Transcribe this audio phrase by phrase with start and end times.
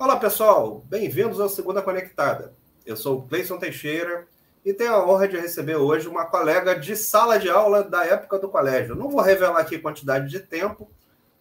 [0.00, 0.82] Olá, pessoal.
[0.86, 2.54] Bem-vindos ao Segunda Conectada.
[2.86, 4.26] Eu sou o Cleison Teixeira
[4.64, 8.38] e tenho a honra de receber hoje uma colega de sala de aula da época
[8.38, 8.94] do colégio.
[8.94, 10.90] Não vou revelar aqui a quantidade de tempo,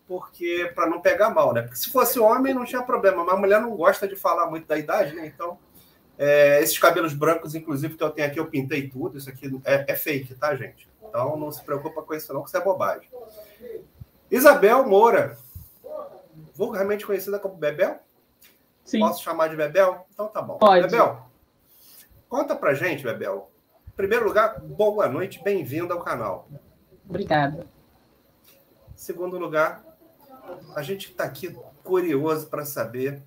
[0.05, 1.61] porque para não pegar mal, né?
[1.61, 4.77] Porque se fosse homem não tinha problema, mas mulher não gosta de falar muito da
[4.77, 5.25] idade, né?
[5.25, 5.57] Então,
[6.17, 9.17] é, esses cabelos brancos, inclusive, que eu tenho aqui, eu pintei tudo.
[9.17, 10.85] Isso aqui é, é fake, tá, gente?
[11.07, 13.09] Então não se preocupa com isso, não, que isso é bobagem.
[14.29, 15.37] Isabel Moura,
[16.53, 18.01] vulgarmente conhecida como Bebel?
[18.89, 19.01] Sim.
[19.01, 20.07] Posso chamar de Bebel?
[20.11, 20.57] Então tá bom.
[20.57, 20.81] Pode.
[20.81, 21.29] Bebel,
[22.27, 23.51] conta pra gente, Bebel.
[23.87, 26.49] Em primeiro lugar, boa noite, bem-vinda ao canal.
[27.07, 27.67] Obrigada.
[28.95, 29.83] Segundo lugar,
[30.75, 33.21] a gente está aqui curioso para saber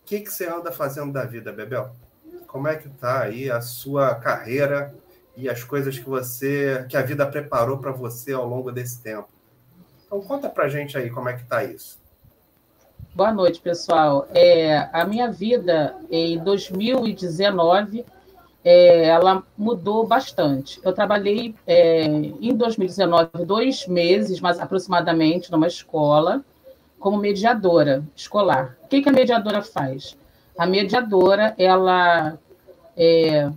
[0.00, 1.90] o que, que você anda fazendo da vida, Bebel.
[2.46, 4.94] Como é que tá aí a sua carreira
[5.36, 9.28] e as coisas que você, que a vida preparou para você ao longo desse tempo?
[10.06, 11.99] Então conta pra gente aí como é que tá isso.
[13.12, 14.28] Boa noite, pessoal.
[14.32, 18.06] É, a minha vida em 2019
[18.64, 20.80] é, ela mudou bastante.
[20.84, 26.44] Eu trabalhei é, em 2019 dois meses, mais aproximadamente, numa escola
[27.00, 28.76] como mediadora escolar.
[28.84, 30.16] O que, que a mediadora faz?
[30.56, 32.38] A mediadora ela
[32.96, 33.50] é,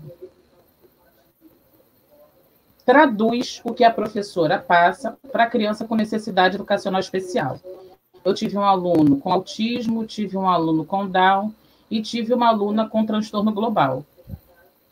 [2.83, 7.59] traduz o que a professora passa para a criança com necessidade educacional especial.
[8.23, 11.53] Eu tive um aluno com autismo, tive um aluno com Down
[11.91, 14.05] e tive uma aluna com transtorno global.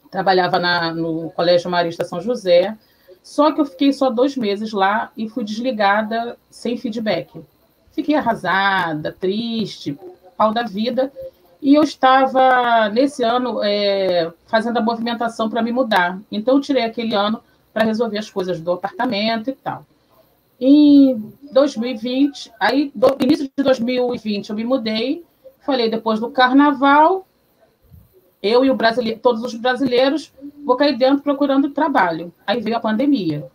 [0.09, 2.77] Trabalhava na, no Colégio Marista São José,
[3.23, 7.41] só que eu fiquei só dois meses lá e fui desligada sem feedback.
[7.91, 9.97] Fiquei arrasada, triste,
[10.35, 11.11] pau da vida,
[11.61, 16.19] e eu estava, nesse ano, é, fazendo a movimentação para me mudar.
[16.31, 19.85] Então, eu tirei aquele ano para resolver as coisas do apartamento e tal.
[20.63, 25.25] Em 2020, aí, do início de 2020, eu me mudei.
[25.65, 27.25] Falei, depois do carnaval,
[28.43, 30.31] eu e o brasileiro, todos os brasileiros,
[30.63, 32.31] vou cair dentro procurando trabalho.
[32.45, 33.49] Aí veio a pandemia.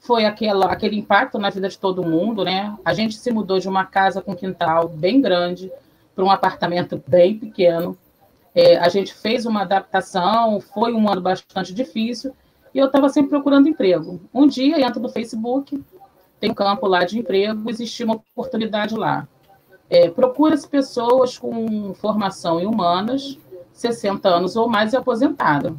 [0.00, 2.76] Foi aquela, aquele impacto na vida de todo mundo, né?
[2.84, 5.70] A gente se mudou de uma casa com quintal bem grande
[6.12, 7.96] para um apartamento bem pequeno.
[8.52, 12.34] É, a gente fez uma adaptação, foi um ano bastante difícil,
[12.74, 14.20] e eu estava sempre procurando emprego.
[14.34, 15.80] Um dia, entro no Facebook,
[16.40, 19.26] tem um campo lá de emprego, existia uma oportunidade lá.
[19.90, 23.38] É, Procura-se pessoas com formação em humanas,
[23.72, 25.74] 60 anos ou mais e aposentada.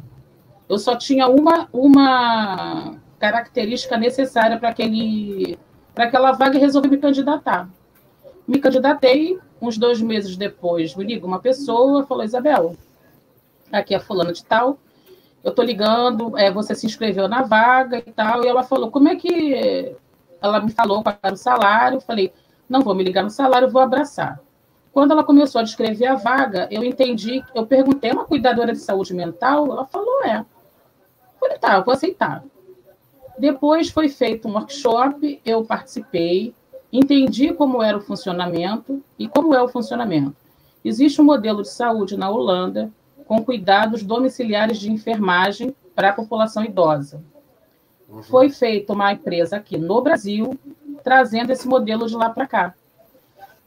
[0.68, 5.58] Eu só tinha uma, uma característica necessária para aquele
[5.94, 7.68] para aquela vaga e resolvi me candidatar.
[8.46, 12.76] Me candidatei, uns dois meses depois, me liga uma pessoa, falou, Isabel,
[13.72, 14.78] aqui é fulano de tal,
[15.42, 19.08] eu estou ligando, é, você se inscreveu na vaga e tal, e ela falou, como
[19.08, 19.94] é que
[20.40, 22.32] ela me falou para o salário, falei,
[22.68, 24.40] não vou me ligar no salário, vou abraçar.
[24.92, 29.14] Quando ela começou a descrever a vaga, eu entendi, eu perguntei, uma cuidadora de saúde
[29.14, 29.66] mental?
[29.70, 30.38] Ela falou, é.
[30.38, 30.46] Eu
[31.38, 32.42] falei, tá, eu vou aceitar.
[33.38, 36.54] Depois foi feito um workshop, eu participei,
[36.92, 40.36] entendi como era o funcionamento e como é o funcionamento.
[40.84, 42.90] Existe um modelo de saúde na Holanda
[43.26, 47.22] com cuidados domiciliares de enfermagem para a população idosa.
[48.10, 48.22] Uhum.
[48.22, 50.58] Foi feita uma empresa aqui no Brasil,
[51.04, 52.74] trazendo esse modelo de lá para cá.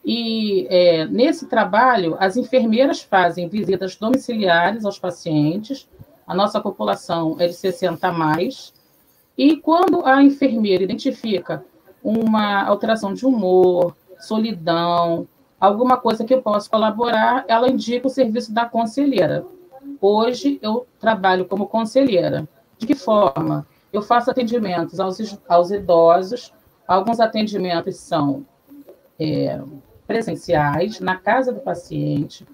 [0.04, 5.88] E é, nesse trabalho, as enfermeiras fazem visitas domiciliares aos pacientes,
[6.26, 8.74] a nossa população é de 60 a mais,
[9.36, 11.64] e quando a enfermeira identifica
[12.02, 15.26] uma alteração de humor, solidão,
[15.58, 19.46] alguma coisa que eu possa colaborar, ela indica o serviço da conselheira.
[20.00, 22.46] Hoje eu trabalho como conselheira.
[22.78, 23.66] De que forma?
[23.94, 26.52] Eu faço atendimentos aos, aos idosos,
[26.84, 28.44] alguns atendimentos são
[29.20, 29.62] é,
[30.04, 32.44] presenciais, na casa do paciente,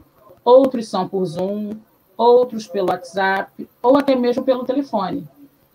[0.45, 1.71] outros são por Zoom,
[2.15, 5.27] outros pelo WhatsApp, ou até mesmo pelo telefone.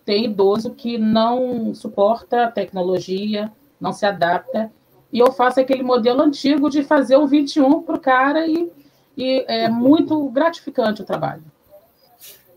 [0.04, 3.50] Tem idoso que não suporta a tecnologia,
[3.80, 4.70] não se adapta,
[5.12, 8.72] e eu faço aquele modelo antigo de fazer o 21 para o cara e,
[9.16, 11.42] e é muito gratificante o trabalho.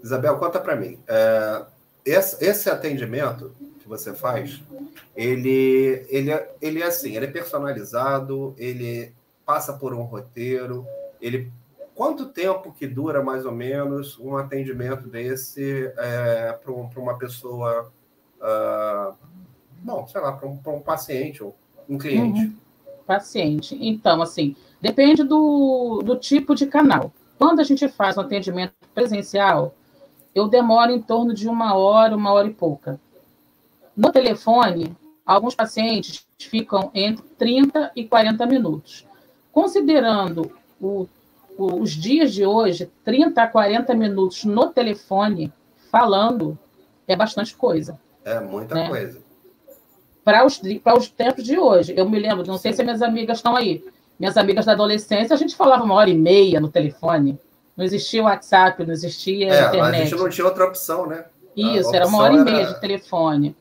[0.03, 0.99] Isabel, conta para mim.
[1.07, 1.65] É,
[2.05, 4.61] esse, esse, atendimento que você faz,
[5.15, 9.13] ele, ele, é, ele é assim, ele é personalizado, ele
[9.45, 10.85] passa por um roteiro,
[11.21, 11.51] ele
[11.99, 17.91] quanto tempo que dura mais ou menos um atendimento desse é, para um, uma pessoa,
[18.39, 19.13] uh,
[19.79, 21.53] bom, sei lá, para um, um, paciente ou
[21.89, 22.39] um cliente?
[22.39, 22.55] Uhum.
[23.05, 23.77] Paciente.
[23.81, 27.11] Então, assim, depende do, do tipo de canal.
[27.37, 29.75] Quando a gente faz um atendimento presencial,
[30.39, 32.99] eu demoro em torno de uma hora, uma hora e pouca.
[33.95, 34.95] No telefone,
[35.25, 39.05] alguns pacientes ficam entre 30 e 40 minutos.
[39.51, 41.07] Considerando o,
[41.57, 45.51] os dias de hoje, 30 a 40 minutos no telefone
[45.91, 46.57] falando
[47.07, 47.99] é bastante coisa.
[48.23, 48.87] É muita né?
[48.87, 49.19] coisa.
[50.23, 51.93] Para os, para os tempos de hoje.
[51.97, 53.83] Eu me lembro, não sei se minhas amigas estão aí.
[54.19, 57.39] Minhas amigas da adolescência, a gente falava uma hora e meia no telefone.
[57.79, 60.01] Não existia WhatsApp, não existia é, internet.
[60.01, 61.23] A gente não tinha outra opção, né?
[61.55, 63.55] Isso, era uma hora e meia de telefone.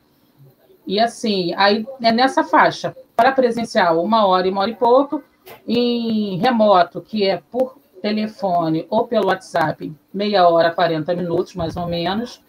[0.85, 2.93] E assim, aí é nessa faixa.
[3.15, 5.23] Para presencial, uma hora e uma hora e pouco.
[5.65, 11.87] Em remoto, que é por telefone ou pelo WhatsApp, meia hora, 40 minutos, mais ou
[11.87, 12.43] menos.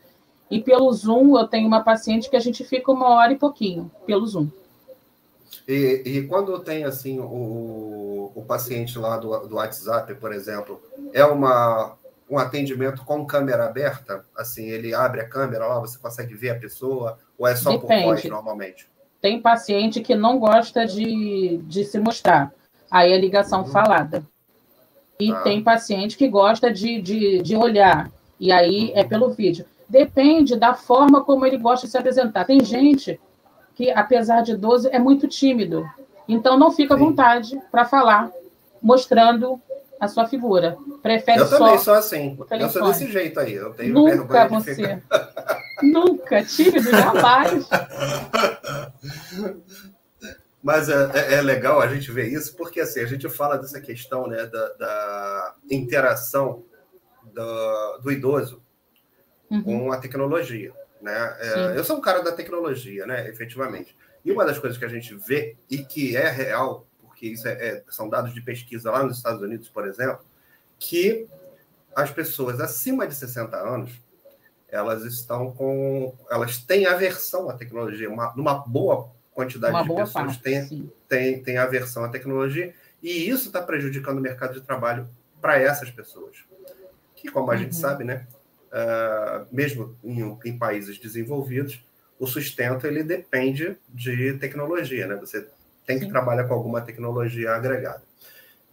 [0.51, 3.89] E pelo Zoom, eu tenho uma paciente que a gente fica uma hora e pouquinho,
[4.05, 4.49] pelo Zoom.
[5.67, 10.81] E, e quando tem, assim, o, o paciente lá do, do WhatsApp, por exemplo,
[11.13, 11.97] é uma,
[12.29, 14.25] um atendimento com câmera aberta?
[14.37, 17.19] Assim, ele abre a câmera lá, você consegue ver a pessoa?
[17.39, 18.03] Ou é só Depende.
[18.03, 18.89] por voz, normalmente?
[19.21, 22.53] Tem paciente que não gosta de, de se mostrar.
[22.91, 23.67] Aí é ligação uhum.
[23.71, 24.25] falada.
[25.19, 25.41] E ah.
[25.41, 28.11] tem paciente que gosta de, de, de olhar.
[28.39, 29.67] E aí é pelo vídeo.
[29.89, 32.45] Depende da forma como ele gosta de se apresentar.
[32.45, 33.21] Tem gente
[33.75, 35.89] que, apesar de idoso, é muito tímido.
[36.29, 38.31] Então não fica à vontade para falar,
[38.81, 39.61] mostrando
[39.99, 40.79] a sua figura.
[41.03, 41.55] Prefere eu só.
[41.55, 42.39] Eu também sou assim.
[42.51, 43.55] Eu sou desse jeito aí.
[43.55, 45.03] Eu tenho Nunca você.
[45.83, 46.45] Nunca.
[46.45, 47.69] Tímido, jamais.
[50.63, 53.81] Mas é, é, é, legal a gente ver isso, porque assim, a gente fala dessa
[53.81, 56.63] questão né, da, da interação
[57.33, 58.63] do, do idoso
[59.51, 59.63] uhum.
[59.63, 60.73] com a tecnologia.
[61.01, 61.37] Né?
[61.41, 63.97] É, eu sou um cara da tecnologia, né, efetivamente.
[64.25, 67.53] E uma das coisas que a gente vê e que é real, porque isso é,
[67.53, 70.25] é, são dados de pesquisa lá nos Estados Unidos, por exemplo,
[70.79, 71.27] que
[71.95, 73.91] as pessoas acima de 60 anos
[74.69, 76.15] elas estão com.
[76.31, 81.43] elas têm aversão à tecnologia, uma, numa boa quantidade Uma de pessoas parte, tem, tem,
[81.43, 85.09] tem aversão à tecnologia, e isso está prejudicando o mercado de trabalho
[85.41, 86.37] para essas pessoas.
[87.17, 87.61] Que, como a uhum.
[87.61, 88.27] gente sabe, né,
[88.73, 91.85] uh, mesmo em, em, países desenvolvidos,
[92.19, 95.17] o sustento ele depende de tecnologia, né?
[95.17, 95.49] Você
[95.87, 96.11] tem que Sim.
[96.11, 98.03] trabalhar com alguma tecnologia agregada.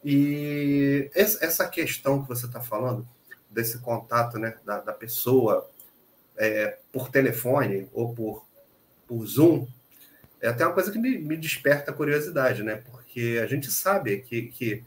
[0.03, 3.07] E essa questão que você está falando,
[3.49, 5.69] desse contato né, da, da pessoa
[6.37, 8.45] é, por telefone ou por,
[9.07, 9.67] por Zoom,
[10.41, 12.83] é até uma coisa que me, me desperta curiosidade, né?
[12.91, 14.83] Porque a gente sabe que, que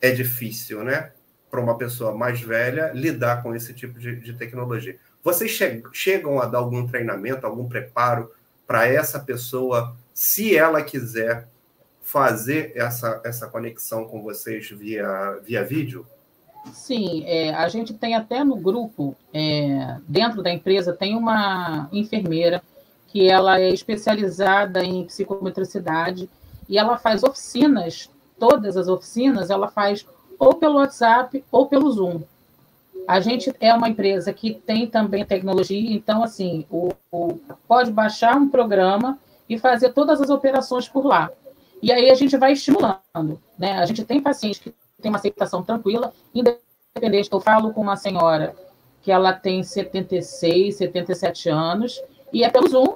[0.00, 1.12] é difícil, né?
[1.54, 4.98] Para uma pessoa mais velha lidar com esse tipo de, de tecnologia.
[5.22, 8.28] Vocês che chegam a dar algum treinamento, algum preparo
[8.66, 11.46] para essa pessoa, se ela quiser
[12.02, 16.04] fazer essa, essa conexão com vocês via, via vídeo?
[16.72, 22.60] Sim, é, a gente tem até no grupo, é, dentro da empresa, tem uma enfermeira
[23.06, 26.28] que ela é especializada em psicometricidade
[26.68, 28.10] e ela faz oficinas,
[28.40, 30.04] todas as oficinas ela faz
[30.38, 32.22] ou pelo WhatsApp ou pelo Zoom.
[33.06, 37.38] A gente é uma empresa que tem também tecnologia, então assim, o, o,
[37.68, 41.30] pode baixar um programa e fazer todas as operações por lá.
[41.82, 43.78] E aí a gente vai estimulando, né?
[43.78, 47.28] A gente tem pacientes que tem uma aceitação tranquila, independente.
[47.30, 48.54] Eu falo com uma senhora
[49.02, 52.02] que ela tem 76, 77 anos,
[52.32, 52.94] e é pelo Zoom,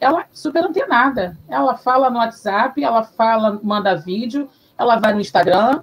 [0.00, 1.38] ela super antenada.
[1.48, 5.82] Ela fala no WhatsApp, ela fala, manda vídeo, ela vai no Instagram.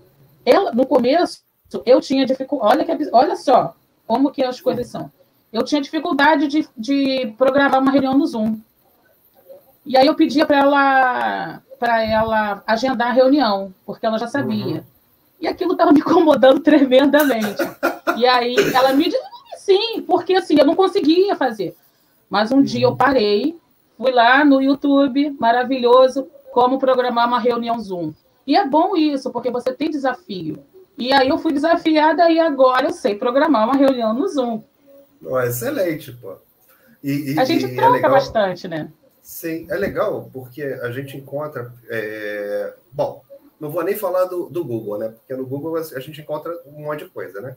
[0.74, 1.42] No começo,
[1.86, 2.74] eu tinha dificuldade.
[2.74, 5.12] Olha, que, olha só como que as coisas são.
[5.52, 8.60] Eu tinha dificuldade de, de programar uma reunião no Zoom.
[9.86, 14.76] E aí eu pedia para ela para ela agendar a reunião, porque ela já sabia.
[14.76, 14.84] Uhum.
[15.42, 17.62] E aquilo estava me incomodando tremendamente.
[18.16, 19.20] e aí ela me disse,
[19.58, 21.76] sim, porque assim, eu não conseguia fazer.
[22.30, 22.64] Mas um uhum.
[22.64, 23.60] dia eu parei,
[23.98, 28.12] Fui lá no YouTube, maravilhoso, como programar uma reunião Zoom.
[28.46, 30.64] E é bom isso, porque você tem desafio.
[30.98, 34.62] E aí eu fui desafiada e agora eu sei programar uma reunião no Zoom.
[35.26, 36.36] Oh, excelente, pô.
[37.04, 38.92] E, e, a gente é troca é bastante, né?
[39.22, 41.74] Sim, é legal, porque a gente encontra.
[41.90, 42.74] É...
[42.92, 43.24] Bom,
[43.60, 45.10] não vou nem falar do, do, Google, né?
[45.10, 47.56] Porque no Google a gente encontra um monte de coisa, né?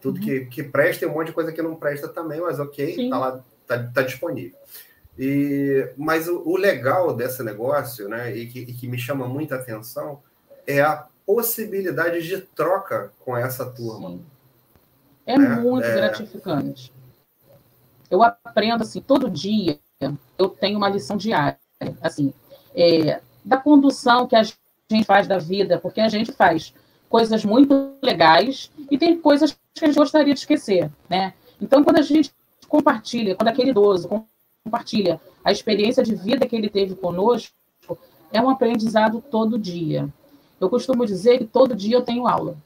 [0.00, 0.24] Tudo uhum.
[0.24, 3.10] que, que presta e um monte de coisa que não presta também, mas ok, Sim.
[3.10, 4.56] tá lá, tá, tá disponível.
[5.18, 9.54] E, mas o, o, legal desse negócio, né, e que, e que me chama muita
[9.54, 10.22] atenção,
[10.66, 14.10] é a possibilidade de troca com essa turma.
[14.10, 14.24] Sim.
[15.26, 15.56] É né?
[15.56, 15.94] muito é...
[15.94, 16.92] gratificante.
[18.10, 19.78] Eu aprendo assim todo dia.
[20.36, 21.58] Eu tenho uma lição diária,
[22.02, 22.32] assim,
[22.74, 26.74] é, da condução que a gente faz da vida, porque a gente faz
[27.08, 31.32] coisas muito legais e tem coisas que a gente gostaria de esquecer, né?
[31.60, 32.34] Então, quando a gente
[32.68, 34.08] compartilha, quando aquele idoso
[34.64, 37.52] compartilha a experiência de vida que ele teve conosco,
[38.32, 40.08] é um aprendizado todo dia.
[40.58, 42.56] Eu costumo dizer que todo dia eu tenho aula.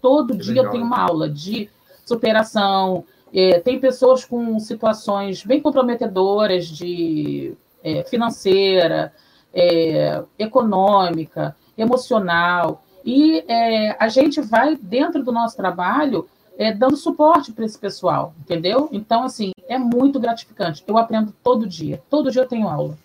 [0.00, 0.66] Todo que dia legal.
[0.66, 1.68] eu tenho uma aula de
[2.06, 3.04] superação.
[3.34, 9.12] É, tem pessoas com situações bem comprometedoras de é, financeira,
[9.52, 12.84] é, econômica, emocional.
[13.04, 16.28] E é, a gente vai, dentro do nosso trabalho,
[16.58, 18.88] é, dando suporte para esse pessoal, entendeu?
[18.92, 20.84] Então, assim, é muito gratificante.
[20.86, 22.02] Eu aprendo todo dia.
[22.10, 22.96] Todo dia eu tenho aula.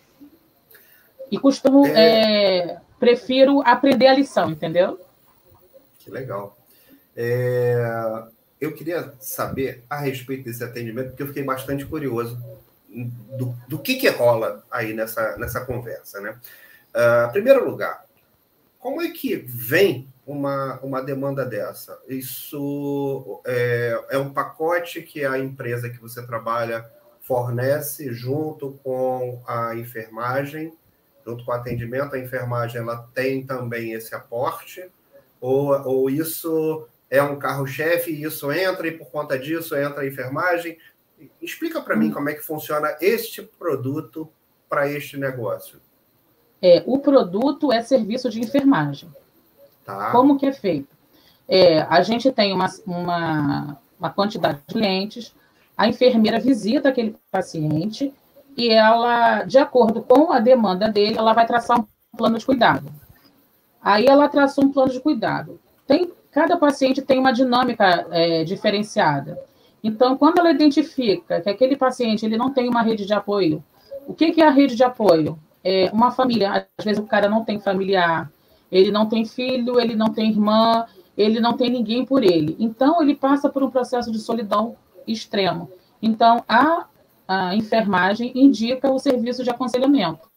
[1.30, 2.58] E costumo, é...
[2.58, 5.00] é prefiro aprender a lição, entendeu?
[5.98, 6.56] Que legal.
[7.16, 8.26] É...
[8.60, 12.36] Eu queria saber a respeito desse atendimento, porque eu fiquei bastante curioso
[12.88, 16.36] do, do que, que rola aí nessa, nessa conversa, né?
[16.88, 18.04] Uh, primeiro lugar,
[18.78, 21.98] como é que vem uma, uma demanda dessa?
[22.06, 26.84] Isso é, é um pacote que a empresa que você trabalha
[27.22, 30.72] fornece junto com a enfermagem,
[31.26, 34.90] junto com o atendimento, a enfermagem ela tem também esse aporte,
[35.40, 40.06] ou, ou isso é um carro-chefe e isso entra e por conta disso entra a
[40.06, 40.76] enfermagem?
[41.40, 44.30] Explica para mim como é que funciona este produto
[44.68, 45.80] para este negócio.
[46.60, 49.10] É, o produto é serviço de enfermagem.
[49.88, 50.10] Tá.
[50.10, 50.94] Como que é feito?
[51.48, 55.34] É, a gente tem uma, uma, uma quantidade de clientes,
[55.74, 58.12] a enfermeira visita aquele paciente
[58.54, 62.92] e ela, de acordo com a demanda dele, ela vai traçar um plano de cuidado.
[63.82, 65.58] Aí ela traçou um plano de cuidado.
[65.86, 69.38] Tem, cada paciente tem uma dinâmica é, diferenciada.
[69.82, 73.64] Então, quando ela identifica que aquele paciente ele não tem uma rede de apoio,
[74.06, 75.38] o que, que é a rede de apoio?
[75.64, 76.66] É uma família.
[76.76, 78.30] Às vezes o cara não tem familiar,
[78.70, 82.56] ele não tem filho, ele não tem irmã, ele não tem ninguém por ele.
[82.58, 85.70] Então, ele passa por um processo de solidão extremo.
[86.00, 86.86] Então, a,
[87.26, 90.28] a enfermagem indica o serviço de aconselhamento.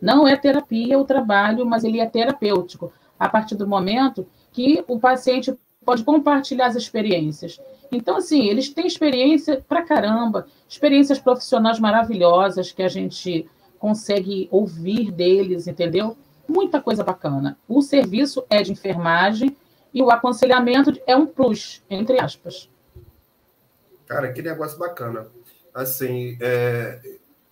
[0.00, 4.98] Não é terapia o trabalho, mas ele é terapêutico, a partir do momento que o
[4.98, 7.60] paciente pode compartilhar as experiências.
[7.90, 13.48] Então, assim, eles têm experiência pra caramba, experiências profissionais maravilhosas que a gente
[13.78, 16.16] consegue ouvir deles, entendeu?
[16.48, 17.58] Muita coisa bacana.
[17.68, 19.56] O serviço é de enfermagem
[19.92, 22.70] e o aconselhamento é um plus, entre aspas.
[24.06, 25.26] Cara, que negócio bacana.
[25.74, 27.00] Assim, é,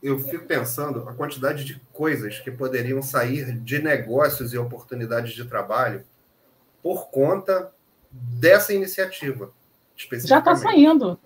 [0.02, 5.44] eu fico pensando a quantidade de coisas que poderiam sair de negócios e oportunidades de
[5.44, 6.04] trabalho
[6.82, 7.72] por conta
[8.10, 9.50] dessa iniciativa.
[10.24, 11.18] Já está saindo.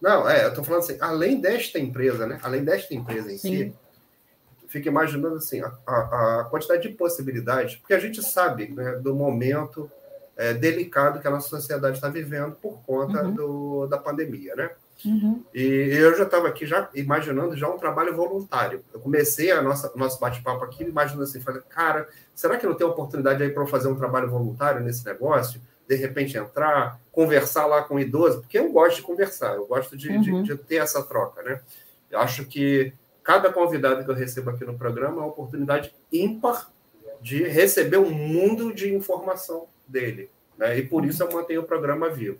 [0.00, 2.38] Não, é, eu estou falando assim, além desta empresa, né?
[2.42, 3.56] Além desta empresa em Sim.
[3.56, 3.74] si,
[4.68, 9.14] fica imaginando assim, a, a, a, quantidade de possibilidades, porque a gente sabe né, do
[9.14, 9.90] momento
[10.36, 13.34] é, delicado que a nossa sociedade está vivendo por conta uhum.
[13.34, 14.70] do, da pandemia, né?
[15.04, 15.44] Uhum.
[15.54, 18.82] E eu já estava aqui já imaginando já um trabalho voluntário.
[18.92, 22.86] Eu comecei a nossa nosso bate-papo aqui imaginando assim, falei, cara, será que não tem
[22.86, 25.60] oportunidade aí para eu fazer um trabalho voluntário nesse negócio?
[25.86, 29.96] De repente entrar, conversar lá com o idoso, porque eu gosto de conversar, eu gosto
[29.96, 30.20] de, uhum.
[30.20, 31.60] de, de ter essa troca, né?
[32.10, 32.92] Eu acho que
[33.26, 36.70] cada convidado que eu recebo aqui no programa é uma oportunidade ímpar
[37.20, 40.30] de receber um mundo de informação dele.
[40.56, 40.78] Né?
[40.78, 42.38] E por isso eu mantenho o programa vivo.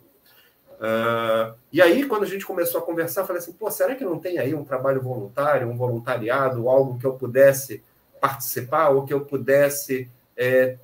[0.76, 4.04] Uh, e aí, quando a gente começou a conversar, eu falei assim: pô, será que
[4.04, 7.82] não tem aí um trabalho voluntário, um voluntariado, algo que eu pudesse
[8.20, 10.76] participar ou que eu pudesse é,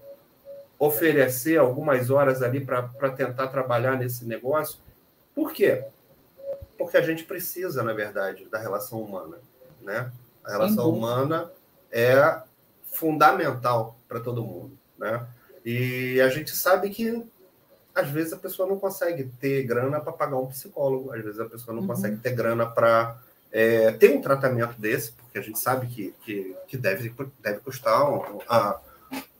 [0.81, 4.81] oferecer algumas horas ali para tentar trabalhar nesse negócio?
[5.33, 5.85] Por quê?
[6.77, 9.39] Porque a gente precisa, na verdade, da relação humana
[9.83, 10.11] né?
[10.45, 11.51] A relação humana
[11.91, 12.41] é
[12.85, 15.27] fundamental para todo mundo, né?
[15.65, 17.25] E a gente sabe que
[17.95, 21.45] às vezes a pessoa não consegue ter grana para pagar um psicólogo, às vezes a
[21.45, 21.89] pessoa não uhum.
[21.89, 23.19] consegue ter grana para
[23.51, 28.11] é, ter um tratamento desse, porque a gente sabe que, que, que deve, deve custar
[28.11, 28.41] um,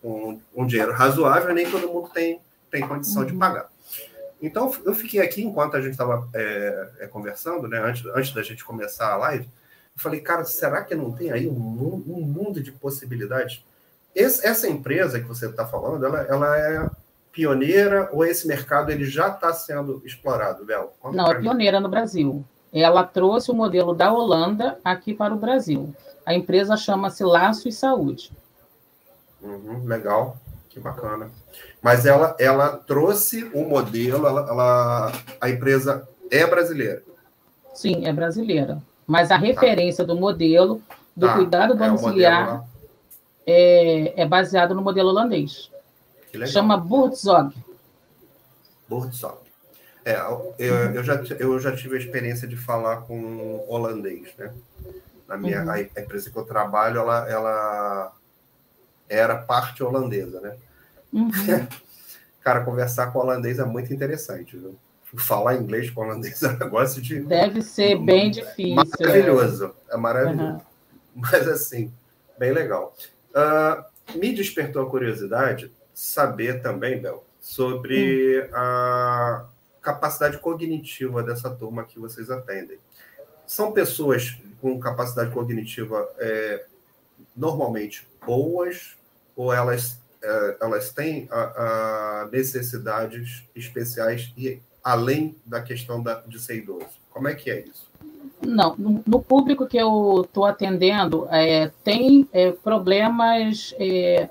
[0.05, 3.29] um, um, dinheiro razoável, nem todo mundo tem, tem condição uhum.
[3.29, 3.71] de pagar.
[4.41, 8.43] Então, eu fiquei aqui enquanto a gente estava é, é, conversando, né, antes, antes da
[8.43, 9.49] gente começar a live,
[9.95, 13.65] eu falei, cara, será que não tem aí um, um mundo de possibilidades?
[14.15, 16.91] Esse, essa empresa que você está falando, ela, ela é
[17.31, 20.93] pioneira ou esse mercado ele já está sendo explorado, Bel?
[21.13, 22.45] Não, é pioneira no Brasil.
[22.73, 25.95] Ela trouxe o modelo da Holanda aqui para o Brasil.
[26.25, 28.33] A empresa chama-se Laço e Saúde.
[29.41, 30.37] Uhum, legal,
[30.69, 31.31] que bacana.
[31.83, 37.03] Mas ela, ela trouxe o modelo, ela, ela, a empresa é brasileira.
[37.75, 38.81] Sim, é brasileira.
[39.07, 40.13] Mas a referência tá.
[40.13, 40.83] do modelo
[41.17, 41.35] do tá.
[41.35, 42.65] cuidado domiciliar
[43.47, 45.71] é, é, é, baseado no modelo holandês.
[46.47, 47.55] Chama Buurtzorg.
[48.89, 49.43] Buurtzorg.
[50.05, 50.55] É, eu,
[50.95, 54.53] eu, já, eu já tive a experiência de falar com holandês, né?
[55.29, 55.71] Na minha, uhum.
[55.71, 58.13] a, a, empresa que eu trabalho, ela, ela
[59.09, 60.57] era parte holandesa, né?
[61.13, 61.31] Uhum.
[62.43, 64.77] Cara, conversar com holandês é muito interessante, viu?
[65.17, 67.21] Falar inglês com holandês é um negócio de.
[67.21, 68.75] Deve ser bem difícil.
[68.75, 69.75] Maravilhoso.
[69.89, 70.43] É, é maravilhoso.
[70.43, 70.61] Uhum.
[71.15, 71.93] Mas, assim,
[72.39, 72.95] bem legal.
[73.31, 78.49] Uh, me despertou a curiosidade saber também, Bel, sobre hum.
[78.55, 79.47] a
[79.81, 82.79] capacidade cognitiva dessa turma que vocês atendem.
[83.47, 86.65] São pessoas com capacidade cognitiva é,
[87.37, 88.97] normalmente boas
[89.35, 96.39] ou elas, é, elas têm a, a necessidades especiais e além da questão da, de
[96.41, 96.87] ser idoso?
[97.11, 97.91] Como é que é isso?
[98.41, 104.29] Não, no, público que eu estou atendendo, é, tem é, problemas é,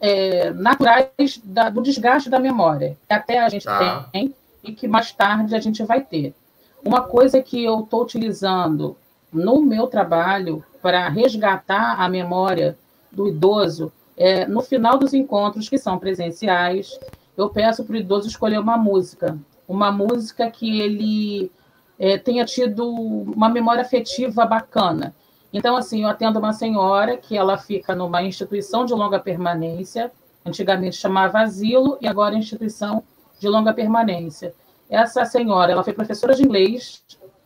[0.00, 4.08] é naturais da, do desgaste da memória, que até a gente tá.
[4.10, 4.34] tem
[4.64, 6.34] e que mais tarde a gente vai ter.
[6.82, 8.96] Uma coisa que eu estou utilizando
[9.32, 12.78] no meu trabalho para resgatar a memória
[13.12, 16.98] do idoso é no final dos encontros que são presenciais,
[17.36, 21.52] eu peço para o idoso escolher uma música uma música que ele
[21.98, 25.14] é, tenha tido uma memória afetiva bacana.
[25.52, 30.10] Então, assim, eu atendo uma senhora que ela fica numa instituição de longa permanência,
[30.44, 33.02] antigamente chamava asilo, e agora é instituição
[33.38, 34.54] de longa permanência.
[34.88, 37.04] Essa senhora, ela foi professora de inglês,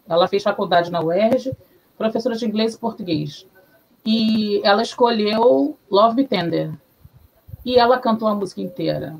[0.08, 1.52] ela fez faculdade na UERJ,
[1.98, 3.46] professora de inglês e português.
[4.04, 6.72] E ela escolheu Love Me Tender.
[7.64, 9.16] E ela cantou a música inteira.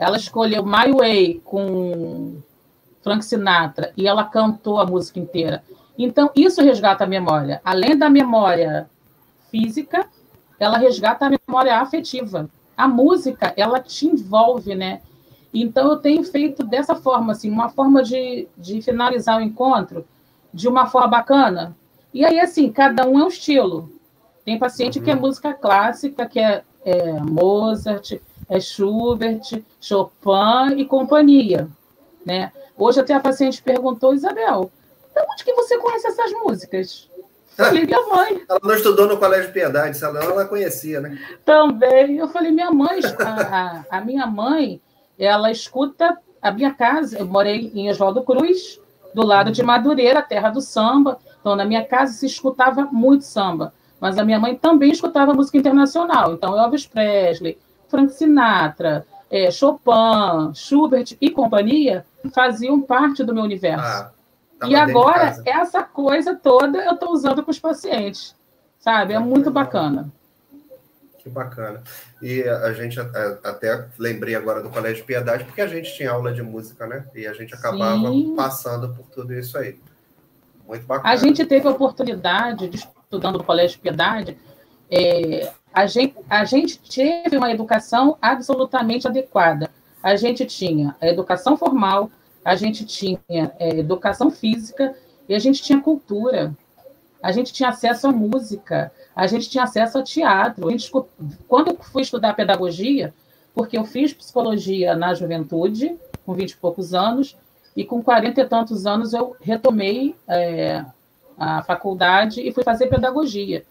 [0.00, 2.38] Ela escolheu My Way com
[3.02, 5.62] Frank Sinatra e ela cantou a música inteira.
[5.98, 7.60] Então, isso resgata a memória.
[7.62, 8.88] Além da memória
[9.50, 10.08] física,
[10.58, 12.48] ela resgata a memória afetiva.
[12.74, 15.02] A música, ela te envolve, né?
[15.52, 20.06] Então, eu tenho feito dessa forma, assim, uma forma de, de finalizar o encontro
[20.52, 21.76] de uma forma bacana.
[22.14, 23.92] E aí, assim, cada um é um estilo.
[24.46, 25.20] Tem paciente que é uhum.
[25.20, 28.18] música clássica, que é, é Mozart,
[28.50, 31.68] é Schubert, Chopin e companhia.
[32.26, 32.52] Né?
[32.76, 34.70] Hoje até a paciente perguntou, Isabel,
[35.14, 37.08] de onde que você conhece essas músicas?
[37.56, 38.42] Falei, minha mãe.
[38.48, 41.18] Ela não estudou no Colégio Piedade, senão ela conhecia, né?
[41.44, 42.16] Também.
[42.16, 44.80] Eu falei, minha mãe, a, a, a minha mãe,
[45.18, 47.18] ela escuta a minha casa.
[47.18, 48.80] Eu morei em Oswaldo Cruz,
[49.14, 51.18] do lado de Madureira, terra do samba.
[51.40, 53.74] Então, na minha casa se escutava muito samba.
[54.00, 56.32] Mas a minha mãe também escutava música internacional.
[56.32, 57.58] Então, Elvis Presley,
[57.90, 63.84] Frank Sinatra, é, Chopin, Schubert e companhia faziam parte do meu universo.
[63.84, 64.12] Ah,
[64.68, 68.34] e agora, essa coisa toda eu estou usando com os pacientes,
[68.78, 69.14] sabe?
[69.14, 70.10] É muito bacana.
[71.18, 71.82] Que bacana.
[72.22, 76.42] E a gente até lembrei agora do Colégio Piedade, porque a gente tinha aula de
[76.42, 77.06] música, né?
[77.14, 78.34] E a gente acabava Sim.
[78.34, 79.78] passando por tudo isso aí.
[80.66, 81.12] Muito bacana.
[81.12, 84.38] A gente teve a oportunidade de estudando no Colégio Piedade,
[84.90, 89.70] é, a gente, a gente teve uma educação absolutamente adequada.
[90.02, 92.10] A gente tinha a educação formal,
[92.44, 94.94] a gente tinha é, educação física
[95.28, 96.54] e a gente tinha cultura.
[97.22, 100.66] A gente tinha acesso à música, a gente tinha acesso ao teatro.
[100.66, 100.90] A gente,
[101.46, 103.12] quando eu fui estudar pedagogia,
[103.54, 107.36] porque eu fiz psicologia na juventude, com 20 e poucos anos,
[107.76, 110.84] e com 40 e tantos anos eu retomei é,
[111.38, 113.64] a faculdade e fui fazer pedagogia.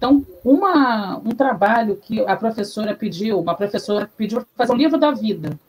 [0.00, 5.10] Então, uma, um trabalho que a professora pediu, uma professora pediu fazer um livro da
[5.10, 5.60] vida.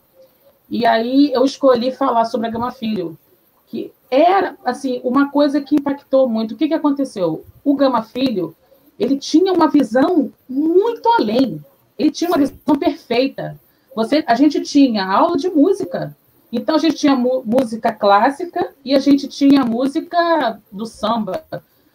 [0.69, 3.19] E aí eu escolhi falar sobre a Gama Filho,
[3.67, 6.53] que era assim uma coisa que impactou muito.
[6.53, 7.43] O que, que aconteceu?
[7.61, 8.55] O Gama Filho
[8.97, 11.61] ele tinha uma visão muito além.
[11.99, 13.59] Ele tinha uma visão perfeita.
[13.93, 16.15] Você, a gente tinha aula de música.
[16.53, 21.43] Então a gente tinha música clássica e a gente tinha música do samba.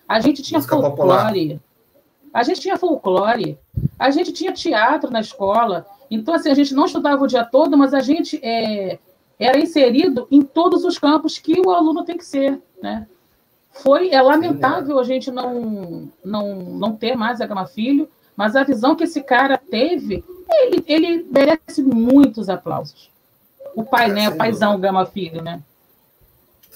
[0.07, 0.97] A gente tinha música folclore.
[0.97, 1.66] Popular.
[2.37, 3.59] A gente tinha folclore,
[3.99, 5.87] a gente tinha teatro na escola.
[6.11, 8.99] Então, assim, a gente não estudava o dia todo, mas a gente é,
[9.41, 13.07] era inserido em todos os campos que o aluno tem que ser, né?
[13.71, 15.01] Foi, é lamentável é.
[15.01, 19.23] a gente não, não, não ter mais a Gama Filho, mas a visão que esse
[19.23, 20.23] cara teve,
[20.61, 23.11] ele, ele merece muitos aplausos.
[23.75, 24.29] O pai, é, né?
[24.29, 25.63] O paizão Gama Filho, né?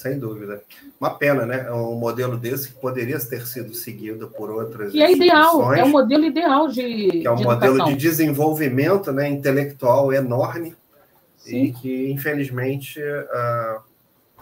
[0.00, 0.62] Sem dúvida.
[0.98, 1.66] Uma pena, né?
[1.66, 4.94] É um modelo desse que poderia ter sido seguido por outras.
[4.94, 6.82] E é ideal, é um modelo ideal de.
[6.82, 7.94] Que é um de modelo educação.
[7.94, 10.74] de desenvolvimento né, intelectual enorme
[11.36, 11.64] Sim.
[11.64, 13.82] e que, infelizmente, uh,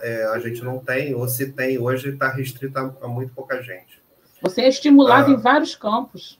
[0.01, 3.61] é, a gente não tem, ou se tem hoje, está restrito a, a, muito pouca
[3.61, 4.01] gente.
[4.40, 6.38] Você é estimulado uh, em vários campos.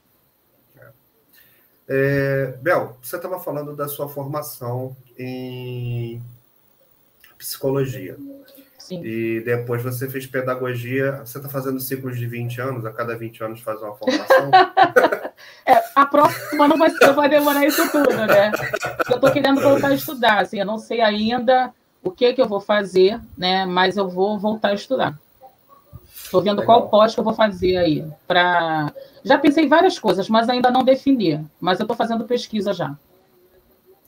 [1.91, 6.21] É Bel, você estava falando da sua formação em
[7.37, 8.15] psicologia.
[8.89, 9.03] Sim.
[9.03, 11.21] E depois você fez pedagogia.
[11.23, 14.51] Você está fazendo ciclos de 20 anos, a cada 20 anos faz uma formação?
[15.65, 18.51] É, a próxima não vai, não vai demorar isso tudo, né?
[19.09, 21.73] Eu estou querendo voltar a estudar, assim, eu não sei ainda
[22.03, 23.65] o que, que eu vou fazer, né?
[23.65, 25.17] Mas eu vou voltar a estudar.
[26.13, 26.65] Estou vendo Legal.
[26.65, 28.05] qual pós que eu vou fazer aí.
[28.27, 28.91] Pra...
[29.23, 31.45] Já pensei em várias coisas, mas ainda não defini.
[31.57, 32.97] Mas eu estou fazendo pesquisa já.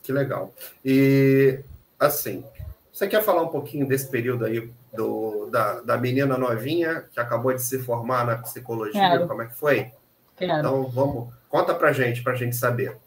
[0.02, 0.52] Que legal.
[0.84, 1.60] E,
[1.98, 2.44] assim,
[2.92, 7.54] você quer falar um pouquinho desse período aí do, da, da menina novinha que acabou
[7.54, 9.00] de se formar na psicologia?
[9.00, 9.26] Quero.
[9.26, 9.90] Como é que foi?
[10.36, 10.58] Quero.
[10.58, 12.98] Então, vamos, conta pra gente, pra gente saber.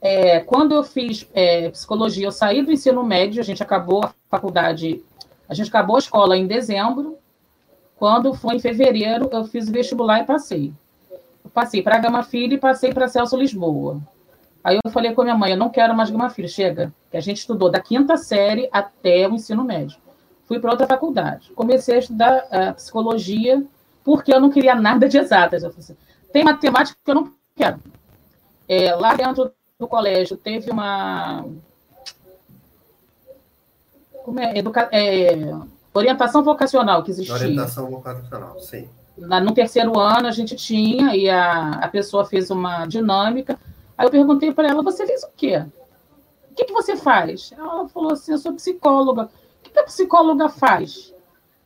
[0.00, 4.14] É, quando eu fiz é, psicologia, eu saí do ensino médio, a gente acabou a
[4.30, 5.04] faculdade,
[5.46, 7.18] a gente acabou a escola em dezembro.
[7.96, 10.72] Quando foi em fevereiro, eu fiz o vestibular e passei.
[11.44, 14.00] Eu passei para Gama Filho e passei para Celso Lisboa.
[14.66, 16.92] Aí eu falei com a minha mãe, eu não quero mais Gama Filho, chega.
[17.08, 19.96] Que a gente estudou da quinta série até o ensino médio.
[20.44, 21.52] Fui para outra faculdade.
[21.52, 23.64] Comecei a estudar uh, psicologia
[24.02, 25.62] porque eu não queria nada de exatas.
[25.62, 25.96] Eu falei assim,
[26.32, 27.78] tem matemática que eu não quero.
[28.68, 31.44] É, lá dentro do colégio teve uma
[34.24, 34.88] como é, educa...
[34.90, 35.48] É,
[35.94, 37.36] orientação vocacional que existia.
[37.36, 38.88] Orientação vocacional, sim.
[39.16, 43.56] No terceiro ano a gente tinha e a, a pessoa fez uma dinâmica
[43.96, 45.64] Aí eu perguntei para ela: você fez o quê?
[46.50, 47.52] O que, que você faz?
[47.56, 49.24] Ela falou assim: eu sou psicóloga.
[49.24, 49.28] O
[49.62, 51.14] que, que a psicóloga faz?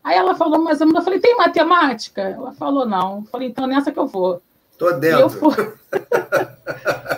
[0.03, 2.23] Aí ela falou, mas eu falei, tem matemática?
[2.23, 3.19] Ela falou, não.
[3.19, 4.41] Eu falei, então nessa que eu vou.
[4.79, 5.27] Tô dentro.
[5.27, 5.75] E, fui...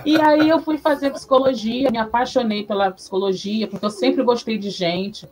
[0.16, 4.68] e aí eu fui fazer psicologia, me apaixonei pela psicologia, porque eu sempre gostei de
[4.68, 5.29] gente,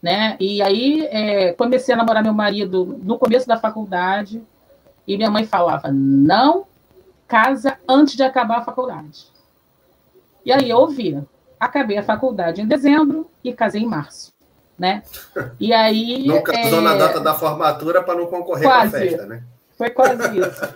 [0.00, 0.36] né?
[0.40, 4.42] E aí é, comecei a namorar meu marido no começo da faculdade,
[5.06, 6.66] e minha mãe falava, não
[7.28, 9.26] casa antes de acabar a faculdade.
[10.44, 11.22] E aí eu ouvi.
[11.60, 14.32] Acabei a faculdade em dezembro e casei em março.
[14.78, 15.02] Né?
[15.60, 16.26] E aí.
[16.26, 16.82] Não casou é...
[16.82, 19.42] na data da formatura para não concorrer quase, com a festa, né?
[19.76, 20.74] Foi quase isso.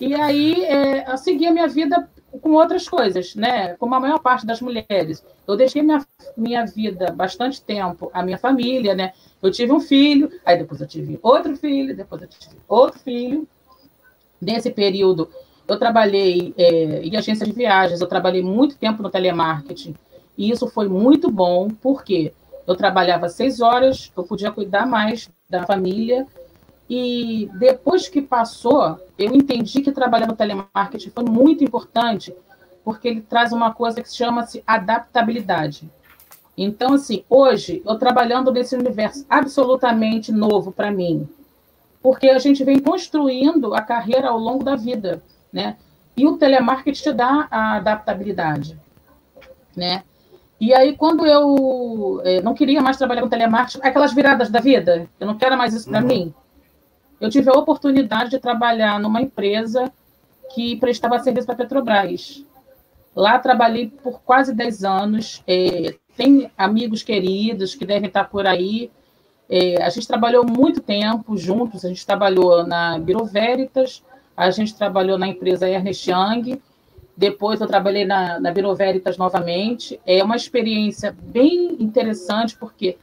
[0.00, 2.08] E aí é, eu segui a minha vida
[2.40, 3.74] com outras coisas, né?
[3.76, 5.24] Como a maior parte das mulheres.
[5.46, 6.04] Eu deixei minha,
[6.36, 9.12] minha vida bastante tempo, a minha família, né?
[9.42, 13.48] Eu tive um filho, aí depois eu tive outro filho, depois eu tive outro filho.
[14.40, 15.28] Nesse período,
[15.70, 19.94] eu trabalhei é, em agência de viagens, eu trabalhei muito tempo no telemarketing,
[20.36, 22.32] e isso foi muito bom, porque
[22.66, 26.26] eu trabalhava seis horas, eu podia cuidar mais da família,
[26.88, 32.34] e depois que passou, eu entendi que trabalhar no telemarketing foi muito importante,
[32.84, 35.88] porque ele traz uma coisa que chama-se adaptabilidade.
[36.58, 41.28] Então, assim, hoje, eu trabalhando nesse universo absolutamente novo para mim,
[42.02, 45.76] porque a gente vem construindo a carreira ao longo da vida né?
[46.16, 48.78] E o telemarketing te dá a adaptabilidade,
[49.76, 50.02] né?
[50.60, 55.08] E aí, quando eu é, não queria mais trabalhar com telemarketing, aquelas viradas da vida,
[55.18, 56.06] eu não quero mais isso para uhum.
[56.06, 56.34] mim.
[57.18, 59.90] Eu tive a oportunidade de trabalhar numa empresa
[60.54, 62.44] que prestava serviço para a Petrobras.
[63.14, 65.42] Lá trabalhei por quase 10 anos.
[65.46, 68.90] É, tem amigos queridos que devem estar por aí.
[69.48, 71.84] É, a gente trabalhou muito tempo juntos.
[71.84, 74.02] A gente trabalhou na Biro Veritas,
[74.40, 76.58] a gente trabalhou na empresa Ernest Young,
[77.14, 80.00] depois eu trabalhei na, na Biro Veritas novamente.
[80.06, 82.96] É uma experiência bem interessante, porque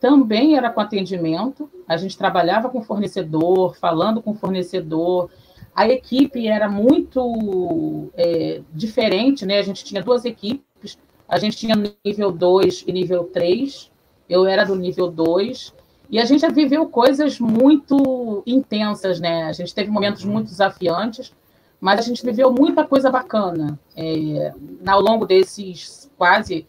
[0.00, 5.28] também era com atendimento, a gente trabalhava com fornecedor, falando com fornecedor,
[5.74, 9.58] a equipe era muito é, diferente, né?
[9.58, 10.96] A gente tinha duas equipes,
[11.28, 13.90] a gente tinha nível 2 e nível 3,
[14.26, 15.74] eu era do nível 2,
[16.10, 19.44] e a gente já viveu coisas muito intensas, né?
[19.44, 20.32] A gente teve momentos uhum.
[20.32, 21.32] muito desafiantes,
[21.80, 24.52] mas a gente viveu muita coisa bacana é,
[24.86, 26.66] ao longo desses quase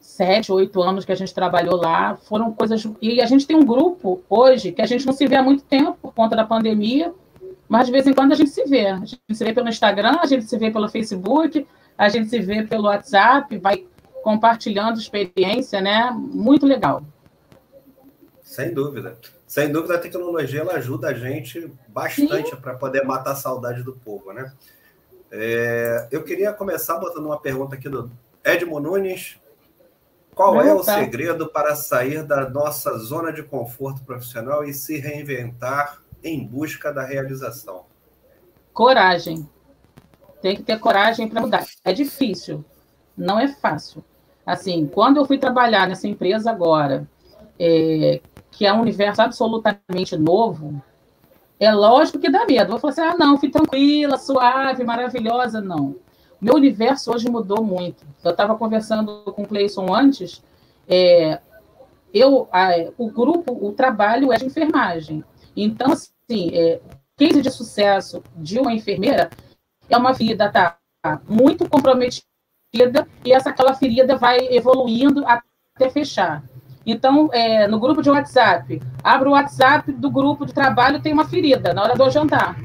[0.00, 2.16] sete, oito anos que a gente trabalhou lá.
[2.16, 2.84] Foram coisas.
[3.00, 5.62] E a gente tem um grupo hoje que a gente não se vê há muito
[5.62, 7.14] tempo por conta da pandemia,
[7.68, 8.88] mas de vez em quando a gente se vê.
[8.88, 12.40] A gente se vê pelo Instagram, a gente se vê pelo Facebook, a gente se
[12.40, 13.86] vê pelo WhatsApp, vai
[14.24, 16.10] compartilhando experiência, né?
[16.10, 17.02] Muito legal.
[18.50, 19.16] Sem dúvida.
[19.46, 23.92] Sem dúvida, a tecnologia ela ajuda a gente bastante para poder matar a saudade do
[23.92, 24.52] povo, né?
[25.30, 28.10] É, eu queria começar botando uma pergunta aqui do
[28.42, 29.38] Edmo Nunes.
[30.34, 30.98] Qual Não, é o tá.
[30.98, 37.04] segredo para sair da nossa zona de conforto profissional e se reinventar em busca da
[37.04, 37.84] realização?
[38.72, 39.48] Coragem.
[40.42, 41.64] Tem que ter coragem para mudar.
[41.84, 42.64] É difícil,
[43.16, 44.02] não é fácil.
[44.44, 47.06] Assim, quando eu fui trabalhar nessa empresa agora,
[47.62, 48.22] é,
[48.60, 50.82] que é um universo absolutamente novo,
[51.58, 52.64] é lógico que dá medo.
[52.64, 55.62] Eu vou falar assim, ah, não, fui tranquila, suave, maravilhosa.
[55.62, 55.96] Não.
[56.38, 58.04] Meu universo hoje mudou muito.
[58.22, 60.44] Eu estava conversando com o Cleison antes,
[60.86, 61.40] é,
[62.12, 65.24] eu, a, o grupo, o trabalho é de enfermagem.
[65.56, 66.82] Então, assim, é,
[67.16, 69.30] case de sucesso de uma enfermeira
[69.88, 70.76] é uma ferida tá
[71.26, 72.26] muito comprometida
[73.24, 76.44] e essa aquela ferida vai evoluindo até fechar.
[76.84, 81.26] Então, é, no grupo de WhatsApp, abre o WhatsApp do grupo de trabalho, tem uma
[81.26, 82.56] ferida na hora do jantar.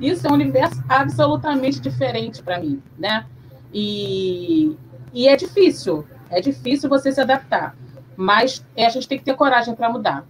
[0.00, 3.24] Isso é um universo absolutamente diferente para mim, né?
[3.72, 4.76] E,
[5.12, 7.76] e é difícil, é difícil você se adaptar,
[8.16, 10.26] mas é, a gente tem que ter coragem para mudar.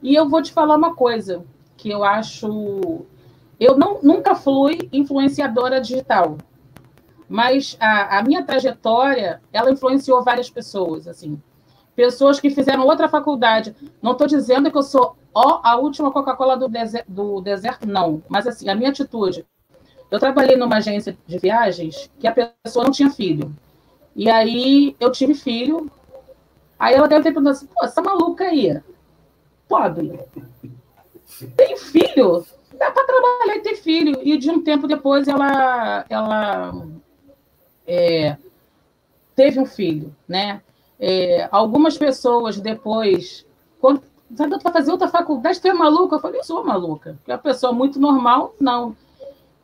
[0.00, 1.44] E eu vou te falar uma coisa
[1.76, 3.04] que eu acho.
[3.58, 6.38] Eu não, nunca fui influenciadora digital,
[7.28, 11.38] mas a, a minha trajetória ela influenciou várias pessoas, assim
[12.00, 13.76] pessoas que fizeram outra faculdade.
[14.00, 16.66] Não estou dizendo que eu sou ó, a última Coca-Cola do,
[17.06, 18.22] do deserto, não.
[18.26, 19.46] Mas, assim, a minha atitude.
[20.10, 23.54] Eu trabalhei numa agência de viagens que a pessoa não tinha filho.
[24.16, 25.90] E aí eu tive filho.
[26.78, 28.80] Aí ela deve ter perguntado assim: pô, essa maluca aí,
[29.68, 30.18] pobre,
[31.54, 32.46] tem filho?
[32.78, 34.18] Dá para trabalhar e ter filho.
[34.22, 36.72] E de um tempo depois ela, ela
[37.86, 38.38] é,
[39.36, 40.62] teve um filho, né?
[41.00, 43.46] É, algumas pessoas depois,
[43.80, 44.02] quando
[44.36, 46.16] sabe, para fazer outra faculdade, tu é maluca?
[46.16, 47.14] Eu falei, sou maluca.
[47.14, 48.96] Porque é uma pessoa muito normal, não.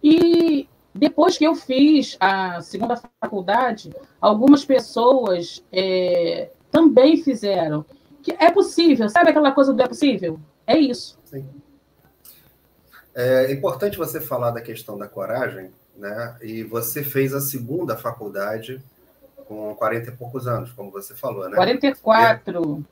[0.03, 7.85] E depois que eu fiz a segunda faculdade, algumas pessoas é, também fizeram.
[8.22, 10.40] Que é possível, sabe aquela coisa do é possível?
[10.66, 11.18] É isso.
[11.25, 11.46] Sim.
[13.14, 16.37] É importante você falar da questão da coragem, né?
[16.42, 18.83] E você fez a segunda faculdade
[19.46, 21.56] com 40 e poucos anos, como você falou, né?
[21.56, 22.85] 44.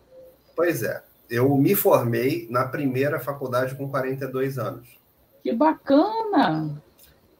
[0.55, 1.03] pois é.
[1.29, 4.87] Eu me formei na primeira faculdade com 42 anos.
[5.43, 6.83] Que bacana!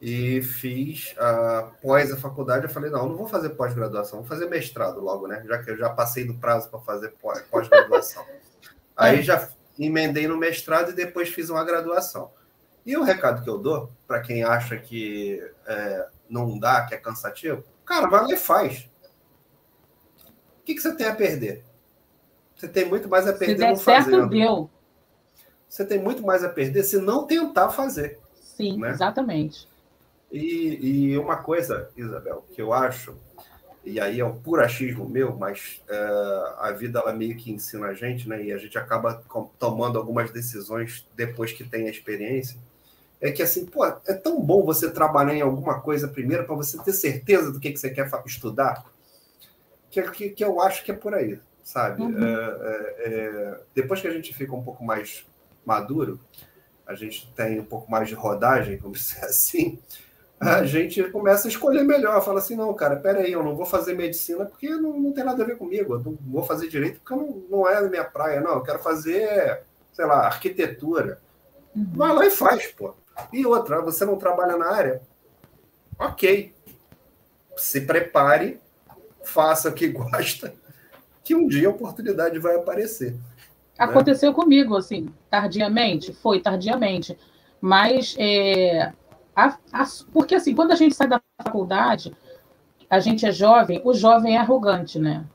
[0.01, 4.99] E fiz, após a faculdade, eu falei, não, não vou fazer pós-graduação, vou fazer mestrado
[4.99, 5.43] logo, né?
[5.47, 7.13] Já que eu já passei do prazo para fazer
[7.49, 8.23] pós-graduação.
[8.95, 9.47] Aí já
[9.79, 12.31] emendei no mestrado e depois fiz uma graduação.
[12.85, 16.97] E o recado que eu dou, para quem acha que é, não dá, que é
[16.97, 18.89] cansativo, cara, vai lá e faz
[20.65, 21.63] que, que você tem a perder?
[22.55, 24.29] Você tem muito mais a perder se der não certo, fazendo.
[24.29, 24.69] Deu.
[25.69, 28.19] Você tem muito mais a perder se não tentar fazer.
[28.41, 28.89] Sim, né?
[28.89, 29.67] exatamente.
[30.31, 33.15] E, e, uma coisa, Isabel, que eu acho,
[33.83, 37.87] e aí é um puro achismo meu, mas uh, a vida ela meio que ensina
[37.87, 38.43] a gente, né?
[38.43, 39.21] E a gente acaba
[39.59, 42.57] tomando algumas decisões depois que tem a experiência.
[43.21, 46.81] É que assim, pô, é tão bom você trabalhar em alguma coisa primeiro para você
[46.81, 48.83] ter certeza do que, que você quer estudar
[50.01, 52.01] que, que, que eu acho que é por aí, sabe?
[52.01, 52.25] Uhum.
[52.25, 55.25] É, é, é, depois que a gente fica um pouco mais
[55.65, 56.19] maduro,
[56.85, 59.79] a gente tem um pouco mais de rodagem, vamos dizer assim,
[60.39, 60.65] a uhum.
[60.65, 62.21] gente começa a escolher melhor.
[62.23, 65.41] Fala assim, não, cara, peraí, eu não vou fazer medicina porque não, não tem nada
[65.41, 65.93] a ver comigo.
[65.93, 68.55] Eu não vou fazer direito porque não, não é a minha praia, não.
[68.55, 71.21] Eu quero fazer, sei lá, arquitetura.
[71.73, 71.91] Uhum.
[71.95, 72.93] Vai lá e faz, pô.
[73.31, 75.01] E outra, você não trabalha na área?
[75.97, 76.53] Ok.
[77.55, 78.59] Se prepare
[79.25, 80.53] faça o que gosta,
[81.23, 83.13] que um dia a oportunidade vai aparecer.
[83.13, 83.19] Né?
[83.77, 84.35] Aconteceu né?
[84.35, 86.13] comigo, assim, tardiamente?
[86.13, 87.17] Foi, tardiamente.
[87.59, 88.93] Mas, é,
[89.35, 92.15] a, a, porque assim, quando a gente sai da faculdade,
[92.89, 95.25] a gente é jovem, o jovem é arrogante, né?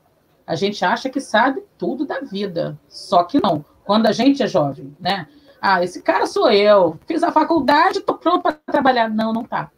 [0.47, 3.63] A gente acha que sabe tudo da vida, só que não.
[3.85, 5.27] Quando a gente é jovem, né?
[5.61, 9.09] Ah, esse cara sou eu, fiz a faculdade, estou pronto para trabalhar.
[9.09, 9.69] Não, não tá.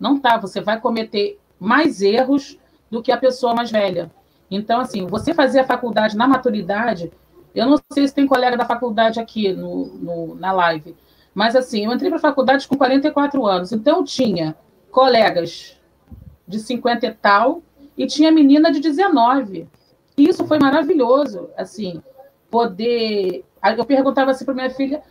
[0.00, 0.38] Não tá.
[0.38, 2.58] Você vai cometer mais erros
[2.90, 4.10] do que a pessoa mais velha.
[4.50, 7.12] Então, assim, você fazer a faculdade na maturidade,
[7.54, 10.96] eu não sei se tem colega da faculdade aqui no, no na live,
[11.34, 14.56] mas assim, eu entrei para a faculdade com 44 anos, então eu tinha
[14.90, 15.76] colegas
[16.46, 17.62] de 50 e tal,
[17.96, 19.68] e tinha menina de 19.
[20.16, 22.02] E isso foi maravilhoso, assim,
[22.50, 23.44] poder.
[23.76, 25.02] Eu perguntava assim para minha filha: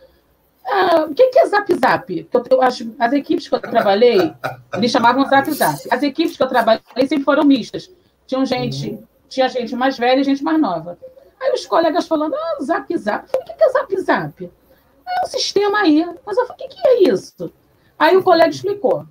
[0.66, 2.28] ah, o que é Zap Zap?
[2.32, 4.34] Eu, eu acho, as equipes que eu trabalhei,
[4.74, 5.80] eles chamavam Zap Zap.
[5.90, 7.90] As equipes que eu trabalhei sempre foram mistas.
[8.26, 9.04] Tinha gente, uhum.
[9.28, 10.98] tinha gente mais velha e gente mais nova.
[11.40, 13.28] Aí os colegas falando, ah, Zap Zap.
[13.32, 14.50] Eu falei, o que é Zap Zap?
[15.06, 16.04] É um sistema aí.
[16.24, 17.52] Mas eu falei, o que é isso?
[17.98, 19.06] Aí o colega explicou.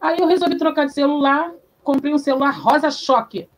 [0.00, 1.52] Aí eu resolvi trocar de celular,
[1.84, 3.48] comprei um celular rosa choque.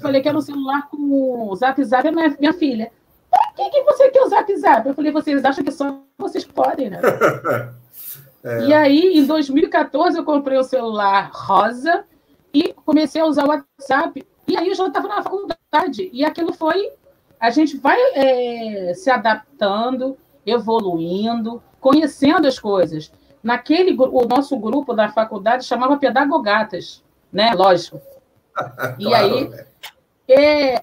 [0.00, 2.92] Falei que era um celular com o Zap Zap, é minha, minha filha.
[3.34, 4.86] Pra que, que você quer o Zap Zap?
[4.86, 7.00] Eu falei, vocês acham que só vocês podem, né?
[8.44, 8.66] é.
[8.66, 12.04] E aí, em 2014, eu comprei o celular rosa
[12.52, 14.24] e comecei a usar o WhatsApp.
[14.46, 16.10] E aí eu já estava na faculdade.
[16.12, 16.90] E aquilo foi.
[17.40, 20.16] A gente vai é, se adaptando,
[20.46, 23.12] evoluindo, conhecendo as coisas.
[23.42, 27.52] Naquele o nosso grupo da faculdade chamava Pedagogatas, né?
[27.54, 28.00] Lógico.
[28.54, 29.66] claro, e aí né?
[30.28, 30.82] é,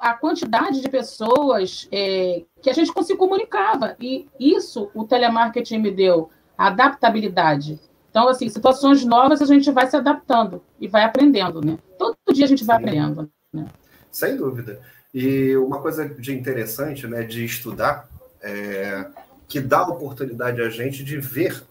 [0.00, 3.96] a quantidade de pessoas é, que a gente se comunicava.
[4.00, 7.78] E isso o telemarketing me deu, a adaptabilidade.
[8.10, 11.78] Então, assim, situações novas a gente vai se adaptando e vai aprendendo, né?
[11.98, 12.82] Todo dia a gente vai Sim.
[12.82, 13.30] aprendendo.
[13.52, 13.66] Né?
[14.10, 14.80] Sem dúvida.
[15.12, 18.08] E uma coisa de interessante, né, de estudar,
[18.42, 19.06] é,
[19.46, 21.62] que dá oportunidade a gente de ver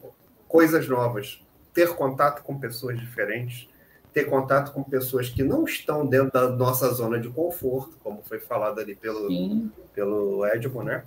[0.47, 1.41] coisas novas,
[1.73, 3.68] ter contato com pessoas diferentes,
[4.13, 8.39] ter contato com pessoas que não estão dentro da nossa zona de conforto, como foi
[8.39, 9.29] falado ali pelo,
[9.93, 11.03] pelo Edmo, né?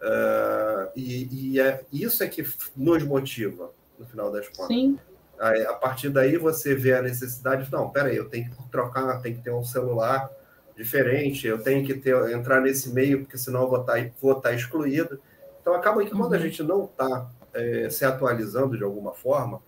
[0.00, 4.68] Uh, e, e é, isso é que nos motiva, no final das contas.
[4.68, 4.98] Sim.
[5.38, 9.36] Aí, a partir daí você vê a necessidade, não, peraí, eu tenho que trocar, tenho
[9.36, 10.30] que ter um celular
[10.76, 14.32] diferente, eu tenho que ter, entrar nesse meio, porque senão eu vou estar, tá, vou
[14.32, 15.20] estar tá excluído.
[15.60, 16.42] Então acaba que quando a uhum.
[16.42, 19.60] gente não está é, se atualizando de alguma forma,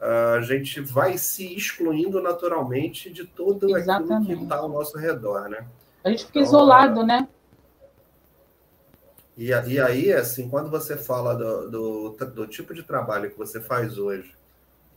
[0.00, 4.22] a gente vai se excluindo naturalmente de tudo Exatamente.
[4.22, 5.66] aquilo que está ao nosso redor, né?
[6.02, 7.28] A gente fica então, isolado, né?
[9.36, 13.60] E, e aí, assim, quando você fala do, do, do, tipo de trabalho que você
[13.60, 14.34] faz hoje,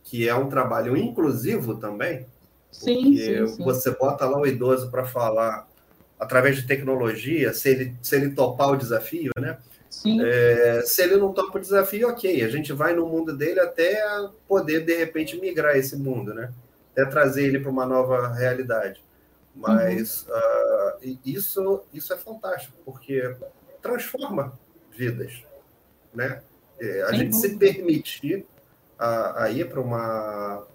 [0.02, 2.26] que é um trabalho inclusivo também,
[2.70, 3.64] sim, sim, sim.
[3.64, 5.68] você bota lá o idoso para falar
[6.18, 9.58] através de tecnologia, se ele, se ele topar o desafio, né?
[10.22, 14.02] É, se ele não topa o desafio, ok, a gente vai no mundo dele até
[14.48, 16.52] poder, de repente, migrar esse mundo, né?
[16.92, 19.02] Até trazer ele para uma nova realidade.
[19.54, 21.12] Mas uhum.
[21.12, 23.36] uh, isso, isso é fantástico, porque
[23.80, 24.58] transforma
[24.90, 25.44] vidas,
[26.12, 26.42] né?
[26.80, 28.46] É, a Sem gente se permitir
[28.98, 30.66] a, a ir para uma...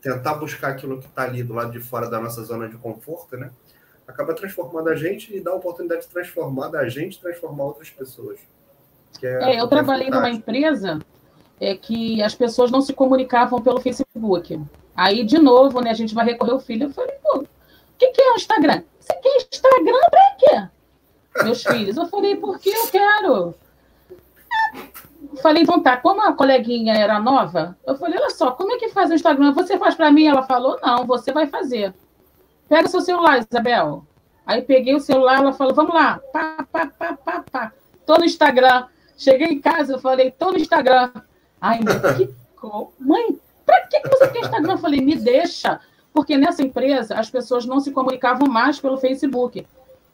[0.00, 3.36] tentar buscar aquilo que está ali do lado de fora da nossa zona de conforto,
[3.36, 3.50] né?
[4.06, 8.38] acaba transformando a gente e dá a oportunidade de transformar da gente transformar outras pessoas.
[9.22, 10.98] É, é, eu trabalhei numa empresa
[11.60, 14.60] é, que as pessoas não se comunicavam pelo Facebook.
[14.94, 16.84] Aí, de novo, né, a gente vai recorrer ao filho.
[16.84, 17.46] Eu falei, pô, o
[17.98, 18.82] que, que é o Instagram?
[18.98, 21.44] Você quer Instagram para quê?
[21.44, 21.96] Meus filhos.
[21.96, 23.54] Eu falei, porque eu quero.
[25.42, 28.88] falei, então tá, como a coleguinha era nova, eu falei, olha só, como é que
[28.88, 29.52] faz o Instagram?
[29.52, 30.26] Você faz para mim?
[30.26, 31.94] Ela falou, não, você vai fazer.
[32.68, 34.04] Pega o seu celular, Isabel.
[34.46, 36.20] Aí peguei o celular, ela falou, vamos lá.
[36.32, 37.72] Pá, pá, pá, pá, pá.
[38.06, 38.86] Tô no Instagram.
[39.16, 41.10] Cheguei em casa, eu falei, tô no Instagram.
[41.60, 42.34] Ai, mãe, que...
[42.98, 44.72] mãe, pra que você quer Instagram?
[44.72, 45.80] Eu falei, me deixa.
[46.12, 49.66] Porque nessa empresa as pessoas não se comunicavam mais pelo Facebook.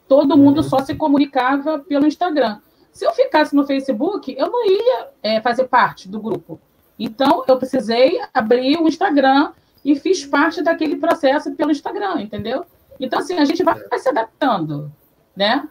[0.07, 0.63] Todo mundo uhum.
[0.63, 2.59] só se comunicava pelo Instagram.
[2.91, 6.59] Se eu ficasse no Facebook, eu não ia é, fazer parte do grupo.
[6.99, 12.65] Então, eu precisei abrir o Instagram e fiz parte daquele processo pelo Instagram, entendeu?
[12.99, 14.91] Então, assim, a gente vai, vai se adaptando,
[15.35, 15.67] né?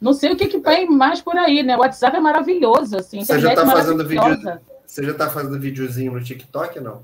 [0.00, 1.76] Não sei o que, que vem mais por aí, né?
[1.76, 3.24] O WhatsApp é maravilhoso, assim.
[3.24, 4.60] Você já está é fazendo vídeo.
[4.86, 7.02] Você já está fazendo videozinho no TikTok, não?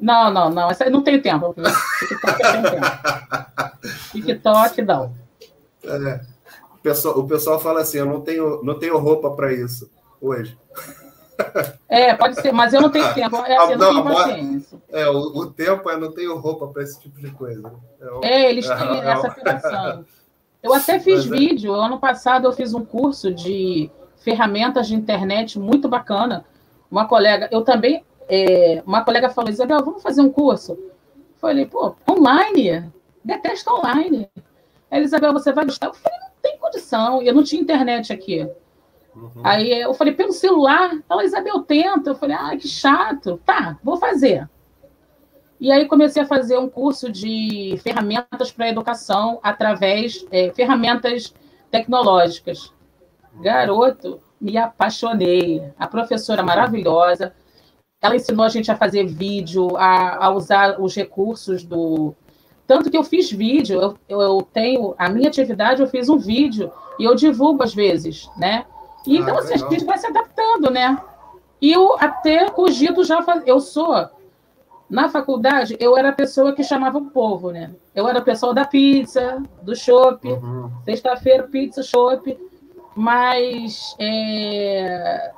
[0.00, 0.70] Não, não, não.
[0.70, 1.54] Essa, não tenho tempo.
[1.98, 2.86] TikTok eu tenho tempo.
[4.12, 5.14] TikTok, não.
[5.84, 6.20] É.
[6.74, 10.56] O, pessoal, o pessoal fala assim: eu não tenho, não tenho roupa para isso hoje.
[11.88, 13.36] É, pode ser, mas eu não tenho tempo.
[13.36, 14.82] É, assim, não, não tenho paciência.
[14.90, 17.72] É, o, o, tempo é não tenho roupa para esse tipo de coisa.
[18.22, 20.04] É, é eles têm é, essa afirmação.
[20.64, 24.94] Eu até fiz mas, é- vídeo, ano passado eu fiz um curso de ferramentas de
[24.94, 26.46] internet muito bacana.
[26.90, 30.78] Uma colega, eu também, é, uma colega falou, Isabel, vamos fazer um curso?
[31.36, 32.90] Falei, pô, online?
[33.22, 34.26] Detesto online.
[34.90, 35.88] Aí, Isabel, você vai gostar?
[35.88, 38.48] Eu falei, não tem condição, eu não tinha internet aqui.
[39.14, 39.42] Uhum.
[39.44, 40.92] Aí eu falei, pelo celular?
[41.08, 42.10] Ela, Isabel, tenta.
[42.10, 43.38] Eu falei, ah, que chato.
[43.44, 44.48] Tá, vou fazer.
[45.60, 51.32] E aí comecei a fazer um curso de ferramentas para educação através é, ferramentas
[51.70, 52.72] tecnológicas.
[53.40, 55.62] Garoto, me apaixonei.
[55.78, 57.34] A professora maravilhosa.
[58.00, 62.14] Ela ensinou a gente a fazer vídeo, a, a usar os recursos do.
[62.66, 66.70] Tanto que eu fiz vídeo, eu, eu tenho a minha atividade, eu fiz um vídeo
[66.98, 68.64] e eu divulgo às vezes, né?
[69.06, 69.68] E, então, ah, assim, legal.
[69.68, 70.98] a gente vai se adaptando, né?
[71.60, 73.24] E eu até cogito já.
[73.46, 73.94] Eu sou.
[74.88, 77.74] Na faculdade, eu era a pessoa que chamava o povo, né?
[77.94, 80.28] Eu era a pessoa da pizza, do chopp.
[80.28, 80.70] Uhum.
[80.84, 82.38] Sexta-feira, pizza, chopp.
[82.94, 85.32] Mas é,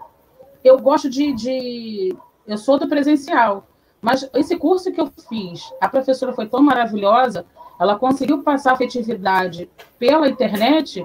[0.64, 2.16] eu gosto de, de.
[2.46, 3.66] Eu sou do presencial.
[4.00, 7.46] Mas esse curso que eu fiz, a professora foi tão maravilhosa,
[7.80, 11.04] ela conseguiu passar a afetividade pela internet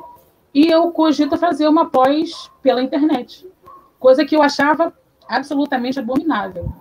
[0.54, 3.48] e eu cogito fazer uma pós pela internet,
[4.00, 4.94] coisa que eu achava
[5.28, 6.72] absolutamente abominável.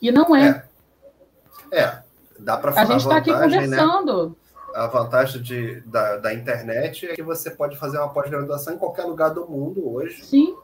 [0.00, 0.64] E não é.
[1.70, 2.02] É, é
[2.38, 2.86] dá para falar.
[2.86, 3.40] A gente está aqui né?
[3.40, 4.28] conversando.
[4.28, 4.34] Né?
[4.74, 9.04] A vantagem de, da, da internet é que você pode fazer uma pós-graduação em qualquer
[9.04, 10.24] lugar do mundo hoje.
[10.24, 10.56] Sim.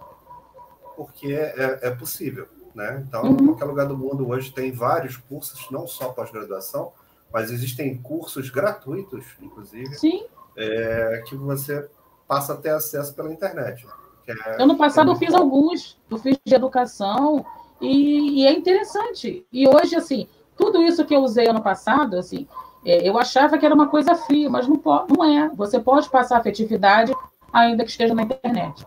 [0.97, 2.47] Porque é, é possível.
[2.74, 3.05] Né?
[3.07, 3.32] Então, uhum.
[3.32, 6.93] em qualquer lugar do mundo hoje tem vários cursos, não só pós-graduação,
[7.32, 10.26] mas existem cursos gratuitos, inclusive, Sim.
[10.57, 11.89] É, que você
[12.26, 13.87] passa a ter acesso pela internet.
[14.26, 15.39] É, ano passado é eu fiz bom.
[15.39, 17.45] alguns, eu fiz de educação
[17.81, 19.47] E, e, é interessante.
[19.53, 22.47] E hoje, assim, tudo isso que eu usei ano passado, assim,
[22.85, 25.49] é, eu achava que era uma coisa fria, mas não, pode, não é.
[25.51, 27.14] Você pode passar afetividade
[27.53, 28.87] ainda que esteja na internet.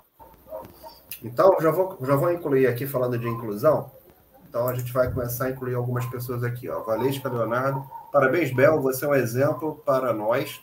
[1.23, 3.91] Então, já vou, já vou incluir aqui, falando de inclusão.
[4.47, 6.69] Então, a gente vai começar a incluir algumas pessoas aqui.
[6.69, 6.81] Ó.
[6.81, 7.83] Valesca Leonardo.
[8.11, 8.81] Parabéns, Bel.
[8.81, 10.61] Você é um exemplo para nós.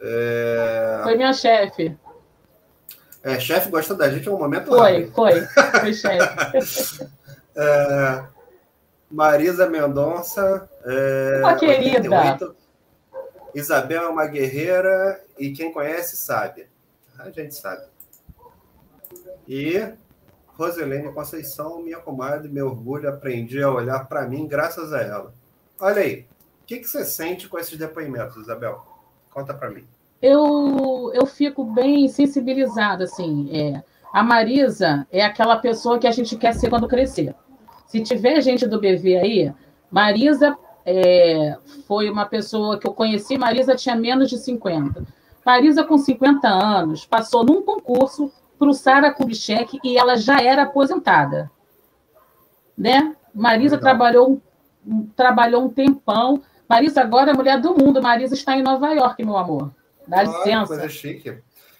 [0.00, 1.00] É...
[1.02, 1.96] Foi minha chefe.
[3.26, 5.40] É, chefe gosta da gente é um momento Foi, foi.
[5.80, 7.08] Foi chefe.
[7.56, 8.24] é...
[9.10, 10.70] Marisa Mendonça.
[10.84, 11.40] É...
[11.40, 12.08] Uma querida.
[12.08, 12.56] 88.
[13.52, 16.68] Isabel é uma guerreira e quem conhece sabe.
[17.18, 17.82] A gente sabe.
[19.48, 19.92] E
[20.46, 25.34] Roselene Conceição, minha comadre, meu orgulho, aprendi a olhar para mim graças a ela.
[25.80, 26.28] Olha aí,
[26.62, 28.86] o que, que você sente com esses depoimentos, Isabel?
[29.30, 29.84] Conta para mim.
[30.20, 33.48] Eu, eu fico bem sensibilizada, assim.
[33.52, 37.34] É, a Marisa é aquela pessoa que a gente quer ser quando crescer.
[37.86, 39.54] Se tiver gente do BV aí,
[39.90, 41.56] Marisa é,
[41.86, 45.04] foi uma pessoa que eu conheci, Marisa tinha menos de 50.
[45.44, 50.62] Marisa, com 50 anos, passou num concurso para o Sara Kubitschek e ela já era
[50.62, 51.50] aposentada.
[52.76, 53.14] Né?
[53.32, 54.40] Marisa trabalhou,
[55.14, 56.42] trabalhou um tempão.
[56.68, 58.02] Marisa agora é mulher do mundo.
[58.02, 59.70] Marisa está em Nova York, meu amor.
[60.06, 60.62] Dá licença.
[60.62, 61.38] Ah, coisa chique.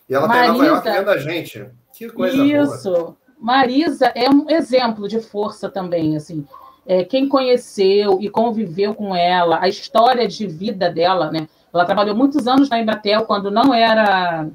[0.09, 1.66] E ela está em Nova York vendo a gente.
[1.93, 2.93] Que coisa Isso.
[2.93, 3.16] Boa.
[3.39, 6.47] Marisa é um exemplo de força também, assim.
[6.87, 11.49] É, quem conheceu e conviveu com ela, a história de vida dela, né?
[11.72, 14.49] Ela trabalhou muitos anos na Embratel, quando não era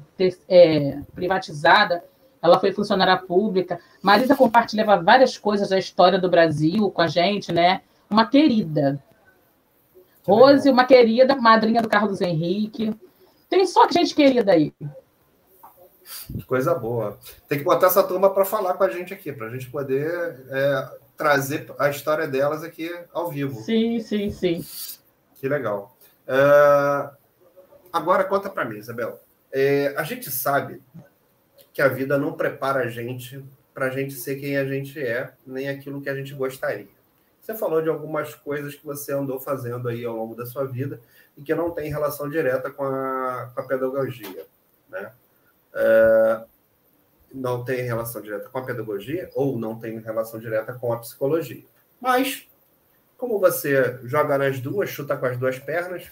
[0.48, 2.02] é, privatizada,
[2.40, 3.78] ela foi funcionária pública.
[4.02, 7.82] Marisa compartilhava várias coisas da história do Brasil com a gente, né?
[8.10, 9.00] Uma querida.
[10.26, 12.92] Rose, uma querida, madrinha do Carlos Henrique.
[13.52, 14.72] Tem só gente querida aí.
[16.46, 17.18] Coisa boa.
[17.46, 20.42] Tem que botar essa turma para falar com a gente aqui, para a gente poder
[20.48, 23.60] é, trazer a história delas aqui ao vivo.
[23.60, 24.64] Sim, sim, sim.
[25.34, 25.94] Que legal.
[26.26, 27.10] É,
[27.92, 29.20] agora conta para mim, Isabel.
[29.52, 30.80] É, a gente sabe
[31.74, 33.44] que a vida não prepara a gente
[33.74, 36.88] para a gente ser quem a gente é, nem aquilo que a gente gostaria.
[37.42, 40.98] Você falou de algumas coisas que você andou fazendo aí ao longo da sua vida
[41.36, 44.46] e que não tem relação direta com a, com a pedagogia,
[44.88, 45.12] né?
[45.74, 46.44] É,
[47.32, 51.64] não tem relação direta com a pedagogia ou não tem relação direta com a psicologia.
[52.00, 52.46] Mas,
[53.16, 56.10] como você joga nas duas, chuta com as duas pernas,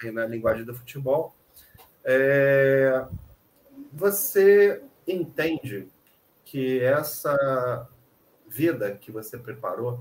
[0.00, 1.34] aí na linguagem do futebol,
[2.04, 3.04] é,
[3.92, 5.88] você entende
[6.44, 7.88] que essa
[8.48, 10.00] vida que você preparou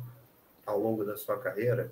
[0.65, 1.91] ao longo da sua carreira,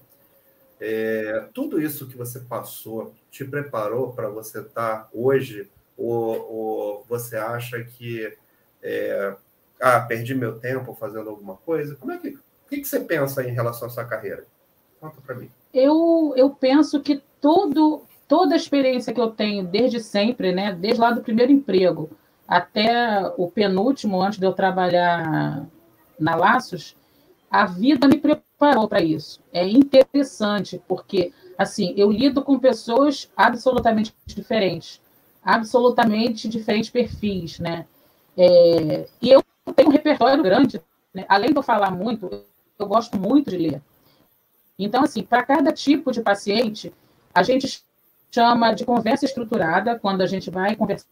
[0.80, 5.70] é, tudo isso que você passou te preparou para você estar tá hoje?
[5.98, 8.34] Ou, ou, você acha que
[8.82, 9.36] é,
[9.82, 11.96] ah, perdi meu tempo fazendo alguma coisa?
[11.96, 14.46] Como é que, o que, que você pensa em relação à sua carreira?
[15.00, 15.50] Conta para mim.
[15.74, 21.02] Eu, eu penso que todo, toda a experiência que eu tenho desde sempre, né, desde
[21.02, 22.10] lá do primeiro emprego,
[22.48, 25.68] até o penúltimo, antes de eu trabalhar
[26.20, 26.96] na Laços,
[27.50, 29.42] a vida me preparou para isso.
[29.54, 35.02] É interessante, porque assim, eu lido com pessoas absolutamente diferentes,
[35.44, 37.86] absolutamente diferentes perfis, né?
[38.38, 39.44] É, e eu
[39.76, 40.82] tenho um repertório grande,
[41.14, 41.26] né?
[41.28, 42.30] além de eu falar muito,
[42.78, 43.82] eu gosto muito de ler.
[44.78, 46.94] Então, assim, para cada tipo de paciente,
[47.34, 47.84] a gente
[48.32, 51.06] chama de conversa estruturada, quando a gente vai conversar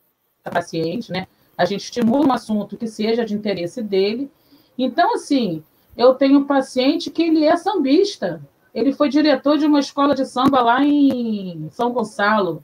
[0.51, 1.27] paciente, né?
[1.57, 4.31] A gente estimula um assunto que seja de interesse dele.
[4.77, 5.63] Então, assim,
[5.97, 8.41] eu tenho um paciente que ele é sambista.
[8.73, 12.63] Ele foi diretor de uma escola de samba lá em São Gonçalo.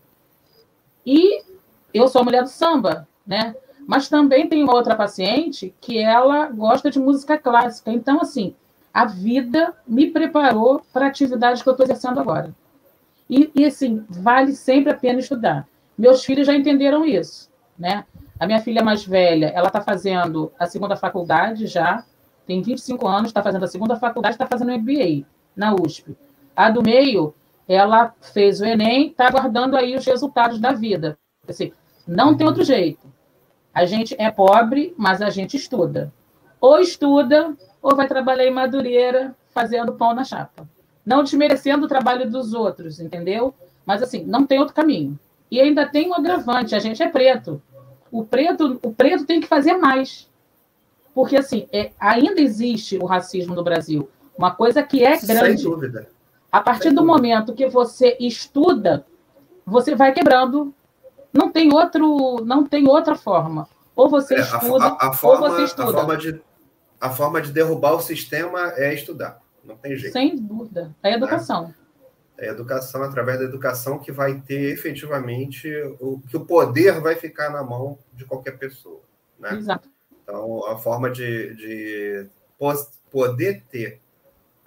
[1.06, 1.42] E
[1.94, 3.56] eu sou mulher do samba, né?
[3.88, 7.92] Mas também tem uma outra paciente que ela gosta de música clássica.
[7.92, 8.56] Então, assim,
[8.94, 12.56] a vida me preparou para a atividade que eu estou exercendo agora.
[13.30, 15.68] E, e, assim, vale sempre a pena estudar.
[15.98, 18.06] Meus filhos já entenderam isso né?
[18.40, 22.04] A minha filha mais velha, ela está fazendo a segunda faculdade já,
[22.46, 25.26] tem 25 anos, está fazendo a segunda faculdade, está fazendo MBA
[25.56, 26.16] na USP.
[26.56, 27.34] A do meio,
[27.68, 31.18] ela fez o Enem, está aguardando aí os resultados da vida.
[31.48, 31.72] Assim,
[32.08, 33.12] não tem outro jeito.
[33.74, 36.14] A gente é pobre, mas a gente estuda.
[36.60, 40.68] Ou estuda, ou vai trabalhar em Madureira fazendo pão na chapa.
[41.06, 43.54] Não desmerecendo o trabalho dos outros, entendeu?
[43.86, 45.20] Mas assim, não tem outro caminho.
[45.50, 47.62] E ainda tem um agravante, a gente é preto.
[48.12, 50.30] O preto, o preto tem que fazer mais.
[51.14, 54.10] Porque, assim, é, ainda existe o racismo no Brasil.
[54.38, 55.62] Uma coisa que é grande.
[55.62, 56.10] Sem dúvida.
[56.52, 57.14] A partir Sem do dúvida.
[57.14, 59.06] momento que você estuda,
[59.66, 60.74] você vai quebrando.
[61.32, 63.68] Não tem outro, não tem outra forma.
[63.96, 65.90] Ou você é, estuda, a, a, a forma, ou você estuda.
[65.90, 66.42] A forma, de,
[67.00, 69.40] a forma de derrubar o sistema é estudar.
[69.64, 70.14] Não tem jeito.
[70.14, 70.96] Sem dúvida.
[71.02, 71.68] É educação.
[71.68, 71.76] Né?
[72.38, 77.52] É educação, através da educação, que vai ter efetivamente o que o poder vai ficar
[77.52, 79.02] na mão de qualquer pessoa.
[79.40, 79.56] Né?
[79.56, 79.93] Exato.
[80.24, 82.28] Então, a forma de, de
[83.12, 84.00] poder ter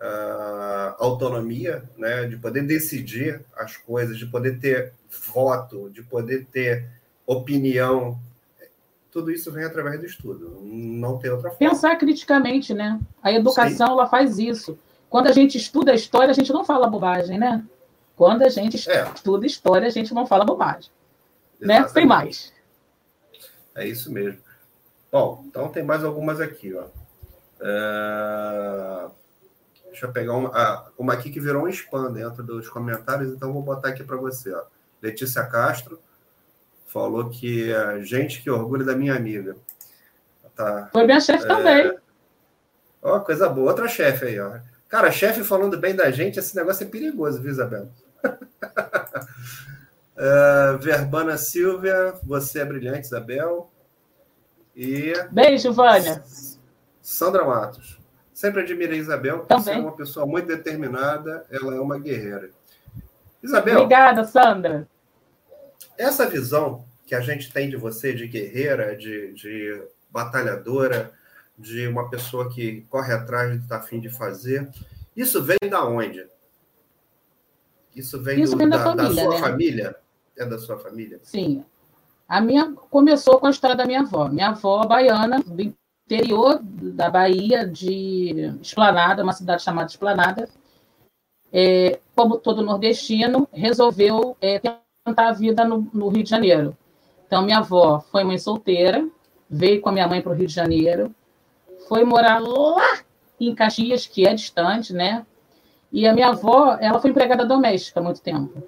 [0.00, 4.92] uh, autonomia, né, de poder decidir as coisas, de poder ter
[5.32, 6.86] voto, de poder ter
[7.26, 8.18] opinião,
[9.10, 10.60] tudo isso vem através do estudo.
[10.62, 11.70] Não tem outra forma.
[11.70, 13.00] Pensar criticamente, né?
[13.22, 14.78] A educação ela faz isso.
[15.08, 17.64] Quando a gente estuda a história, a gente não fala bobagem, né?
[18.14, 19.10] Quando a gente é.
[19.14, 20.90] estuda história, a gente não fala bobagem.
[21.58, 21.78] Né?
[21.78, 21.86] Exatamente.
[21.86, 21.94] Né?
[21.94, 22.52] Tem mais.
[23.74, 24.38] É isso mesmo.
[25.16, 26.88] Bom, então tem mais algumas aqui, ó.
[27.58, 29.08] É...
[29.86, 33.50] Deixa eu pegar uma, ah, uma aqui que virou um spam dentro dos comentários, então
[33.50, 34.52] vou botar aqui para você.
[34.52, 34.62] Ó.
[35.00, 35.98] Letícia Castro
[36.86, 39.56] falou que a gente que orgulho da minha amiga.
[40.54, 41.48] Tá, Foi minha chefe é...
[41.48, 41.98] também.
[43.00, 43.70] Ó, coisa boa.
[43.70, 44.58] Outra chefe aí, ó.
[44.86, 47.88] Cara, chefe falando bem da gente, esse negócio é perigoso, viu, Isabel?
[50.14, 53.72] uh, Verbana Silvia, você é brilhante, Isabel.
[54.76, 55.14] E.
[55.32, 56.22] Beijo, Vânia.
[57.00, 57.98] Sandra Matos.
[58.34, 62.50] Sempre admirei Isabel, porque é uma pessoa muito determinada, ela é uma guerreira.
[63.42, 63.76] Isabel.
[63.76, 64.86] Obrigada, Sandra.
[65.96, 71.12] Essa visão que a gente tem de você, de guerreira, de, de batalhadora,
[71.56, 74.68] de uma pessoa que corre atrás do que está afim de fazer,
[75.16, 76.26] isso vem da onde?
[77.94, 79.38] Isso vem, isso do, vem da, da, família, da sua né?
[79.38, 79.96] família?
[80.36, 81.20] É da sua família?
[81.22, 81.64] Sim.
[82.28, 84.28] A minha começou com a história da minha avó.
[84.28, 85.74] Minha avó baiana, do
[86.06, 90.48] interior da Bahia, de Esplanada, uma cidade chamada Esplanada,
[91.52, 96.76] é, como todo nordestino, resolveu é, tentar a vida no, no, Rio de Janeiro.
[97.26, 99.08] Então, minha avó foi mãe solteira,
[99.48, 101.14] veio com a minha mãe para o Rio de Janeiro,
[101.88, 102.98] foi morar lá
[103.38, 105.24] em Caxias, que é distante, né?
[105.92, 108.62] E a minha avó, ela foi empregada doméstica há muito tempo.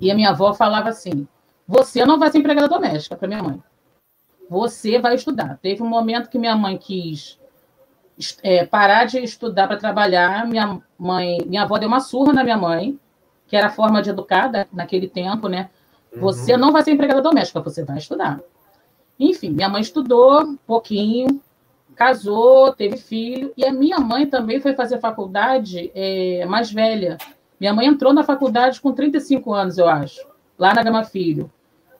[0.00, 1.28] E a minha avó falava assim:
[1.66, 3.62] Você não vai ser empregada doméstica para minha mãe.
[4.48, 5.58] Você vai estudar.
[5.60, 7.38] Teve um momento que minha mãe quis
[8.42, 10.46] é, parar de estudar para trabalhar.
[10.46, 12.98] Minha mãe, minha avó deu uma surra na minha mãe,
[13.46, 15.70] que era a forma de educada naquele tempo, né?
[16.12, 16.20] Uhum.
[16.20, 18.40] Você não vai ser empregada doméstica, você vai estudar.
[19.18, 21.40] Enfim, minha mãe estudou um pouquinho,
[21.94, 27.16] casou, teve filho, e a minha mãe também foi fazer faculdade é, mais velha.
[27.58, 30.20] Minha mãe entrou na faculdade com 35 anos, eu acho,
[30.58, 31.50] lá na Gama Filho.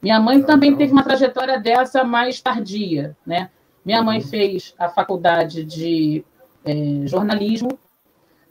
[0.02, 3.50] Minha mãe também teve uma trajetória dessa mais tardia, né?
[3.84, 4.26] Minha mãe uhum.
[4.26, 6.24] fez a faculdade de
[6.64, 7.78] é, jornalismo,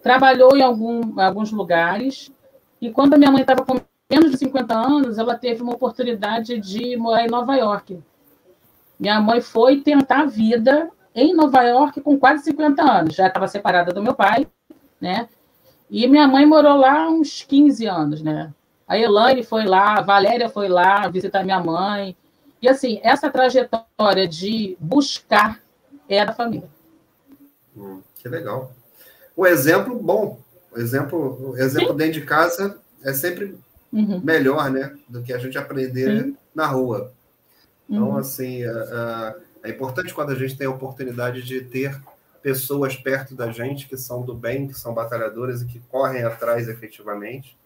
[0.01, 2.31] trabalhou em algum, alguns lugares,
[2.81, 3.79] e quando a minha mãe estava com
[4.09, 7.99] menos de 50 anos, ela teve uma oportunidade de morar em Nova York.
[8.99, 13.15] Minha mãe foi tentar a vida em Nova York com quase 50 anos.
[13.15, 14.47] Já estava separada do meu pai,
[15.01, 15.27] né?
[15.89, 18.53] E minha mãe morou lá uns 15 anos, né?
[18.87, 22.15] A Elaine foi lá, a Valéria foi lá visitar minha mãe.
[22.61, 25.59] E assim, essa trajetória de buscar
[26.07, 26.69] é da família.
[27.75, 28.71] Hum, que legal.
[29.35, 30.39] Um exemplo bom.
[30.71, 33.57] O exemplo, o exemplo dentro de casa é sempre
[33.91, 34.21] uhum.
[34.23, 34.95] melhor, né?
[35.09, 36.37] Do que a gente aprender Sim.
[36.53, 37.11] na rua.
[37.89, 38.17] Então, uhum.
[38.17, 41.99] assim, é, é importante quando a gente tem a oportunidade de ter
[42.41, 46.67] pessoas perto da gente que são do bem, que são batalhadoras e que correm atrás
[46.67, 47.57] efetivamente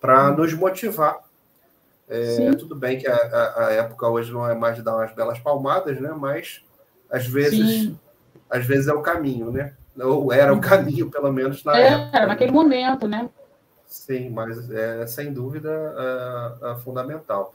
[0.00, 1.18] para nos motivar.
[2.08, 5.14] É, tudo bem que a, a, a, época hoje não é mais de dar umas
[5.14, 6.12] belas palmadas, né?
[6.16, 6.60] Mas
[7.08, 7.92] às vezes,
[8.48, 9.74] às vezes é o caminho, né?
[9.96, 12.26] Ou era o caminho, pelo menos na é, época.
[12.26, 13.28] naquele momento, né?
[13.86, 15.70] Sim, mas é sem dúvida
[16.60, 17.54] é, é fundamental.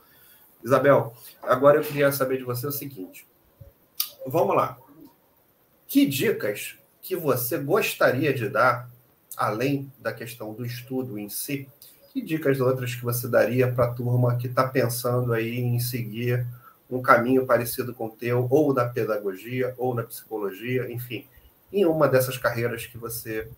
[0.64, 3.28] Isabel, agora eu queria saber de você o seguinte.
[4.26, 4.78] Vamos lá.
[5.88, 8.90] Que dicas que você gostaria de dar,
[9.38, 11.70] além da questão do estudo em si,
[12.16, 16.48] que dicas outras que você daria para a turma que está pensando aí em seguir
[16.90, 21.28] um caminho parecido com o teu, ou na pedagogia, ou na psicologia, enfim,
[21.74, 23.52] em uma dessas carreiras que você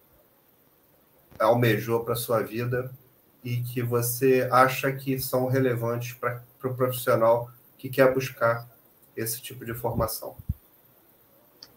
[1.38, 2.90] almejou para sua vida
[3.44, 8.68] e que você acha que são relevantes para o pro profissional que quer buscar
[9.16, 10.36] esse tipo de formação?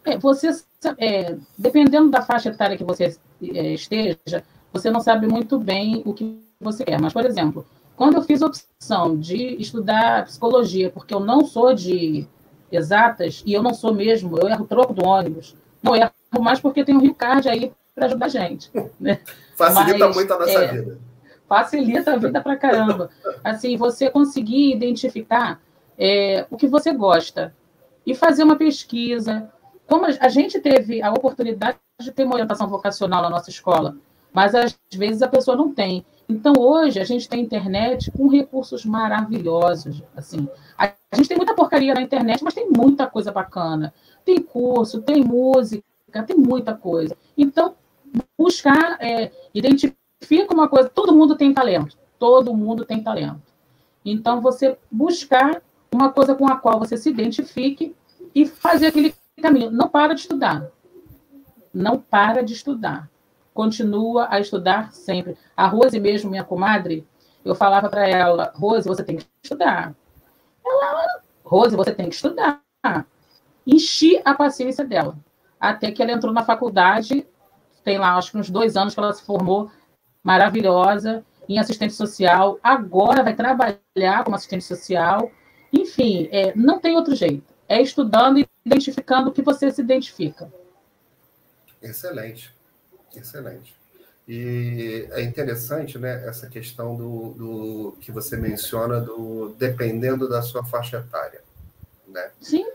[0.03, 0.49] É, você,
[0.97, 3.15] é, dependendo da faixa etária que você
[3.53, 6.99] é, esteja, você não sabe muito bem o que você quer.
[6.99, 11.73] Mas, por exemplo, quando eu fiz a opção de estudar psicologia, porque eu não sou
[11.73, 12.27] de
[12.71, 16.85] exatas, e eu não sou mesmo, eu erro troco do ônibus, não erro mais porque
[16.85, 18.71] tem o Rio Card aí para ajudar a gente.
[18.99, 19.19] Né?
[19.55, 20.99] Facilita Mas, muito a nossa é, vida.
[21.47, 23.09] Facilita a vida para caramba.
[23.43, 25.59] Assim, você conseguir identificar
[25.97, 27.53] é, o que você gosta
[28.05, 29.51] e fazer uma pesquisa,
[29.87, 33.95] como a gente teve a oportunidade de ter uma orientação vocacional na nossa escola,
[34.33, 36.05] mas às vezes a pessoa não tem.
[36.31, 40.01] Então, hoje, a gente tem internet com recursos maravilhosos.
[40.15, 43.93] Assim, a gente tem muita porcaria na internet, mas tem muita coisa bacana.
[44.23, 45.83] Tem curso, tem música,
[46.25, 47.17] tem muita coisa.
[47.37, 47.75] Então,
[48.37, 53.41] buscar, é, identifica uma coisa, todo mundo tem talento, todo mundo tem talento.
[54.05, 55.61] Então, você buscar
[55.93, 57.93] uma coisa com a qual você se identifique
[58.33, 59.69] e fazer aquele caminho.
[59.69, 60.71] Não para de estudar.
[61.73, 63.10] Não para de estudar
[63.53, 65.37] continua a estudar sempre.
[65.55, 67.07] A Rose mesmo, minha comadre,
[67.43, 69.95] eu falava para ela, Rose, você tem que estudar.
[70.65, 72.61] Ela, Rose, você tem que estudar.
[73.65, 75.17] Enchi a paciência dela.
[75.59, 77.25] Até que ela entrou na faculdade,
[77.83, 79.69] tem lá, acho que uns dois anos que ela se formou,
[80.23, 82.59] maravilhosa, em assistente social.
[82.63, 85.31] Agora vai trabalhar como assistente social.
[85.73, 87.53] Enfim, é, não tem outro jeito.
[87.67, 90.51] É estudando e identificando o que você se identifica.
[91.81, 92.53] Excelente.
[93.15, 93.75] Excelente.
[94.27, 100.63] E é interessante, né, essa questão do, do que você menciona do dependendo da sua
[100.63, 101.41] faixa etária,
[102.07, 102.31] né?
[102.39, 102.65] Sim.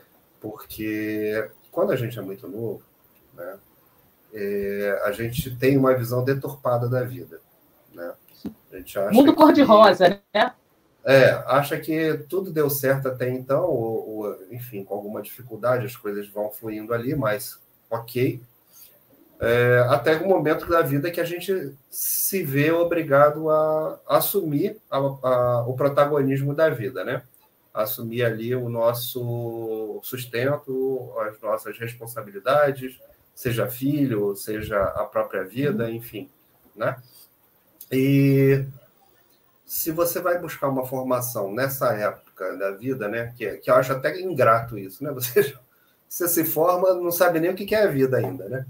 [0.41, 2.83] Porque quando a gente é muito novo,
[3.35, 3.59] né,
[4.35, 7.41] é, a gente tem uma visão deturpada da vida,
[7.95, 8.13] né?
[8.73, 10.53] A gente acha Mundo cor-de-rosa, né?
[11.05, 15.97] É, acha que tudo deu certo até então, ou, ou, enfim, com alguma dificuldade, as
[15.97, 18.43] coisas vão fluindo ali, mas ok,
[19.39, 24.97] é, até o momento da vida que a gente se vê obrigado a, assumir a,
[24.97, 27.23] a, o protagonismo da vida, né?
[27.73, 32.99] Assumir ali o nosso sustento, as nossas responsabilidades,
[33.35, 35.91] seja filho, seja a própria vida, uhum.
[35.91, 36.31] enfim,
[36.75, 36.97] né?
[37.93, 38.65] E
[39.67, 43.35] se você vai buscar uma formação nessa época da vida, né?
[43.37, 45.11] Que, que eu acho até ingrato isso, né?
[45.17, 45.55] Você,
[46.09, 48.65] você se forma, não sabe nem o que é a vida ainda, né?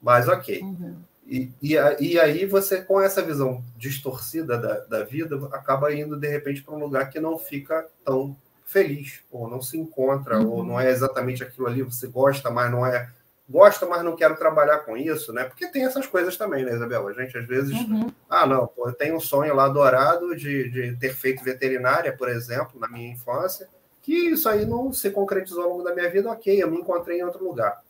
[0.00, 0.60] Mas ok.
[0.60, 0.96] Uhum.
[1.26, 6.28] E, e, e, aí você, com essa visão distorcida da, da vida, acaba indo de
[6.28, 10.50] repente para um lugar que não fica tão feliz, ou não se encontra, uhum.
[10.50, 13.10] ou não é exatamente aquilo ali, você gosta, mas não é.
[13.48, 15.44] Gosta, mas não quero trabalhar com isso, né?
[15.44, 17.06] Porque tem essas coisas também, né, Isabel?
[17.06, 17.72] A gente às vezes.
[17.72, 18.10] Uhum.
[18.28, 22.28] Ah, não, pô, eu tenho um sonho lá dourado de, de ter feito veterinária, por
[22.28, 23.68] exemplo, na minha infância,
[24.02, 27.20] que isso aí não se concretizou ao longo da minha vida, ok, eu me encontrei
[27.20, 27.80] em outro lugar.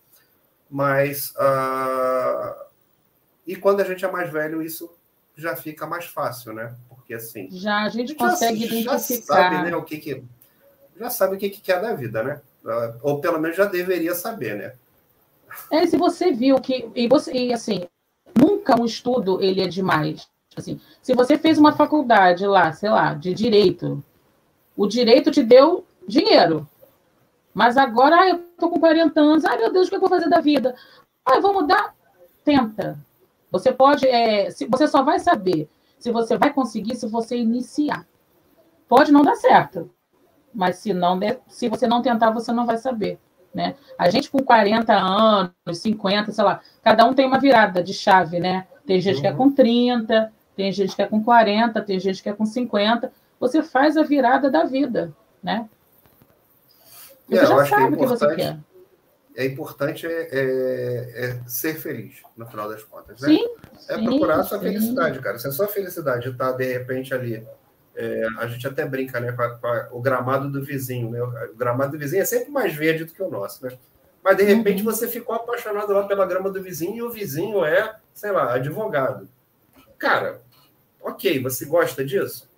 [0.70, 1.32] Mas.
[1.36, 2.66] Uh...
[3.46, 4.90] E quando a gente é mais velho, isso
[5.36, 6.74] já fica mais fácil, né?
[6.88, 7.48] Porque assim.
[7.50, 9.36] Já a gente consegue já, identificar.
[9.36, 9.76] Já sabe, né?
[9.76, 10.24] O que, que
[10.98, 12.40] já sabe o que, que quer da vida, né?
[13.02, 14.72] Ou pelo menos já deveria saber, né?
[15.70, 17.86] É, se você viu que e você e assim,
[18.36, 20.28] nunca um estudo ele é demais.
[20.56, 24.02] Assim, se você fez uma faculdade lá, sei lá, de direito,
[24.76, 26.68] o direito te deu dinheiro.
[27.56, 30.10] Mas agora, ah, eu tô com 40 anos, ai meu Deus, o que eu vou
[30.10, 30.74] fazer da vida?
[31.24, 31.94] Ah, eu vou mudar?
[32.44, 32.98] Tenta.
[33.50, 35.66] Você pode, é, se, você só vai saber
[35.98, 38.06] se você vai conseguir se você iniciar.
[38.86, 39.90] Pode não dar certo,
[40.54, 43.18] mas se não der, se você não tentar, você não vai saber.
[43.54, 43.74] Né?
[43.98, 48.38] A gente com 40 anos, 50, sei lá, cada um tem uma virada de chave,
[48.38, 48.66] né?
[48.84, 49.22] Tem gente uhum.
[49.22, 52.44] que é com 30, tem gente que é com 40, tem gente que é com
[52.44, 53.10] 50.
[53.40, 55.10] Você faz a virada da vida,
[55.42, 55.66] né?
[57.28, 58.58] Você é, já sabe é o que você quer.
[59.36, 63.20] É importante é, é, é, ser feliz, no final das contas.
[63.20, 63.28] Né?
[63.28, 63.46] Sim,
[63.88, 64.64] é procurar a sua sim.
[64.64, 65.38] felicidade, cara.
[65.38, 67.46] Se a sua felicidade está, de repente, ali.
[67.94, 71.10] É, a gente até brinca né, com, a, com a, o gramado do vizinho.
[71.10, 71.22] Né?
[71.22, 73.64] O gramado do vizinho é sempre mais verde do que o nosso.
[73.64, 73.76] Né?
[74.22, 74.90] Mas, de repente, uhum.
[74.90, 79.28] você ficou apaixonado lá pela grama do vizinho e o vizinho é, sei lá, advogado.
[79.98, 80.40] Cara,
[81.00, 82.50] ok, você gosta disso?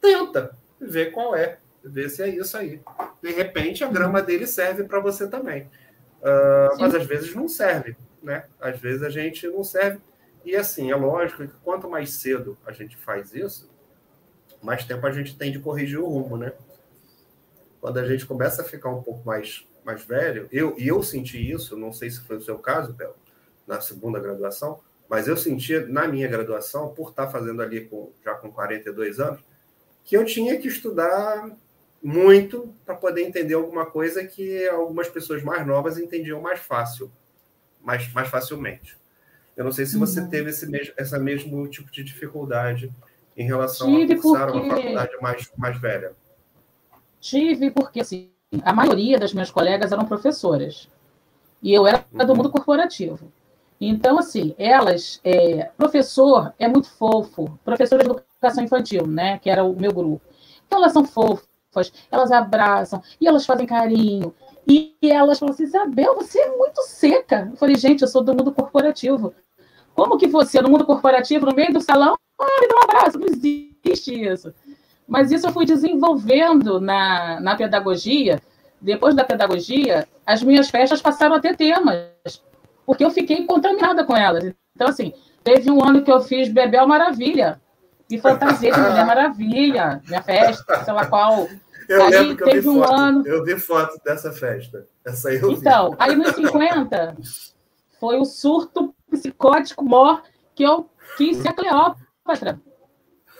[0.00, 2.80] Tenta ver qual é ver se é isso aí.
[3.22, 5.62] De repente, a grama dele serve para você também.
[6.20, 8.44] Uh, mas às vezes não serve, né?
[8.58, 10.00] Às vezes a gente não serve.
[10.44, 13.70] E assim, é lógico que quanto mais cedo a gente faz isso,
[14.62, 16.52] mais tempo a gente tem de corrigir o rumo, né?
[17.80, 21.50] Quando a gente começa a ficar um pouco mais, mais velho, eu, e eu senti
[21.50, 23.14] isso, não sei se foi o seu caso, Bel,
[23.66, 28.34] na segunda graduação, mas eu senti na minha graduação, por estar fazendo ali com, já
[28.34, 29.44] com 42 anos,
[30.02, 31.54] que eu tinha que estudar
[32.04, 37.10] muito para poder entender alguma coisa que algumas pessoas mais novas entendiam mais fácil,
[37.80, 38.94] mais, mais facilmente.
[39.56, 40.28] Eu não sei se você uhum.
[40.28, 42.92] teve esse mesmo, essa mesmo tipo de dificuldade
[43.34, 44.66] em relação Tive a cursar porque...
[44.66, 46.12] uma faculdade mais, mais velha.
[47.20, 48.30] Tive, porque assim,
[48.62, 50.90] a maioria das minhas colegas eram professoras.
[51.62, 52.26] E eu era uhum.
[52.26, 53.32] do mundo corporativo.
[53.80, 55.20] Então, assim, elas.
[55.24, 57.58] É, professor é muito fofo.
[57.64, 59.38] Professora de educação infantil, né?
[59.38, 60.20] Que era o meu grupo.
[60.66, 61.53] Então, elas são fofas
[62.10, 64.34] elas abraçam, e elas fazem carinho,
[64.66, 67.48] E elas falaram assim: Isabel, você é muito seca.
[67.50, 69.34] Eu falei, gente, eu sou do mundo corporativo.
[69.94, 73.18] Como que você, no mundo corporativo, no meio do salão, ah, me dá um abraço?
[73.18, 74.52] Não existe isso.
[75.06, 78.40] Mas isso eu fui desenvolvendo na, na pedagogia.
[78.80, 82.42] Depois da pedagogia, as minhas festas passaram a ter temas,
[82.84, 84.52] porque eu fiquei contaminada com elas.
[84.74, 85.12] Então, assim,
[85.42, 87.60] teve um ano que eu fiz Bebel Maravilha,
[88.10, 91.48] e fantasia de Mulher Maravilha, minha festa, sei lá qual.
[91.88, 92.94] Eu aí lembro que eu vi um foto.
[92.94, 93.26] Ano...
[93.26, 94.86] Eu vi foto dessa festa.
[95.04, 95.96] Essa aí eu então, vi.
[95.98, 97.16] aí nos 50
[98.00, 100.22] foi o surto psicótico maior
[100.54, 102.60] que eu quis ser Cleópatra.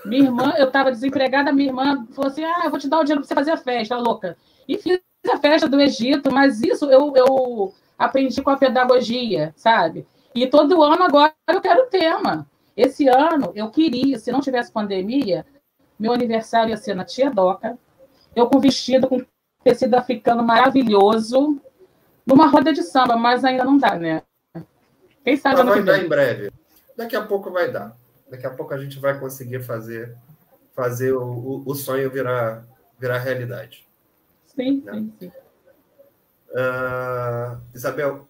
[0.05, 3.05] Minha irmã, eu estava desempregada, minha irmã falou assim: ah, eu vou te dar o
[3.05, 4.37] dinheiro para você fazer a festa, louca.
[4.69, 5.01] E fiz
[5.31, 10.07] a festa do Egito, mas isso eu, eu aprendi com a pedagogia, sabe?
[10.35, 12.47] E todo ano agora eu quero tema.
[12.77, 15.47] Esse ano eu queria, se não tivesse pandemia,
[15.99, 17.79] meu aniversário ia ser na Tia Doca,
[18.35, 19.25] eu com vestido com
[19.63, 21.61] tecido africano maravilhoso,
[22.27, 24.23] numa roda de samba, mas ainda não dá, né?
[25.25, 26.53] Quem sabe mas vai dar em breve.
[26.97, 27.97] Daqui a pouco vai dar.
[28.31, 30.17] Daqui a pouco a gente vai conseguir fazer
[30.75, 32.67] fazer o, o, sonho virar
[32.99, 33.87] virar realidade.
[34.47, 34.93] Sim, né?
[34.93, 35.33] sim, sim.
[36.51, 38.27] Uh, Isabel,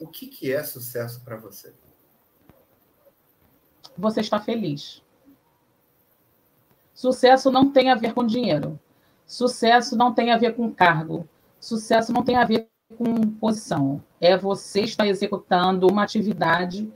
[0.00, 1.72] o que, que é sucesso para você?
[3.96, 5.02] Você está feliz.
[6.94, 8.78] Sucesso não tem a ver com dinheiro.
[9.26, 11.28] Sucesso não tem a ver com cargo.
[11.58, 14.02] Sucesso não tem a ver com posição.
[14.20, 16.92] É você estar executando uma atividade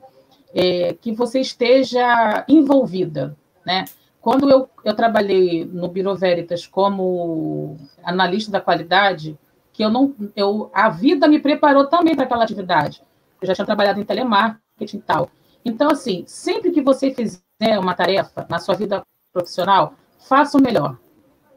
[0.55, 3.85] é, que você esteja envolvida, né?
[4.21, 9.39] Quando eu, eu trabalhei no Biro Veritas como analista da qualidade,
[9.73, 13.03] que eu não, eu, a vida me preparou também para aquela atividade.
[13.41, 15.31] Eu já tinha trabalhado em telemarketing e tal.
[15.67, 20.97] Então, assim, sempre que você fizer uma tarefa na sua vida profissional, faça o melhor.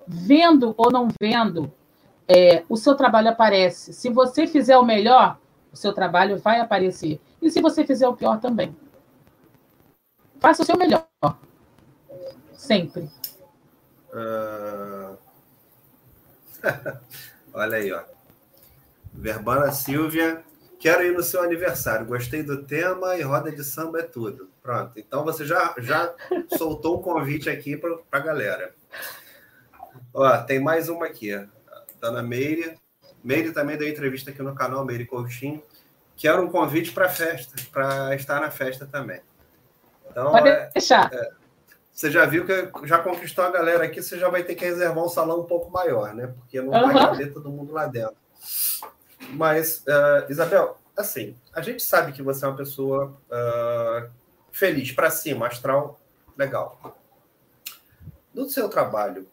[0.07, 1.71] Vendo ou não vendo,
[2.27, 3.93] é, o seu trabalho aparece.
[3.93, 5.37] Se você fizer o melhor,
[5.71, 7.21] o seu trabalho vai aparecer.
[7.39, 8.75] E se você fizer o pior também.
[10.39, 11.05] Faça o seu melhor.
[12.53, 13.11] Sempre.
[14.11, 15.15] Uh...
[17.53, 18.01] Olha aí, ó.
[19.13, 20.43] Verbana Silvia,
[20.79, 22.05] quero ir no seu aniversário.
[22.05, 24.49] Gostei do tema e roda de samba é tudo.
[24.63, 24.97] Pronto.
[24.97, 26.13] Então você já, já
[26.57, 28.73] soltou um convite aqui para a galera.
[30.13, 31.31] Ó, tem mais uma aqui.
[32.01, 32.77] Dona Meire.
[33.23, 35.61] Meire também deu entrevista aqui no canal, Meire Coutinho.
[36.15, 39.21] Quero um convite para a festa, para estar na festa também.
[40.09, 41.13] Então, Pode é, deixar.
[41.13, 41.31] É,
[41.91, 45.03] você já viu que já conquistou a galera aqui, você já vai ter que reservar
[45.03, 46.27] um salão um pouco maior, né?
[46.27, 46.93] Porque não uhum.
[46.93, 48.15] vai caber todo mundo lá dentro.
[49.33, 54.09] Mas, uh, Isabel, assim, a gente sabe que você é uma pessoa uh,
[54.51, 55.99] feliz, para cima, astral,
[56.37, 56.97] legal.
[58.33, 59.27] No seu trabalho,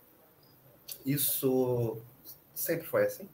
[1.05, 1.99] isso
[2.55, 3.29] sempre foi assim?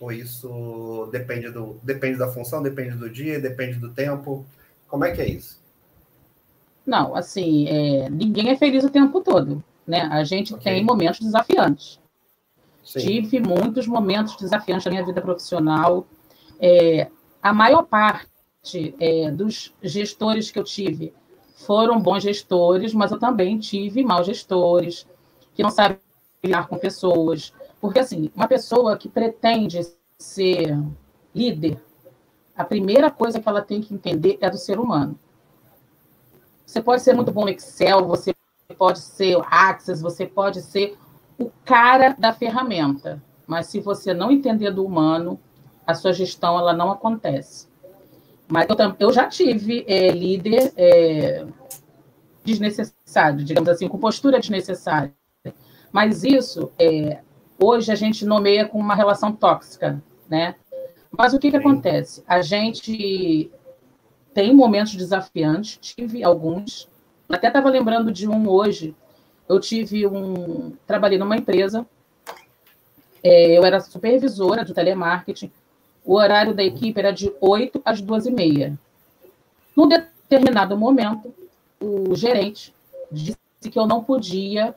[0.00, 4.44] Ou isso depende, do, depende da função, depende do dia, depende do tempo?
[4.88, 5.62] Como é que é isso?
[6.84, 10.02] Não, assim, é, ninguém é feliz o tempo todo, né?
[10.02, 10.74] A gente okay.
[10.74, 11.98] tem momentos desafiantes.
[12.84, 16.06] Tive muitos momentos desafiantes na minha vida profissional.
[16.60, 17.10] É,
[17.42, 21.12] a maior parte é, dos gestores que eu tive
[21.56, 25.06] foram bons gestores, mas eu também tive maus gestores,
[25.54, 25.98] que não sabem
[26.42, 27.52] lidar com pessoas.
[27.80, 29.80] Porque, assim, uma pessoa que pretende
[30.18, 30.78] ser
[31.34, 31.82] líder,
[32.56, 35.18] a primeira coisa que ela tem que entender é do ser humano.
[36.64, 38.34] Você pode ser muito bom no Excel, você
[38.78, 40.96] pode ser o Access, você pode ser
[41.38, 43.22] o cara da ferramenta.
[43.46, 45.38] Mas se você não entender do humano,
[45.86, 47.68] a sua gestão ela não acontece.
[48.48, 51.46] Mas eu, eu já tive é, líder é,
[52.44, 55.14] desnecessário, digamos assim, com postura desnecessária.
[55.92, 57.20] Mas isso, é,
[57.58, 60.56] hoje a gente nomeia com uma relação tóxica, né?
[61.16, 62.22] Mas o que, que acontece?
[62.26, 63.50] A gente
[64.34, 66.88] tem momentos desafiantes, tive alguns.
[67.28, 68.94] Até estava lembrando de um hoje.
[69.48, 70.72] Eu tive um.
[70.86, 71.86] Trabalhei numa empresa,
[73.22, 75.50] é, eu era supervisora de telemarketing.
[76.04, 78.78] O horário da equipe era de 8 às 2 e meia.
[79.74, 81.34] Num determinado momento,
[81.80, 82.74] o gerente
[83.10, 83.38] disse
[83.70, 84.74] que eu não podia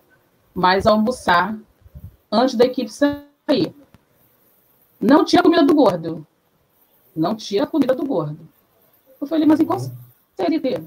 [0.56, 1.58] mais almoçar
[2.32, 3.76] antes da equipe sair.
[5.00, 6.26] Não tinha comida do gordo.
[7.14, 8.40] Não tinha comida do gordo.
[9.20, 10.84] Eu falei, mas em qual CLT?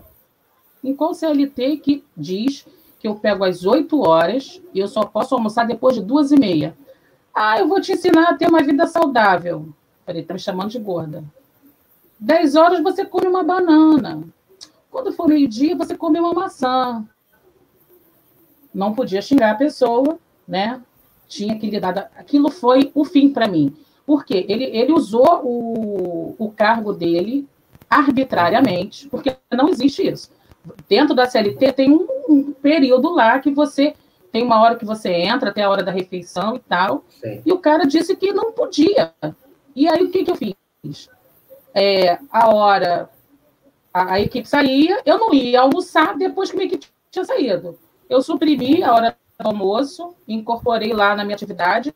[0.82, 2.66] Em qual CLT que diz
[3.00, 6.38] que eu pego às 8 horas e eu só posso almoçar depois de duas e
[6.38, 6.76] meia?
[7.34, 9.68] Ah, eu vou te ensinar a ter uma vida saudável.
[10.04, 11.24] falei, tá me chamando de gorda.
[12.18, 14.22] 10 horas você come uma banana.
[14.90, 17.02] Quando for meio-dia, você come uma maçã.
[18.74, 20.82] Não podia xingar a pessoa, né?
[21.26, 22.10] Tinha que lidar.
[22.16, 23.74] Aquilo foi o fim para mim.
[24.04, 27.48] Porque ele, ele usou o, o cargo dele
[27.88, 30.30] arbitrariamente, porque não existe isso.
[30.88, 33.94] Dentro da CLT tem um, um, período lá que você
[34.30, 37.04] tem uma hora que você entra, até a hora da refeição e tal.
[37.08, 37.42] Sim.
[37.44, 39.12] E o cara disse que não podia.
[39.74, 41.08] E aí o que, que eu fiz?
[41.74, 43.08] É, a hora
[43.92, 47.78] a, a, equipe saía, eu não ia almoçar depois que minha equipe tinha saído.
[48.08, 51.94] Eu suprimi a hora do almoço, incorporei lá na minha atividade.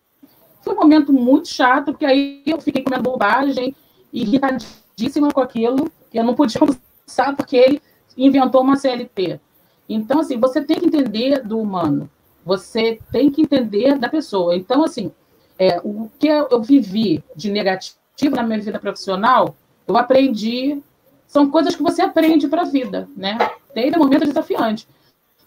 [0.61, 3.75] Foi um momento muito chato, porque aí eu fiquei comendo bobagem,
[4.13, 5.91] irritadíssima com aquilo.
[6.13, 7.83] Eu não podia almoçar porque ele
[8.17, 9.41] inventou uma CLT.
[9.89, 12.09] Então, assim, você tem que entender do humano.
[12.45, 14.57] Você tem que entender da pessoa.
[14.57, 15.13] Então, assim,
[15.59, 19.57] é, o que eu vivi de negativo na minha vida profissional,
[19.87, 20.83] eu aprendi
[21.27, 23.37] são coisas que você aprende para a vida, né?
[23.75, 24.87] Desde um momento desafiante.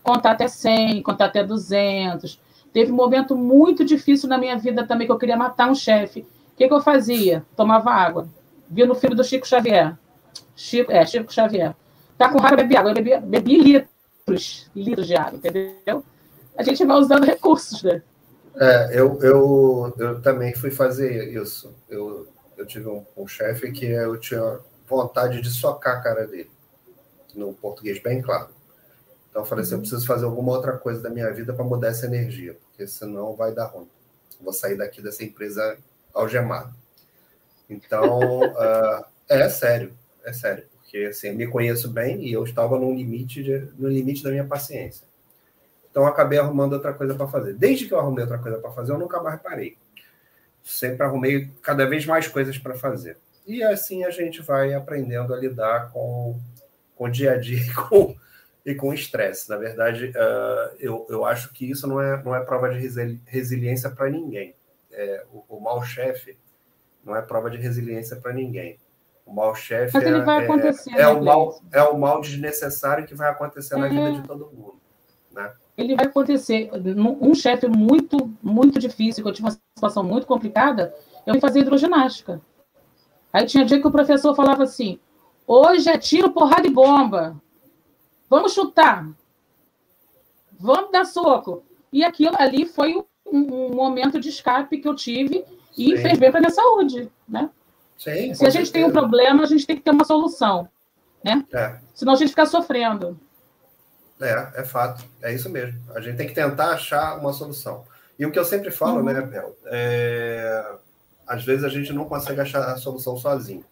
[0.03, 2.41] Contar até 100, contar até 200.
[2.73, 6.21] Teve um momento muito difícil na minha vida também que eu queria matar um chefe.
[6.21, 7.45] O que, que eu fazia?
[7.55, 8.27] Tomava água.
[8.69, 9.97] Vi no filme do Chico Xavier.
[10.55, 11.73] Chico, é, Chico Xavier.
[12.17, 12.91] Tá com raiva, bebi água.
[12.91, 16.03] Eu bebi, bebi litros, litros de água, entendeu?
[16.57, 18.01] A gente vai usando recursos, né?
[18.59, 21.75] É, eu, eu, eu também fui fazer isso.
[21.87, 26.49] Eu, eu tive um, um chefe que eu tinha vontade de socar a cara dele.
[27.35, 28.49] No português, bem claro.
[29.29, 29.81] Então eu falei assim: eu uhum.
[29.81, 33.51] preciso fazer alguma outra coisa da minha vida para mudar essa energia, porque senão vai
[33.51, 33.87] dar ruim.
[34.41, 35.77] Vou sair daqui dessa empresa
[36.11, 36.73] algemado.
[37.69, 39.93] Então, uh, é sério,
[40.23, 44.23] é sério, porque assim, me conheço bem e eu estava no limite, de, no limite
[44.23, 45.05] da minha paciência.
[45.91, 47.55] Então, acabei arrumando outra coisa para fazer.
[47.55, 49.77] Desde que eu arrumei outra coisa para fazer, eu nunca mais parei.
[50.63, 53.17] Sempre arrumei cada vez mais coisas para fazer.
[53.45, 56.39] E assim a gente vai aprendendo a lidar com,
[56.95, 58.15] com o dia a dia e com,
[58.65, 59.49] e com estresse.
[59.49, 62.79] Na verdade, uh, eu, eu acho que isso não é, não é prova de
[63.25, 64.55] resiliência para ninguém.
[64.91, 66.37] É, o, o mau chefe
[67.03, 68.77] não é prova de resiliência para ninguém.
[69.27, 73.75] O mau chefe é, é, é, o mal, é o mal desnecessário que vai acontecer
[73.75, 73.77] é...
[73.77, 74.79] na vida de todo mundo.
[75.33, 75.51] Né?
[75.77, 76.71] Ele vai acontecer.
[77.21, 81.59] Um chefe muito, muito difícil, que eu tive uma situação muito complicada, eu fui fazer
[81.59, 82.41] hidroginástica.
[83.33, 84.97] Aí tinha dia que o professor falava assim:
[85.45, 87.35] hoje é tiro, porrada e bomba.
[88.29, 89.07] Vamos chutar.
[90.57, 91.63] Vamos dar soco.
[91.91, 95.43] E aquilo ali foi um, um momento de escape que eu tive
[95.77, 96.01] e Sim.
[96.01, 97.11] fez bem para a minha saúde.
[97.27, 97.49] Né?
[97.97, 98.73] Sim, Se a gente certeza.
[98.73, 100.69] tem um problema, a gente tem que ter uma solução.
[101.23, 101.43] Né?
[101.53, 101.77] É.
[101.93, 103.19] Senão a gente fica sofrendo.
[104.21, 105.03] É, é fato.
[105.21, 105.79] É isso mesmo.
[105.93, 107.85] A gente tem que tentar achar uma solução.
[108.17, 109.03] E o que eu sempre falo, uhum.
[109.03, 109.55] né, Bel?
[109.65, 110.77] É
[111.27, 113.65] às vezes a gente não consegue achar a solução sozinho.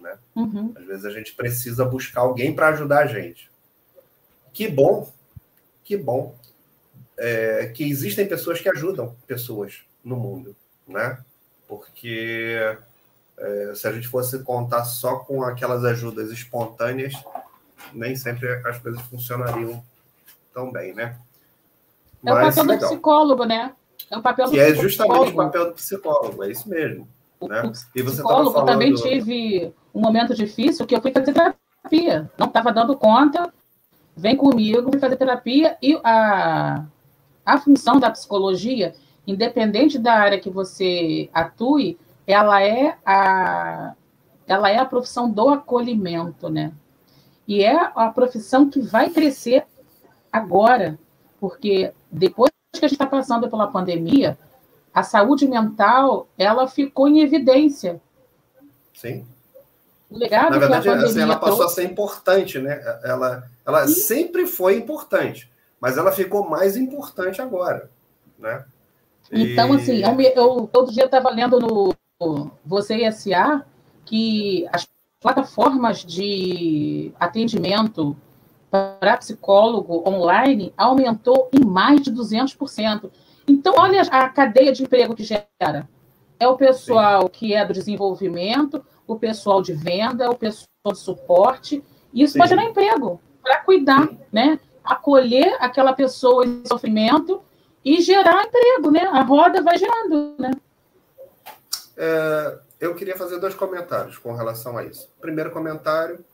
[0.00, 0.18] Né?
[0.34, 0.72] Uhum.
[0.74, 3.50] Às vezes a gente precisa buscar alguém para ajudar a gente.
[4.52, 5.12] Que bom,
[5.84, 6.34] que bom
[7.18, 10.56] é, que existem pessoas que ajudam pessoas no mundo,
[10.88, 11.22] né?
[11.68, 12.78] Porque
[13.38, 17.14] é, se a gente fosse contar só com aquelas ajudas espontâneas,
[17.92, 19.82] nem sempre as coisas funcionariam
[20.52, 21.16] tão bem, né?
[22.24, 23.72] É o papel do psicólogo, né?
[24.10, 27.08] É o papel que é justamente o papel do psicólogo, é isso mesmo.
[27.38, 27.70] O, né?
[27.94, 28.68] e você psicólogo falando...
[28.68, 32.30] também tive um momento difícil que eu fui fazer terapia.
[32.38, 33.52] Não estava dando conta,
[34.16, 35.76] vem comigo, fui fazer terapia.
[35.82, 36.84] E a,
[37.44, 38.94] a função da psicologia,
[39.26, 43.94] independente da área que você atue, ela é a,
[44.46, 46.72] ela é a profissão do acolhimento, né?
[47.46, 49.64] E é a profissão que vai crescer
[50.32, 50.98] agora,
[51.38, 54.36] porque depois que a gente está passando pela pandemia,
[54.92, 58.00] a saúde mental ela ficou em evidência.
[58.92, 59.24] Sim.
[60.10, 61.80] O legado Na verdade, assim, ela passou trouxe...
[61.80, 62.80] a ser importante, né?
[63.04, 65.50] Ela, ela sempre foi importante,
[65.80, 67.90] mas ela ficou mais importante agora,
[68.38, 68.64] né?
[69.30, 69.76] Então, e...
[69.76, 71.94] assim, eu, eu todo dia estava lendo no
[72.64, 73.64] Você SA
[74.04, 74.88] que as
[75.20, 78.16] plataformas de atendimento
[78.70, 83.10] para psicólogo online aumentou em mais de 200%.
[83.46, 85.88] Então, olha a cadeia de emprego que gera.
[86.38, 87.28] É o pessoal Sim.
[87.32, 91.84] que é do desenvolvimento, o pessoal de venda, o pessoal de suporte.
[92.12, 92.38] Isso Sim.
[92.38, 94.18] pode gerar emprego para cuidar, Sim.
[94.32, 94.58] né?
[94.82, 97.42] Acolher aquela pessoa em sofrimento
[97.84, 99.06] e gerar emprego, né?
[99.06, 100.50] A roda vai gerando, né?
[101.96, 105.10] É, eu queria fazer dois comentários com relação a isso.
[105.20, 106.24] Primeiro comentário,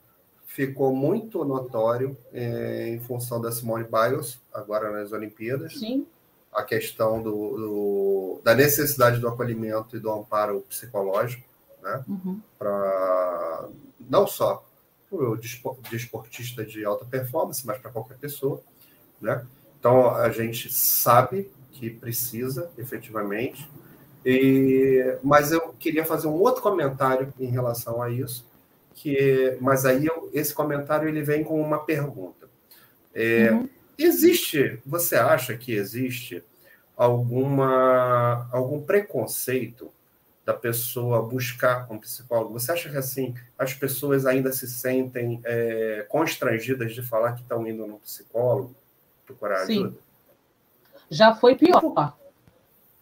[0.47, 5.79] ficou muito notório é, em função da Simone Biles, agora nas Olimpíadas.
[5.79, 6.07] Sim.
[6.53, 11.49] A questão do, do, da necessidade do acolhimento e do amparo psicológico,
[11.83, 12.05] né?
[12.07, 12.41] Uhum.
[12.59, 14.63] Para não só
[15.09, 15.37] para o
[15.91, 18.63] desportista de alta performance, mas para qualquer pessoa,
[19.21, 19.47] né?
[19.79, 23.69] Então a gente sabe que precisa efetivamente.
[24.25, 28.47] E, mas eu queria fazer um outro comentário em relação a isso,
[28.95, 32.49] que mas aí eu, esse comentário ele vem com uma pergunta.
[33.14, 33.68] É, uhum.
[33.99, 36.43] Existe, você acha que existe
[36.97, 39.91] alguma algum preconceito
[40.45, 42.53] da pessoa buscar um psicólogo?
[42.59, 47.66] Você acha que assim as pessoas ainda se sentem é, constrangidas de falar que estão
[47.66, 48.75] indo no psicólogo,
[49.27, 49.85] procurar Sim.
[49.85, 49.99] ajuda?
[51.11, 52.16] Já foi pior.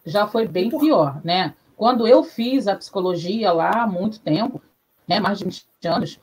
[0.05, 1.53] Já foi bem pior, né?
[1.75, 4.61] Quando eu fiz a psicologia lá há muito tempo,
[5.07, 6.19] né, mais de 20 anos,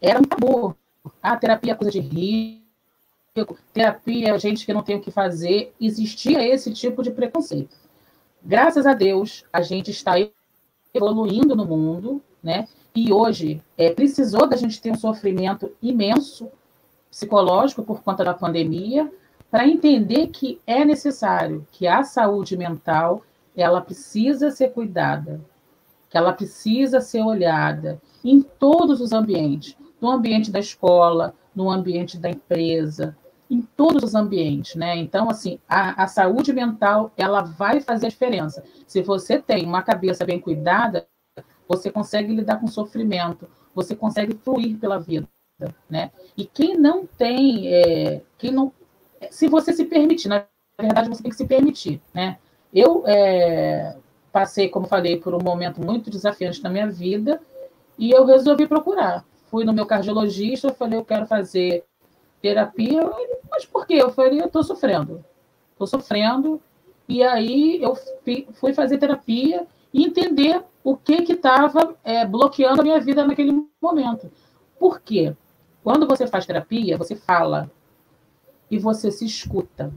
[0.00, 0.76] era um tabu.
[1.22, 5.74] A terapia é coisa de rico, terapia é gente que não tem o que fazer.
[5.80, 7.76] Existia esse tipo de preconceito.
[8.42, 10.14] Graças a Deus, a gente está
[10.92, 12.68] evoluindo no mundo, né?
[12.94, 16.50] E hoje é, precisou da gente ter um sofrimento imenso
[17.10, 19.10] psicológico por conta da pandemia
[19.50, 23.22] para entender que é necessário que a saúde mental
[23.56, 25.40] ela precisa ser cuidada,
[26.10, 32.18] que ela precisa ser olhada em todos os ambientes, no ambiente da escola, no ambiente
[32.18, 33.16] da empresa,
[33.50, 34.96] em todos os ambientes, né?
[34.96, 38.64] Então, assim, a, a saúde mental ela vai fazer a diferença.
[38.86, 41.06] Se você tem uma cabeça bem cuidada,
[41.68, 45.28] você consegue lidar com sofrimento, você consegue fluir pela vida,
[45.88, 46.10] né?
[46.36, 48.72] E quem não tem, é, quem não,
[49.30, 50.46] se você se permitir, na
[50.80, 52.38] verdade você tem que se permitir, né?
[52.72, 53.96] Eu é,
[54.32, 57.40] passei, como falei, por um momento muito desafiante na minha vida
[57.96, 59.24] e eu resolvi procurar.
[59.48, 61.84] Fui no meu cardiologista, falei, eu quero fazer
[62.42, 63.08] terapia.
[63.48, 63.94] Mas por quê?
[63.94, 65.24] Eu falei, eu estou sofrendo.
[65.72, 66.60] Estou sofrendo.
[67.08, 67.96] E aí eu
[68.54, 74.30] fui fazer terapia e entender o que estava é, bloqueando a minha vida naquele momento.
[74.78, 75.34] Por quê?
[75.84, 77.70] Quando você faz terapia, você fala
[78.74, 79.92] e você se escuta.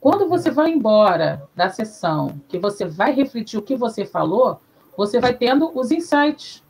[0.00, 4.58] Quando você vai embora da sessão, que você vai refletir o que você falou,
[4.96, 6.64] você vai tendo os insights.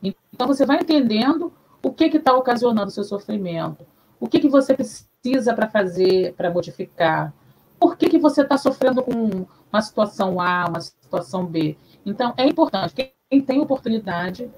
[0.00, 1.52] Então você vai entendendo
[1.82, 3.84] o que está ocasionando o seu sofrimento,
[4.20, 7.34] o que, que você precisa para fazer, para modificar,
[7.80, 11.76] por que, que você está sofrendo com uma situação A, uma situação B.
[12.06, 12.94] Então, é importante,
[13.28, 14.48] quem tem oportunidade,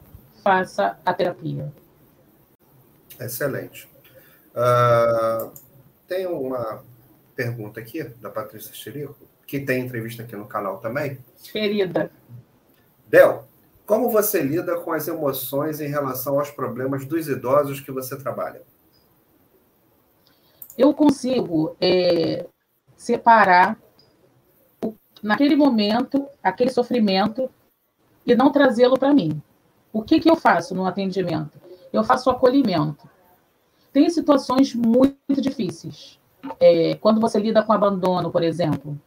[0.42, 1.72] faça a terapia.
[3.18, 3.88] Excelente.
[4.55, 5.64] Uh,
[6.07, 6.84] tem uma
[7.34, 11.18] pergunta aqui da Patrícia Chirico, que tem entrevista aqui no canal também.
[11.42, 12.11] Querida.
[13.07, 13.44] Del,
[13.86, 18.62] como você lida com as emoções em relação aos problemas dos idosos que você trabalha?
[20.76, 22.46] Eu consigo é,
[22.96, 23.78] separar
[25.22, 27.50] naquele momento, aquele sofrimento
[28.26, 29.40] e não trazê-lo para mim.
[29.92, 31.61] O que, que eu faço no atendimento?
[31.92, 33.09] Eu faço acolhimento.
[33.95, 36.20] Tem situações muito difíceis.
[36.61, 39.01] É, quando você lida com abandono, por exemplo,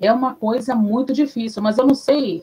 [0.00, 2.42] é uma coisa muito difícil, mas eu não sei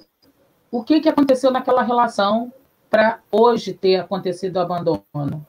[0.72, 2.54] o que, que aconteceu naquela relação
[2.90, 5.46] para hoje ter acontecido o abandono.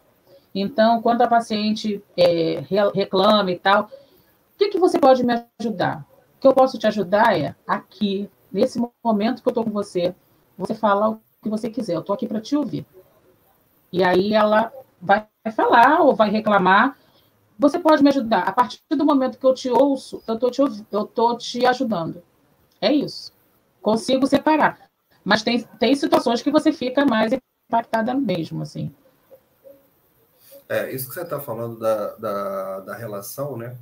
[0.53, 6.05] Então, quando a paciente é, reclama e tal, o que, que você pode me ajudar?
[6.45, 10.15] que eu posso te ajudar é aqui, nesse momento que eu estou com você,
[10.59, 12.85] você fala o que você quiser, eu estou aqui para te ouvir.
[13.91, 14.71] E aí ela
[15.05, 16.97] vai falar ou vai reclamar.
[17.59, 18.41] Você pode me ajudar.
[18.41, 22.23] A partir do momento que eu te ouço, eu estou te, eu tô te ajudando.
[22.81, 23.33] É isso.
[23.83, 24.91] Consigo separar.
[25.23, 27.33] Mas tem, tem situações que você fica mais
[27.69, 28.93] impactada mesmo, assim.
[30.69, 33.77] É, isso que você está falando da, da, da, relação, né?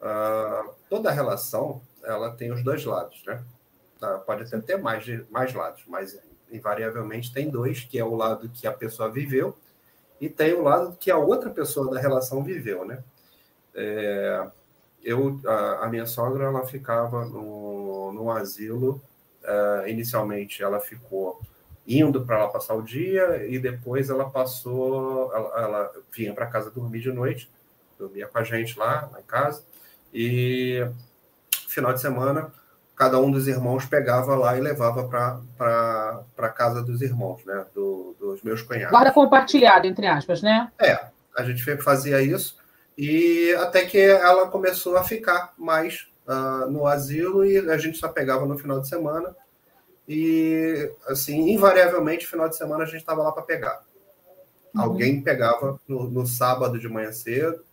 [0.00, 3.42] Uh, toda relação ela tem os dois lados, né?
[3.98, 6.18] Tá, pode até ter mais, mais lados, mas
[6.52, 9.56] invariavelmente tem dois, que é o lado que a pessoa viveu
[10.20, 13.02] e tem o lado que a outra pessoa da relação viveu, né?
[13.74, 14.46] É,
[15.02, 19.00] eu, a, a, minha sogra, ela ficava no, no asilo,
[19.44, 21.40] uh, inicialmente ela ficou
[21.86, 26.70] indo para lá passar o dia e depois ela passou, ela, ela vinha para casa
[26.70, 27.50] dormir de noite,
[27.98, 29.64] dormia com a gente lá, lá em casa,
[30.12, 30.86] e
[31.68, 32.52] final de semana,
[32.98, 35.04] cada um dos irmãos pegava lá e levava
[35.56, 37.64] para a casa dos irmãos, né?
[37.72, 38.90] Do, dos meus cunhados.
[38.90, 40.68] Guarda compartilhado, entre aspas, né?
[40.80, 40.98] É,
[41.36, 42.56] a gente fazia isso
[42.96, 48.08] e até que ela começou a ficar mais uh, no asilo e a gente só
[48.08, 49.34] pegava no final de semana
[50.08, 53.80] e assim invariavelmente final de semana a gente estava lá para pegar.
[54.74, 54.82] Uhum.
[54.82, 57.64] Alguém pegava no, no sábado de manhã cedo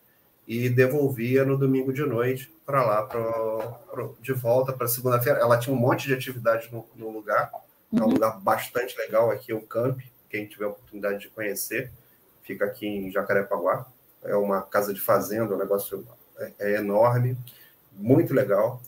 [0.47, 5.39] e devolvia no domingo de noite para lá, pro, de volta para segunda-feira.
[5.39, 7.51] Ela tinha um monte de atividade no, no lugar,
[7.93, 8.13] é um uhum.
[8.13, 11.91] lugar bastante legal aqui, o Camp, quem tiver a oportunidade de conhecer,
[12.43, 13.85] fica aqui em Jacarepaguá.
[14.23, 16.05] É uma casa de fazenda, o um negócio
[16.37, 17.37] é, é enorme,
[17.93, 18.81] muito legal.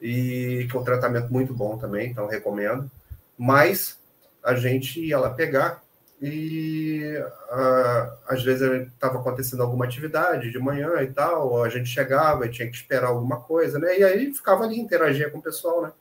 [0.00, 2.90] e é um tratamento muito bom também, então recomendo.
[3.36, 3.98] Mas
[4.42, 5.83] a gente ia lá pegar
[6.26, 12.46] e uh, às vezes estava acontecendo alguma atividade de manhã e tal, a gente chegava
[12.46, 13.98] e tinha que esperar alguma coisa, né?
[13.98, 15.92] E aí ficava ali, interagia com o pessoal, né?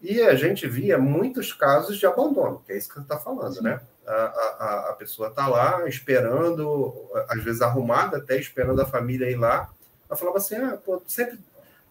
[0.00, 3.56] E a gente via muitos casos de abandono, que é isso que você está falando,
[3.56, 3.64] Sim.
[3.64, 3.80] né?
[4.06, 6.94] A, a, a pessoa está lá esperando,
[7.28, 9.72] às vezes arrumada até, esperando a família ir lá.
[10.08, 11.40] Ela falava assim: ah, pô, sempre,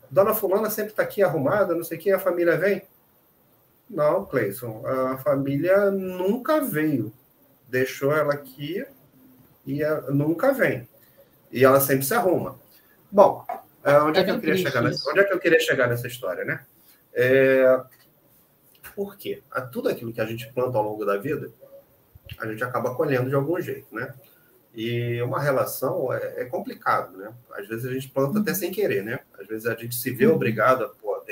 [0.09, 2.81] Dona Fulana sempre está aqui arrumada, não sei o que, a família vem.
[3.93, 7.13] Não, Cleison, a família nunca veio.
[7.69, 8.85] Deixou ela aqui
[9.65, 10.87] e nunca vem.
[11.51, 12.59] E ela sempre se arruma.
[13.11, 13.45] Bom,
[13.83, 15.87] é, onde é, é que eu queria chegar nessa, onde é que eu queria chegar
[15.87, 16.65] nessa história, né?
[17.13, 17.83] É,
[18.95, 19.43] por quê?
[19.51, 21.51] A tudo aquilo que a gente planta ao longo da vida,
[22.39, 24.13] a gente acaba colhendo de algum jeito, né?
[24.73, 27.31] E uma relação é, é complicado, né?
[27.51, 29.19] Às vezes a gente planta até sem querer, né?
[29.39, 30.33] Às vezes a gente se vê uhum.
[30.33, 30.83] obrigado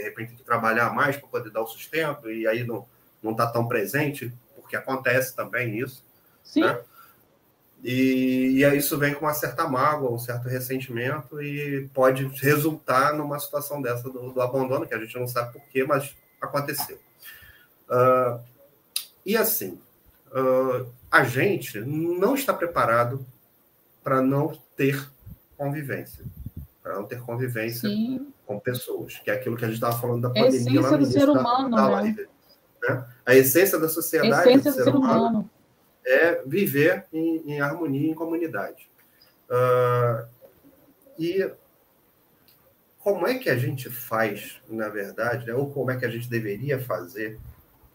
[0.02, 2.86] de repente, trabalhar mais para poder dar o sustento e aí não
[3.22, 6.04] não está tão presente, porque acontece também isso.
[6.44, 6.62] Sim.
[6.62, 6.82] Né?
[7.84, 13.14] E, e aí isso vem com uma certa mágoa, um certo ressentimento e pode resultar
[13.14, 17.00] numa situação dessa do, do abandono, que a gente não sabe por quê, mas aconteceu.
[17.90, 18.40] Uh,
[19.26, 19.80] e assim,
[20.28, 23.26] uh, a gente não está preparado
[24.04, 25.10] para não ter
[25.58, 26.24] convivência,
[26.82, 28.32] para não ter convivência Sim.
[28.52, 30.98] Com pessoas, que é aquilo que a gente estava falando da pandemia a lá no
[30.98, 31.94] do ser humano, da, da né?
[31.96, 32.28] live.
[32.82, 33.06] Né?
[33.26, 35.50] A essência da sociedade essência do, ser, do ser humano, humano,
[36.06, 38.90] é viver em, em harmonia, em comunidade.
[39.50, 40.26] Uh,
[41.18, 41.52] e
[43.00, 45.54] como é que a gente faz, na verdade, né?
[45.54, 47.40] ou como é que a gente deveria fazer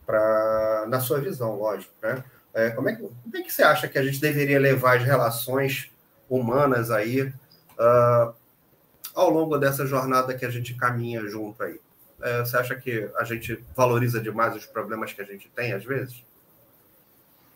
[0.04, 2.22] para, na sua visão, lógico, né?
[2.54, 5.04] É, como, é que, como é que você acha que a gente deveria levar as
[5.04, 5.90] relações
[6.30, 8.34] humanas aí uh,
[9.16, 11.80] ao longo dessa jornada que a gente caminha junto aí?
[12.22, 15.84] É, você acha que a gente valoriza demais os problemas que a gente tem, às
[15.84, 16.22] vezes?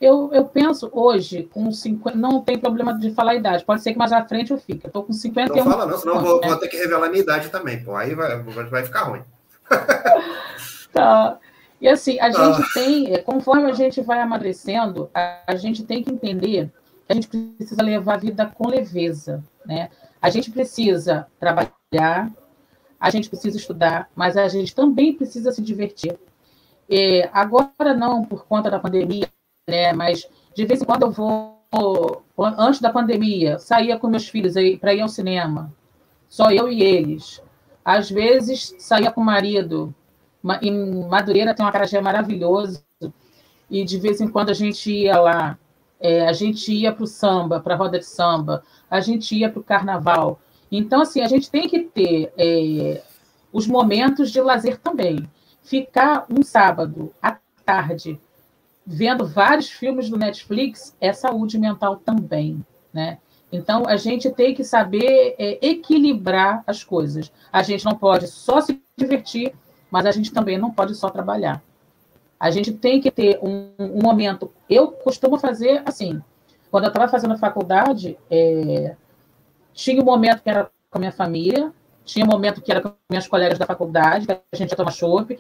[0.01, 2.17] Eu, eu penso hoje, com 50.
[2.17, 4.87] Não tem problema de falar a idade, pode ser que mais à frente eu fique.
[4.87, 5.63] Eu estou com 51.
[5.63, 6.49] Não fala, não, senão vou, né?
[6.49, 7.95] vou ter que revelar a minha idade também, pô.
[7.95, 9.23] Aí vai, vai ficar ruim.
[10.93, 11.39] tá.
[11.79, 12.31] E assim, a ah.
[12.31, 16.71] gente tem, é, conforme a gente vai amadurecendo, a, a, gente tem que entender
[17.07, 19.91] que a gente precisa levar a vida com leveza, né?
[20.21, 22.31] A gente precisa trabalhar,
[22.99, 26.19] a gente precisa estudar, mas a gente também precisa se divertir.
[26.89, 29.29] É, agora não por conta da pandemia,
[29.67, 29.93] né?
[29.93, 34.93] Mas de vez em quando eu vou, antes da pandemia, saía com meus filhos para
[34.93, 35.73] ir ao cinema,
[36.29, 37.43] só eu e eles.
[37.85, 39.95] Às vezes saía com o marido,
[40.61, 42.85] em Madureira tem uma carajé maravilhoso,
[43.71, 45.59] e de vez em quando a gente ia lá,
[46.01, 49.51] é, a gente ia para o samba, para a roda de samba, a gente ia
[49.51, 50.41] para o carnaval.
[50.73, 53.03] Então, assim, a gente tem que ter é,
[53.53, 55.29] os momentos de lazer também.
[55.63, 58.19] Ficar um sábado à tarde
[58.87, 63.19] vendo vários filmes do Netflix é saúde mental também, né?
[63.53, 67.33] Então, a gente tem que saber é, equilibrar as coisas.
[67.53, 69.53] A gente não pode só se divertir,
[69.91, 71.61] mas a gente também não pode só trabalhar.
[72.41, 74.51] A gente tem que ter um, um momento.
[74.69, 76.23] Eu costumo fazer assim.
[76.71, 78.97] Quando eu estava fazendo faculdade, é,
[79.75, 81.71] tinha um momento que era com a minha família,
[82.05, 84.93] tinha um momento que era com minhas colegas da faculdade, que a gente ia tomar
[84.93, 85.39] chopp,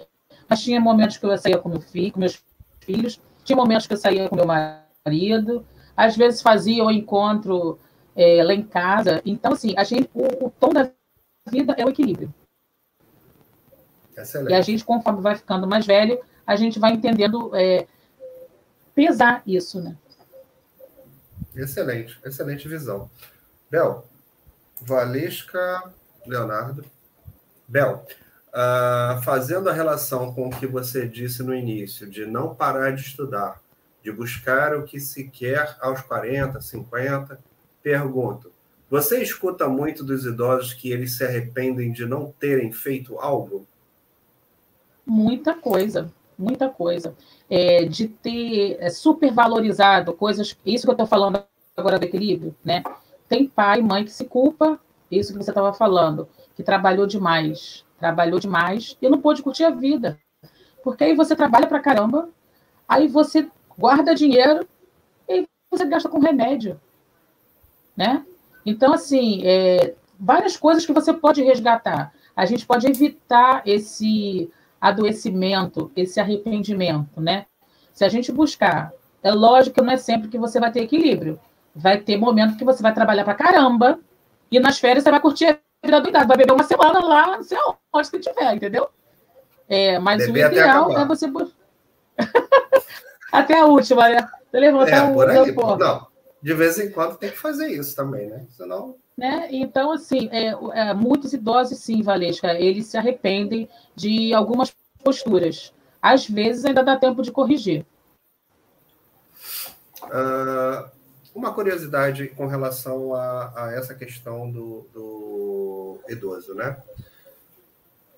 [0.48, 2.42] mas tinha momentos que eu saía com meu filho, com meus
[2.80, 5.64] filhos, tinha momentos que eu saía com meu marido,
[5.96, 7.78] às vezes fazia o encontro
[8.14, 9.22] é, lá em casa.
[9.24, 10.90] Então, assim, a gente, o, o tom da
[11.48, 12.32] vida é o equilíbrio.
[14.16, 14.50] Excelente.
[14.50, 16.20] E a gente, conforme vai ficando mais velho,
[16.50, 17.86] a gente vai entendendo é,
[18.92, 19.96] pesar isso, né?
[21.54, 23.08] Excelente, excelente visão.
[23.70, 24.04] Bel,
[24.82, 25.92] Valesca,
[26.26, 26.84] Leonardo.
[27.68, 28.04] Bel,
[28.48, 33.02] uh, fazendo a relação com o que você disse no início, de não parar de
[33.02, 33.62] estudar,
[34.02, 37.38] de buscar o que se quer aos 40, 50,
[37.80, 38.52] pergunto:
[38.90, 43.68] você escuta muito dos idosos que eles se arrependem de não terem feito algo?
[45.10, 46.10] muita coisa,
[46.40, 47.14] muita coisa.
[47.48, 51.42] É, de ter é, supervalorizado coisas, isso que eu estou falando
[51.76, 52.82] agora do equilíbrio, né?
[53.28, 54.80] Tem pai e mãe que se culpa,
[55.10, 59.70] isso que você estava falando, que trabalhou demais, trabalhou demais e não pôde curtir a
[59.70, 60.18] vida.
[60.82, 62.28] Porque aí você trabalha para caramba,
[62.88, 63.48] aí você
[63.78, 64.66] guarda dinheiro
[65.28, 66.80] e você gasta com remédio,
[67.96, 68.24] né?
[68.64, 72.12] Então, assim, é, várias coisas que você pode resgatar.
[72.36, 74.50] A gente pode evitar esse
[74.80, 77.46] adoecimento, esse arrependimento, né?
[77.92, 78.92] Se a gente buscar,
[79.22, 81.38] é lógico que não é sempre que você vai ter equilíbrio.
[81.74, 84.00] Vai ter momento que você vai trabalhar para caramba
[84.50, 87.42] e nas férias você vai curtir a vida doidada, vai beber uma semana lá, não
[87.42, 87.58] sei
[87.92, 88.88] onde que tiver, entendeu?
[89.68, 91.26] É, mas Beber o ideal é você.
[93.30, 94.28] até a última, né?
[94.52, 96.06] Levantar é, por aí, Não,
[96.42, 98.46] de vez em quando tem que fazer isso também, né?
[98.50, 98.96] Senão.
[99.20, 99.48] Né?
[99.50, 104.74] Então, assim, é, é, muitos idosos, sim, Valesca, eles se arrependem de algumas
[105.04, 105.74] posturas.
[106.00, 107.84] Às vezes ainda dá tempo de corrigir.
[110.04, 110.88] Uh,
[111.34, 116.82] uma curiosidade com relação a, a essa questão do, do, idoso, né?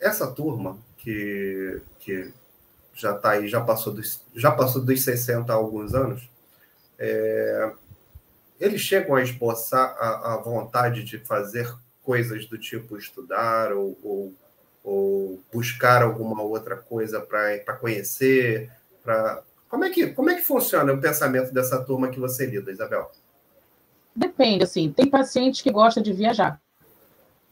[0.01, 2.33] Essa turma que, que
[2.95, 6.31] já está aí, já passou, dos, já passou dos 60 há alguns anos,
[6.97, 7.73] é,
[8.63, 11.69] eles chegam a esboçar a, a, vontade de fazer
[12.01, 14.35] coisas do tipo estudar ou, ou,
[14.85, 18.71] ou buscar alguma outra coisa para conhecer,
[19.03, 22.71] para como é que como é que funciona o pensamento dessa turma que você lida,
[22.71, 23.11] Isabel?
[24.15, 26.61] Depende, assim, tem paciente que gosta de viajar,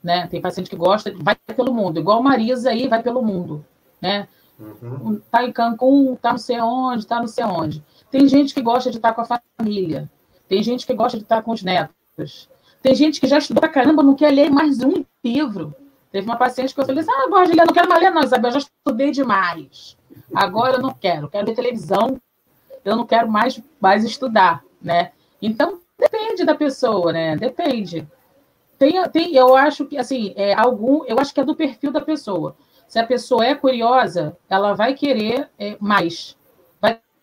[0.00, 0.28] né?
[0.28, 3.66] Tem paciente que gosta, vai pelo mundo, igual Marisa aí vai pelo mundo,
[4.00, 4.28] né?
[4.60, 5.20] Uhum.
[5.28, 7.82] Tá em Cancún, tá não sei onde, tá não sei onde.
[8.12, 10.08] Tem gente que gosta de estar com a família,
[10.50, 12.48] tem gente que gosta de estar com os netos,
[12.82, 15.72] tem gente que já estudou pra caramba, não quer ler mais um livro.
[16.10, 18.10] Teve uma paciente que eu falei assim: ah, gosto de ler, não quero mais ler,
[18.10, 19.96] não, Isabel, já estudei demais.
[20.34, 22.20] Agora eu não quero, quero ver televisão,
[22.84, 25.12] eu não quero mais, mais estudar, né?
[25.40, 27.36] Então, depende da pessoa, né?
[27.36, 28.08] Depende.
[28.76, 32.00] Tem, tem, eu acho que, assim, é, algum, eu acho que é do perfil da
[32.00, 32.56] pessoa.
[32.88, 36.36] Se a pessoa é curiosa, ela vai querer é, mais.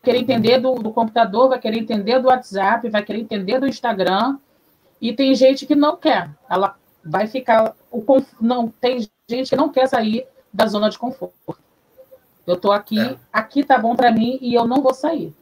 [0.04, 4.38] Querer entender do, do computador, vai querer entender do WhatsApp, vai querer entender do Instagram.
[5.02, 6.30] E tem gente que não quer.
[6.50, 7.76] Ela vai ficar.
[7.92, 8.04] O,
[8.40, 11.34] não, tem gente que não quer sair da zona de conforto.
[12.46, 13.18] Eu estou aqui, é.
[13.32, 15.36] aqui tá bom para mim e eu não vou sair.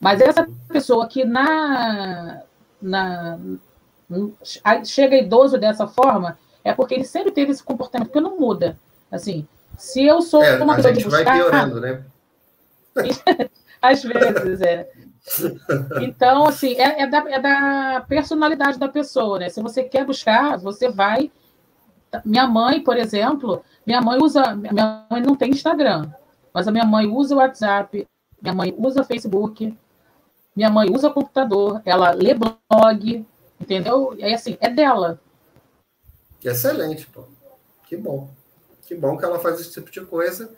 [0.00, 2.42] Mas essa pessoa que na,
[2.80, 3.38] na
[4.84, 8.78] chega idoso dessa forma é porque ele sempre teve esse comportamento que não muda.
[9.10, 9.46] Assim,
[9.76, 12.04] se eu sou é, uma pessoa de buscar, vai piorando, né?
[13.80, 14.90] Às vezes, é.
[16.00, 19.48] Então, assim, é, é, da, é da personalidade da pessoa, né?
[19.48, 21.30] Se você quer buscar, você vai.
[22.24, 24.54] Minha mãe, por exemplo, minha mãe usa.
[24.54, 26.10] Minha mãe não tem Instagram,
[26.54, 28.06] mas a minha mãe usa o WhatsApp,
[28.40, 29.76] minha mãe usa Facebook,
[30.54, 33.26] minha mãe usa computador, ela lê blog,
[33.60, 34.14] entendeu?
[34.16, 35.20] E assim, é dela.
[36.42, 37.24] Excelente, pô.
[37.86, 38.30] Que bom.
[38.86, 40.54] Que bom que ela faz esse tipo de coisa,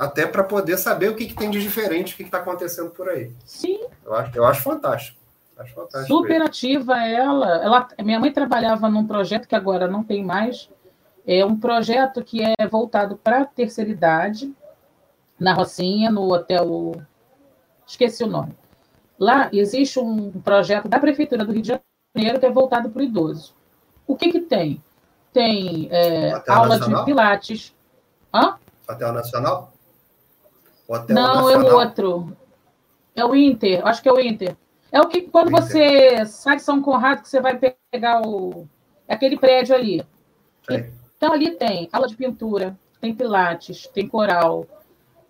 [0.00, 3.06] até para poder saber o que, que, tem de diferente, o que está acontecendo por
[3.06, 3.30] aí.
[3.44, 3.80] Sim.
[4.02, 5.20] Eu acho, eu acho fantástico.
[5.58, 7.62] Acho fantástico Super ativa ela.
[7.62, 7.88] ela.
[8.02, 10.70] Minha mãe trabalhava num projeto que agora não tem mais,
[11.26, 14.50] é um projeto que é voltado para a terceira idade,
[15.38, 16.92] na Rocinha, no hotel.
[17.86, 18.56] Esqueci o nome.
[19.18, 21.78] Lá existe um projeto da Prefeitura do Rio de
[22.16, 23.54] Janeiro que é voltado para o idoso.
[24.06, 24.82] O que, que tem?
[25.30, 27.00] Tem é, aula Nacional?
[27.00, 27.74] de Pilates.
[28.32, 28.54] Hã?
[28.88, 29.69] Hotel Nacional?
[31.08, 31.50] Não, Nacional.
[31.50, 32.36] é o outro.
[33.14, 34.56] É o Inter, acho que é o Inter.
[34.90, 37.58] É o que quando o você sai de São Conrado, que você vai
[37.92, 38.66] pegar o.
[39.06, 40.04] É aquele prédio ali.
[40.68, 40.92] Sim.
[41.16, 44.66] Então, ali tem aula de pintura, tem pilates, tem coral,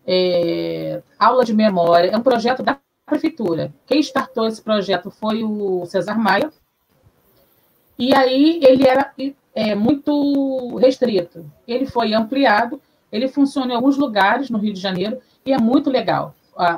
[0.06, 2.10] é, aula de memória.
[2.10, 3.72] É um projeto da prefeitura.
[3.86, 6.50] Quem startou esse projeto foi o Cesar Maia.
[7.98, 9.12] E aí ele era
[9.54, 11.50] é, muito restrito.
[11.66, 12.80] Ele foi ampliado,
[13.10, 16.34] ele funciona em alguns lugares no Rio de Janeiro e é muito legal.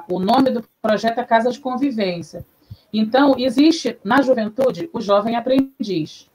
[0.09, 2.44] O nome do projeto é Casa de Convivência.
[2.93, 6.30] Então, existe na juventude o jovem aprendiz.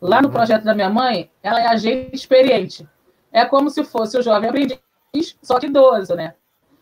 [0.00, 2.88] Lá no projeto da minha mãe, ela é agente experiente.
[3.32, 4.80] É como se fosse o jovem aprendiz,
[5.42, 6.34] só que idoso, né?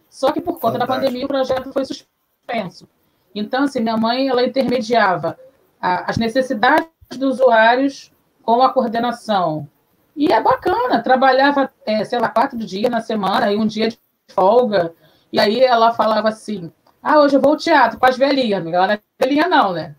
[0.09, 0.87] Só que por conta Fantástico.
[0.87, 2.87] da pandemia o projeto foi suspenso.
[3.35, 5.39] Então, assim, minha mãe, ela intermediava
[5.81, 6.89] a, as necessidades
[7.19, 9.69] dos usuários com a coordenação.
[10.15, 13.99] E é bacana, trabalhava, é, sei lá, quatro dias na semana, e um dia de
[14.31, 14.93] folga.
[15.33, 16.71] E aí ela falava assim,
[17.03, 19.95] ah, hoje eu vou ao teatro com as velhinhas, ela não é velhinha não, né?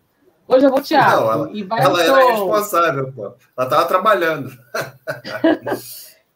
[0.48, 1.20] Hoje eu vou teatro.
[1.20, 3.26] Não, ela, e vai ela era responsável, pô.
[3.58, 4.58] Ela estava trabalhando.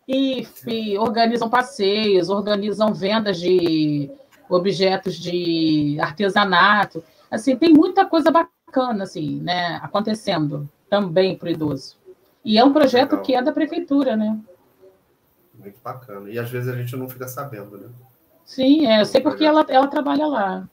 [0.08, 4.12] e, e, organizam passeios, organizam vendas de
[4.50, 7.02] objetos de artesanato.
[7.30, 11.96] Assim, tem muita coisa bacana assim, né, acontecendo também para o idoso.
[12.44, 13.24] E é um projeto Legal.
[13.24, 14.38] que é da prefeitura, né?
[15.62, 16.30] Muito bacana.
[16.30, 17.88] E às vezes a gente não fica sabendo, né?
[18.44, 20.68] Sim, é, eu sei porque ela, ela trabalha lá.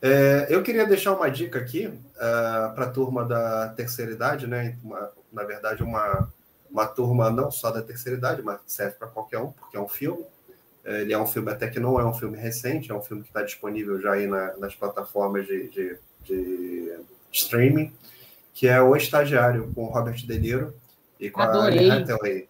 [0.00, 4.46] É, eu queria deixar uma dica aqui uh, é, para a turma da terceira idade,
[4.46, 4.76] né?
[4.82, 6.32] Uma, na verdade, uma,
[6.70, 9.88] uma turma não só da terceira idade, mas serve para qualquer um, porque é um
[9.88, 10.24] filme.
[10.84, 13.22] É, ele é um filme até que não é um filme recente, é um filme
[13.22, 16.98] que está disponível já aí na, nas plataformas de, de, de,
[17.32, 17.92] streaming,
[18.54, 20.74] que é O Estagiário, com Robert De Niro.
[21.18, 21.90] E com Adorei.
[21.90, 22.48] a Anne Hathaway.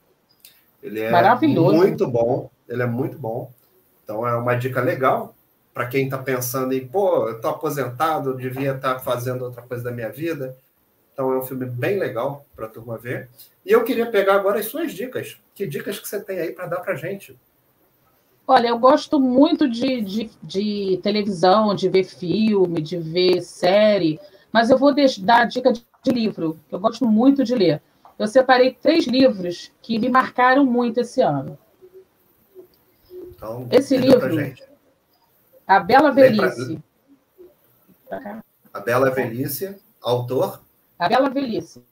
[0.86, 1.76] Ele é Maravilhoso.
[1.76, 2.48] muito bom.
[2.68, 3.50] Ele é muito bom.
[4.04, 5.34] Então é uma dica legal
[5.74, 9.62] para quem está pensando em, pô, eu tô aposentado, eu devia estar tá fazendo outra
[9.62, 10.56] coisa da minha vida.
[11.12, 13.28] Então é um filme bem legal para a turma ver.
[13.64, 15.36] E eu queria pegar agora as suas dicas.
[15.54, 17.36] Que dicas que você tem aí para dar para gente?
[18.46, 24.20] Olha, eu gosto muito de, de, de, televisão, de ver filme, de ver série,
[24.52, 26.56] mas eu vou dar a dica de, de livro.
[26.70, 27.82] Eu gosto muito de ler.
[28.18, 31.58] Eu separei três livros que me marcaram muito esse ano.
[33.12, 34.34] Então, esse livro,
[35.66, 36.82] A Bela Velhice.
[38.08, 38.42] Pra...
[38.72, 40.62] A Bela Velhice, autor?
[40.98, 41.84] A Bela Velhice.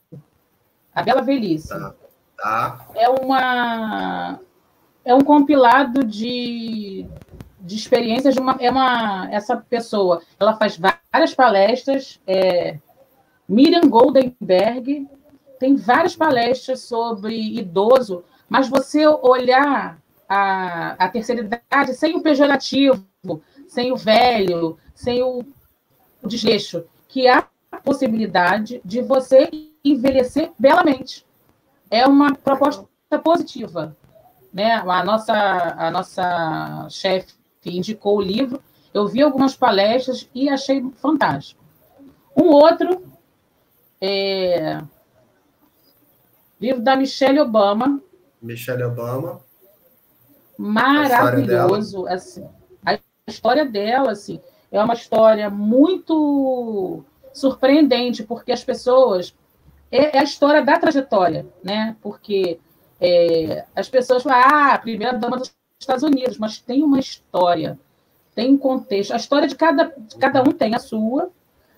[0.95, 1.69] A Bela Velhice.
[1.69, 1.95] Tá.
[2.39, 2.87] tá.
[2.95, 4.41] É uma
[5.05, 7.07] é um compilado de,
[7.61, 10.23] de experiências de uma é uma essa pessoa.
[10.41, 12.19] Ela faz várias palestras.
[12.27, 12.79] É,
[13.47, 15.07] Miriam Goldenberg
[15.65, 23.03] tem várias palestras sobre idoso, mas você olhar a, a terceira idade sem o pejorativo,
[23.67, 25.43] sem o velho, sem o,
[26.23, 29.49] desleixo, que há a possibilidade de você
[29.83, 31.25] envelhecer belamente.
[31.91, 32.87] É uma proposta
[33.25, 33.97] positiva.
[34.53, 34.75] Né?
[34.75, 37.33] A nossa, a nossa chefe
[37.65, 38.63] indicou o livro,
[38.93, 41.65] eu vi algumas palestras e achei fantástico.
[42.37, 43.03] Um outro
[43.99, 44.83] é,
[46.65, 48.01] livro da Michelle Obama.
[48.43, 49.45] Michelle Obama
[50.59, 52.07] maravilhoso.
[52.07, 52.47] A assim,
[52.85, 59.35] a história dela assim, é uma história muito surpreendente, porque as pessoas.
[59.91, 61.97] É, é a história da trajetória, né?
[62.03, 62.59] Porque
[63.01, 67.79] é, as pessoas falam, ah, a primeira dama dos Estados Unidos, mas tem uma história,
[68.35, 69.13] tem um contexto.
[69.13, 71.31] A história de cada, de cada um tem a sua,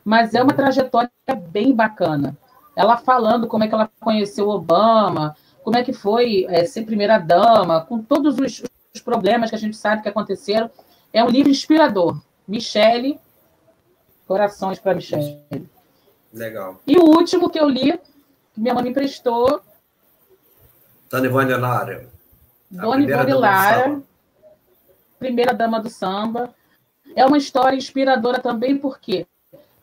[0.05, 1.11] mas é uma trajetória
[1.51, 2.39] bem bacana.
[2.77, 5.35] Ela falando como é que ela conheceu Obama,
[5.65, 8.63] como é que foi é, ser primeira-dama, com todos os,
[8.95, 10.71] os, problemas que a gente sabe que aconteceram.
[11.13, 12.21] É um livro inspirador.
[12.47, 13.19] Michele,
[14.29, 15.69] corações para Michele.
[16.33, 16.81] Legal.
[16.87, 17.99] E o último que eu li,
[18.53, 19.63] que minha mãe me emprestou.
[21.11, 22.09] Dona Ivone Lara.
[22.71, 24.03] Dona Ivone Lara,
[25.19, 26.55] primeira dama do samba.
[27.15, 29.27] É uma história inspiradora também, porque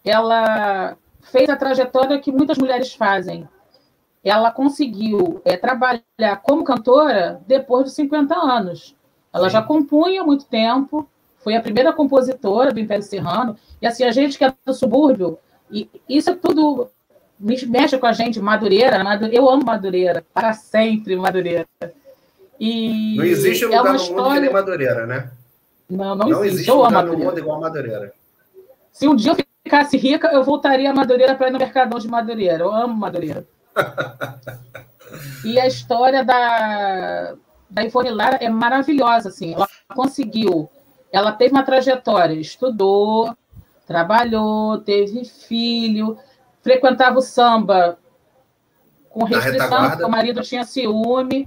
[0.05, 3.47] ela fez a trajetória que muitas mulheres fazem
[4.23, 8.95] ela conseguiu é, trabalhar como cantora depois dos 50 anos.
[9.33, 9.53] Ela Sim.
[9.53, 11.07] já compunha há muito tempo,
[11.39, 15.37] foi a primeira compositora do Império Serrano, e assim, a gente que é do subúrbio,
[15.69, 16.87] e isso é tudo
[17.39, 21.67] mexe com a gente, Madureira, eu amo Madureira, para sempre Madureira.
[22.57, 24.23] E não existe lugar é no história...
[24.23, 25.31] mundo que nem Madureira, né?
[25.89, 26.53] Não, não, não existe.
[26.53, 28.13] existe lugar no mundo igual Madureira.
[28.93, 32.07] Se um dia eu ficasse rica, eu voltaria a Madureira para ir no Mercadão de
[32.07, 32.63] Madureira.
[32.63, 33.47] Eu amo Madureira.
[35.45, 37.35] e a história da,
[37.69, 39.53] da Ivone Lara é maravilhosa, assim.
[39.53, 40.69] Ela conseguiu,
[41.11, 43.35] ela teve uma trajetória, estudou,
[43.87, 46.17] trabalhou, teve filho,
[46.61, 47.97] frequentava o samba
[49.09, 51.45] com restrição, porque o marido tinha ciúme,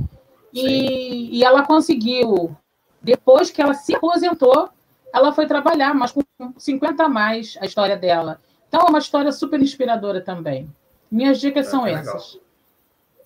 [0.53, 2.57] e, e ela conseguiu,
[3.03, 4.71] depois que ela se aposentou,
[5.13, 6.23] ela foi trabalhar, mas com
[6.57, 8.41] 50 a mais a história dela.
[8.69, 10.71] Então é uma história super inspiradora também.
[11.11, 12.39] Minhas dicas é, são essas.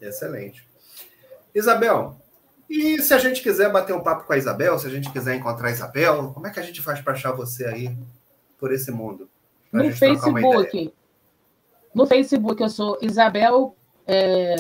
[0.01, 0.67] Excelente.
[1.55, 2.17] Isabel,
[2.69, 5.35] e se a gente quiser bater um papo com a Isabel, se a gente quiser
[5.35, 7.97] encontrar a Isabel, como é que a gente faz para achar você aí
[8.59, 9.29] por esse mundo?
[9.73, 10.95] No Facebook.
[11.93, 13.75] No Facebook eu sou Isabel
[14.07, 14.55] é,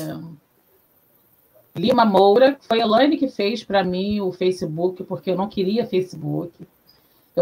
[1.76, 2.58] Lima Moura.
[2.62, 6.66] Foi a Elaine que fez para mim o Facebook, porque eu não queria Facebook.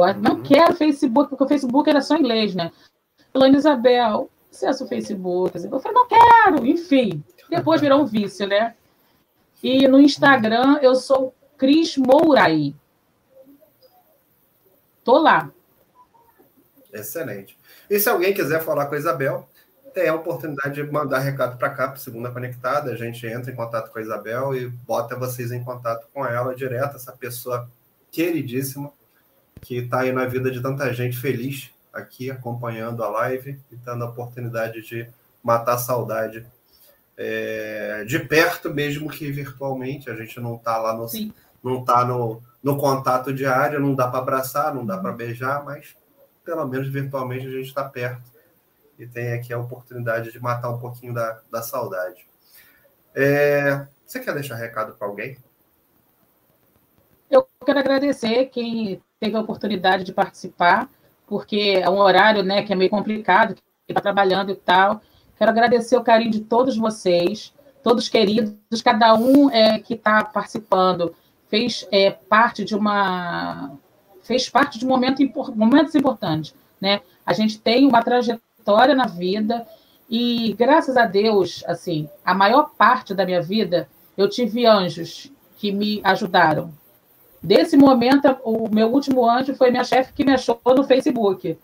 [0.07, 2.70] Eu não quero Facebook, porque o Facebook era só inglês, né?
[3.35, 5.57] Elaine Isabel, acesso ao Facebook.
[5.57, 5.69] Assim.
[5.70, 7.23] Eu falei, não quero, enfim.
[7.49, 8.75] Depois virou um vício, né?
[9.62, 12.75] E no Instagram eu sou Cris Mourai.
[15.03, 15.51] Tô lá.
[16.93, 17.59] Excelente.
[17.89, 19.49] E se alguém quiser falar com a Isabel,
[19.95, 22.93] tem a oportunidade de mandar recado para cá, para Segunda Conectada.
[22.93, 26.55] A gente entra em contato com a Isabel e bota vocês em contato com ela
[26.55, 27.69] direto, essa pessoa
[28.11, 28.93] queridíssima
[29.60, 34.05] que está aí na vida de tanta gente feliz aqui acompanhando a live e dando
[34.05, 35.09] a oportunidade de
[35.43, 36.47] matar a saudade
[37.16, 40.10] é, de perto, mesmo que virtualmente.
[40.10, 41.06] A gente não está lá no,
[41.62, 45.97] não tá no, no contato diário, não dá para abraçar, não dá para beijar, mas
[46.44, 48.30] pelo menos virtualmente a gente está perto
[48.98, 52.26] e tem aqui a oportunidade de matar um pouquinho da, da saudade.
[53.14, 55.36] É, você quer deixar recado para alguém?
[57.30, 60.89] Eu quero agradecer quem teve a oportunidade de participar
[61.28, 65.01] porque é um horário né, que é meio complicado, que está trabalhando e tal.
[65.36, 67.53] Quero agradecer o carinho de todos vocês.
[67.82, 71.15] todos queridos, cada um é, que está participando
[71.49, 73.70] fez é, parte de uma
[74.23, 75.23] fez parte de um momento,
[75.55, 77.01] momentos importantes, né?
[77.24, 79.66] A gente tem uma trajetória na vida
[80.11, 83.89] e graças a Deus, assim, a maior parte da minha vida
[84.19, 86.74] eu tive anjos que me ajudaram.
[87.43, 91.59] Desse momento, o meu último anjo foi minha chefe que me achou no Facebook.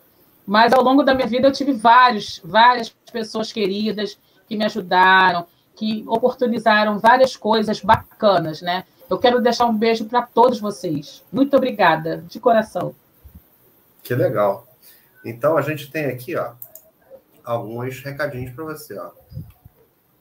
[0.46, 5.46] Mas ao longo da minha vida eu tive vários, várias pessoas queridas que me ajudaram,
[5.74, 8.84] que oportunizaram várias coisas bacanas, né?
[9.08, 11.22] Eu quero deixar um beijo para todos vocês.
[11.32, 12.94] Muito obrigada, de coração.
[14.02, 14.66] Que legal.
[15.24, 16.52] Então a gente tem aqui, ó,
[17.42, 19.10] alguns recadinhos para você, ó.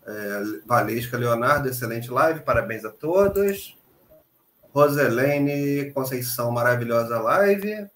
[0.06, 3.78] É, Valesca Leonardo, excelente live, parabéns a todos.
[4.74, 7.88] Roselene Conceição, maravilhosa live.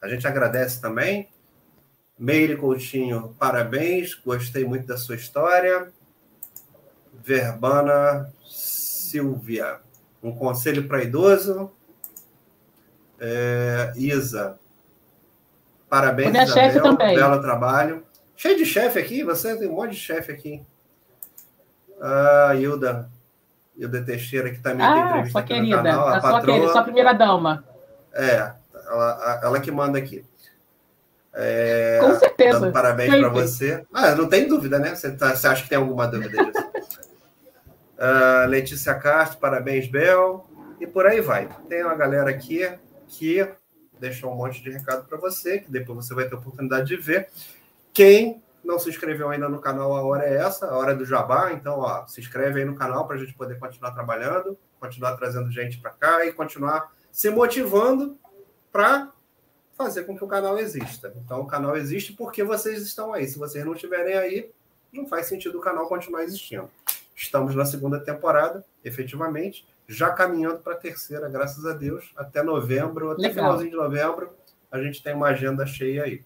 [0.00, 1.28] A gente agradece também.
[2.18, 5.90] Meire Coutinho, parabéns, gostei muito da sua história.
[7.12, 9.80] Verbana Silvia,
[10.22, 11.70] um conselho para idoso.
[13.18, 14.58] É, Isa,
[15.88, 17.16] parabéns, Minha Isabel, chefe também.
[17.16, 18.06] belo trabalho.
[18.36, 20.62] Cheio de chefe aqui, você tem um monte de chefe aqui.
[22.00, 23.10] Ah, Hilda,
[23.76, 26.08] Hilda Teixeira, que também ah, tem entrevista sua aqui querida, no canal.
[26.08, 27.64] A, a sua, querida, sua primeira dama.
[28.12, 28.52] É,
[28.86, 30.24] ela, ela que manda aqui.
[31.32, 32.60] É, Com certeza.
[32.60, 33.86] Dando parabéns para você.
[33.92, 34.94] Ah, não tem dúvida, né?
[34.94, 36.66] Você, tá, você acha que tem alguma dúvida disso?
[37.96, 40.48] uh, Letícia Castro, parabéns, Bel.
[40.80, 41.48] E por aí vai.
[41.68, 42.68] Tem uma galera aqui
[43.06, 43.46] que
[43.98, 46.96] deixou um monte de recado para você, que depois você vai ter a oportunidade de
[46.96, 47.28] ver.
[47.92, 51.04] Quem não se inscreveu ainda no canal, a hora é essa, a hora é do
[51.04, 51.52] jabá.
[51.52, 55.50] Então, ó, se inscreve aí no canal para a gente poder continuar trabalhando, continuar trazendo
[55.50, 58.18] gente para cá e continuar se motivando
[58.70, 59.12] para
[59.76, 61.12] fazer com que o canal exista.
[61.16, 63.26] Então, o canal existe porque vocês estão aí.
[63.26, 64.50] Se vocês não estiverem aí,
[64.92, 66.70] não faz sentido o canal continuar existindo.
[67.16, 73.10] Estamos na segunda temporada, efetivamente, já caminhando para a terceira, graças a Deus, até novembro,
[73.10, 73.34] até Legal.
[73.34, 74.30] finalzinho de novembro,
[74.70, 76.24] a gente tem uma agenda cheia aí.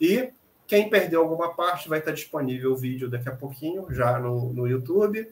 [0.00, 0.32] E
[0.66, 4.66] quem perdeu alguma parte vai estar disponível o vídeo daqui a pouquinho, já no, no
[4.66, 5.30] YouTube.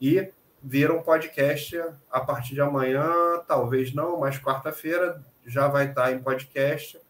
[0.00, 0.30] E
[0.62, 1.80] vira um podcast
[2.10, 3.10] a partir de amanhã,
[3.46, 7.00] talvez não, mas quarta-feira já vai estar em podcast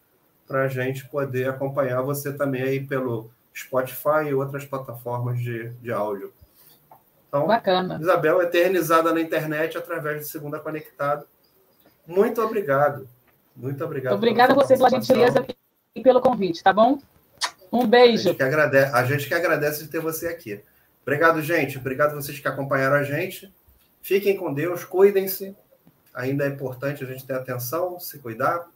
[0.47, 5.91] para a gente poder acompanhar você também aí pelo Spotify e outras plataformas de, de
[5.91, 6.33] áudio.
[7.27, 7.97] Então, Bacana.
[8.01, 11.25] Isabel, eternizada na internet através de Segunda Conectado.
[12.05, 13.07] Muito obrigado.
[13.55, 14.13] Muito obrigado.
[14.13, 15.45] Obrigada a você pela gentileza
[15.95, 16.99] e pelo convite, tá bom?
[17.71, 18.29] Um beijo.
[18.29, 20.61] A gente, que agradece, a gente que agradece de ter você aqui.
[21.01, 21.77] Obrigado, gente.
[21.77, 23.51] Obrigado a vocês que acompanharam a gente.
[24.01, 25.55] Fiquem com Deus, cuidem-se.
[26.13, 28.69] Ainda é importante a gente ter atenção, se cuidar.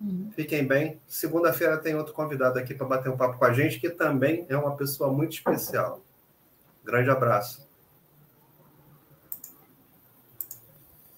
[0.00, 0.30] Uhum.
[0.34, 1.00] Fiquem bem.
[1.06, 4.56] Segunda-feira tem outro convidado aqui para bater um papo com a gente, que também é
[4.56, 6.00] uma pessoa muito especial.
[6.84, 7.61] Grande abraço.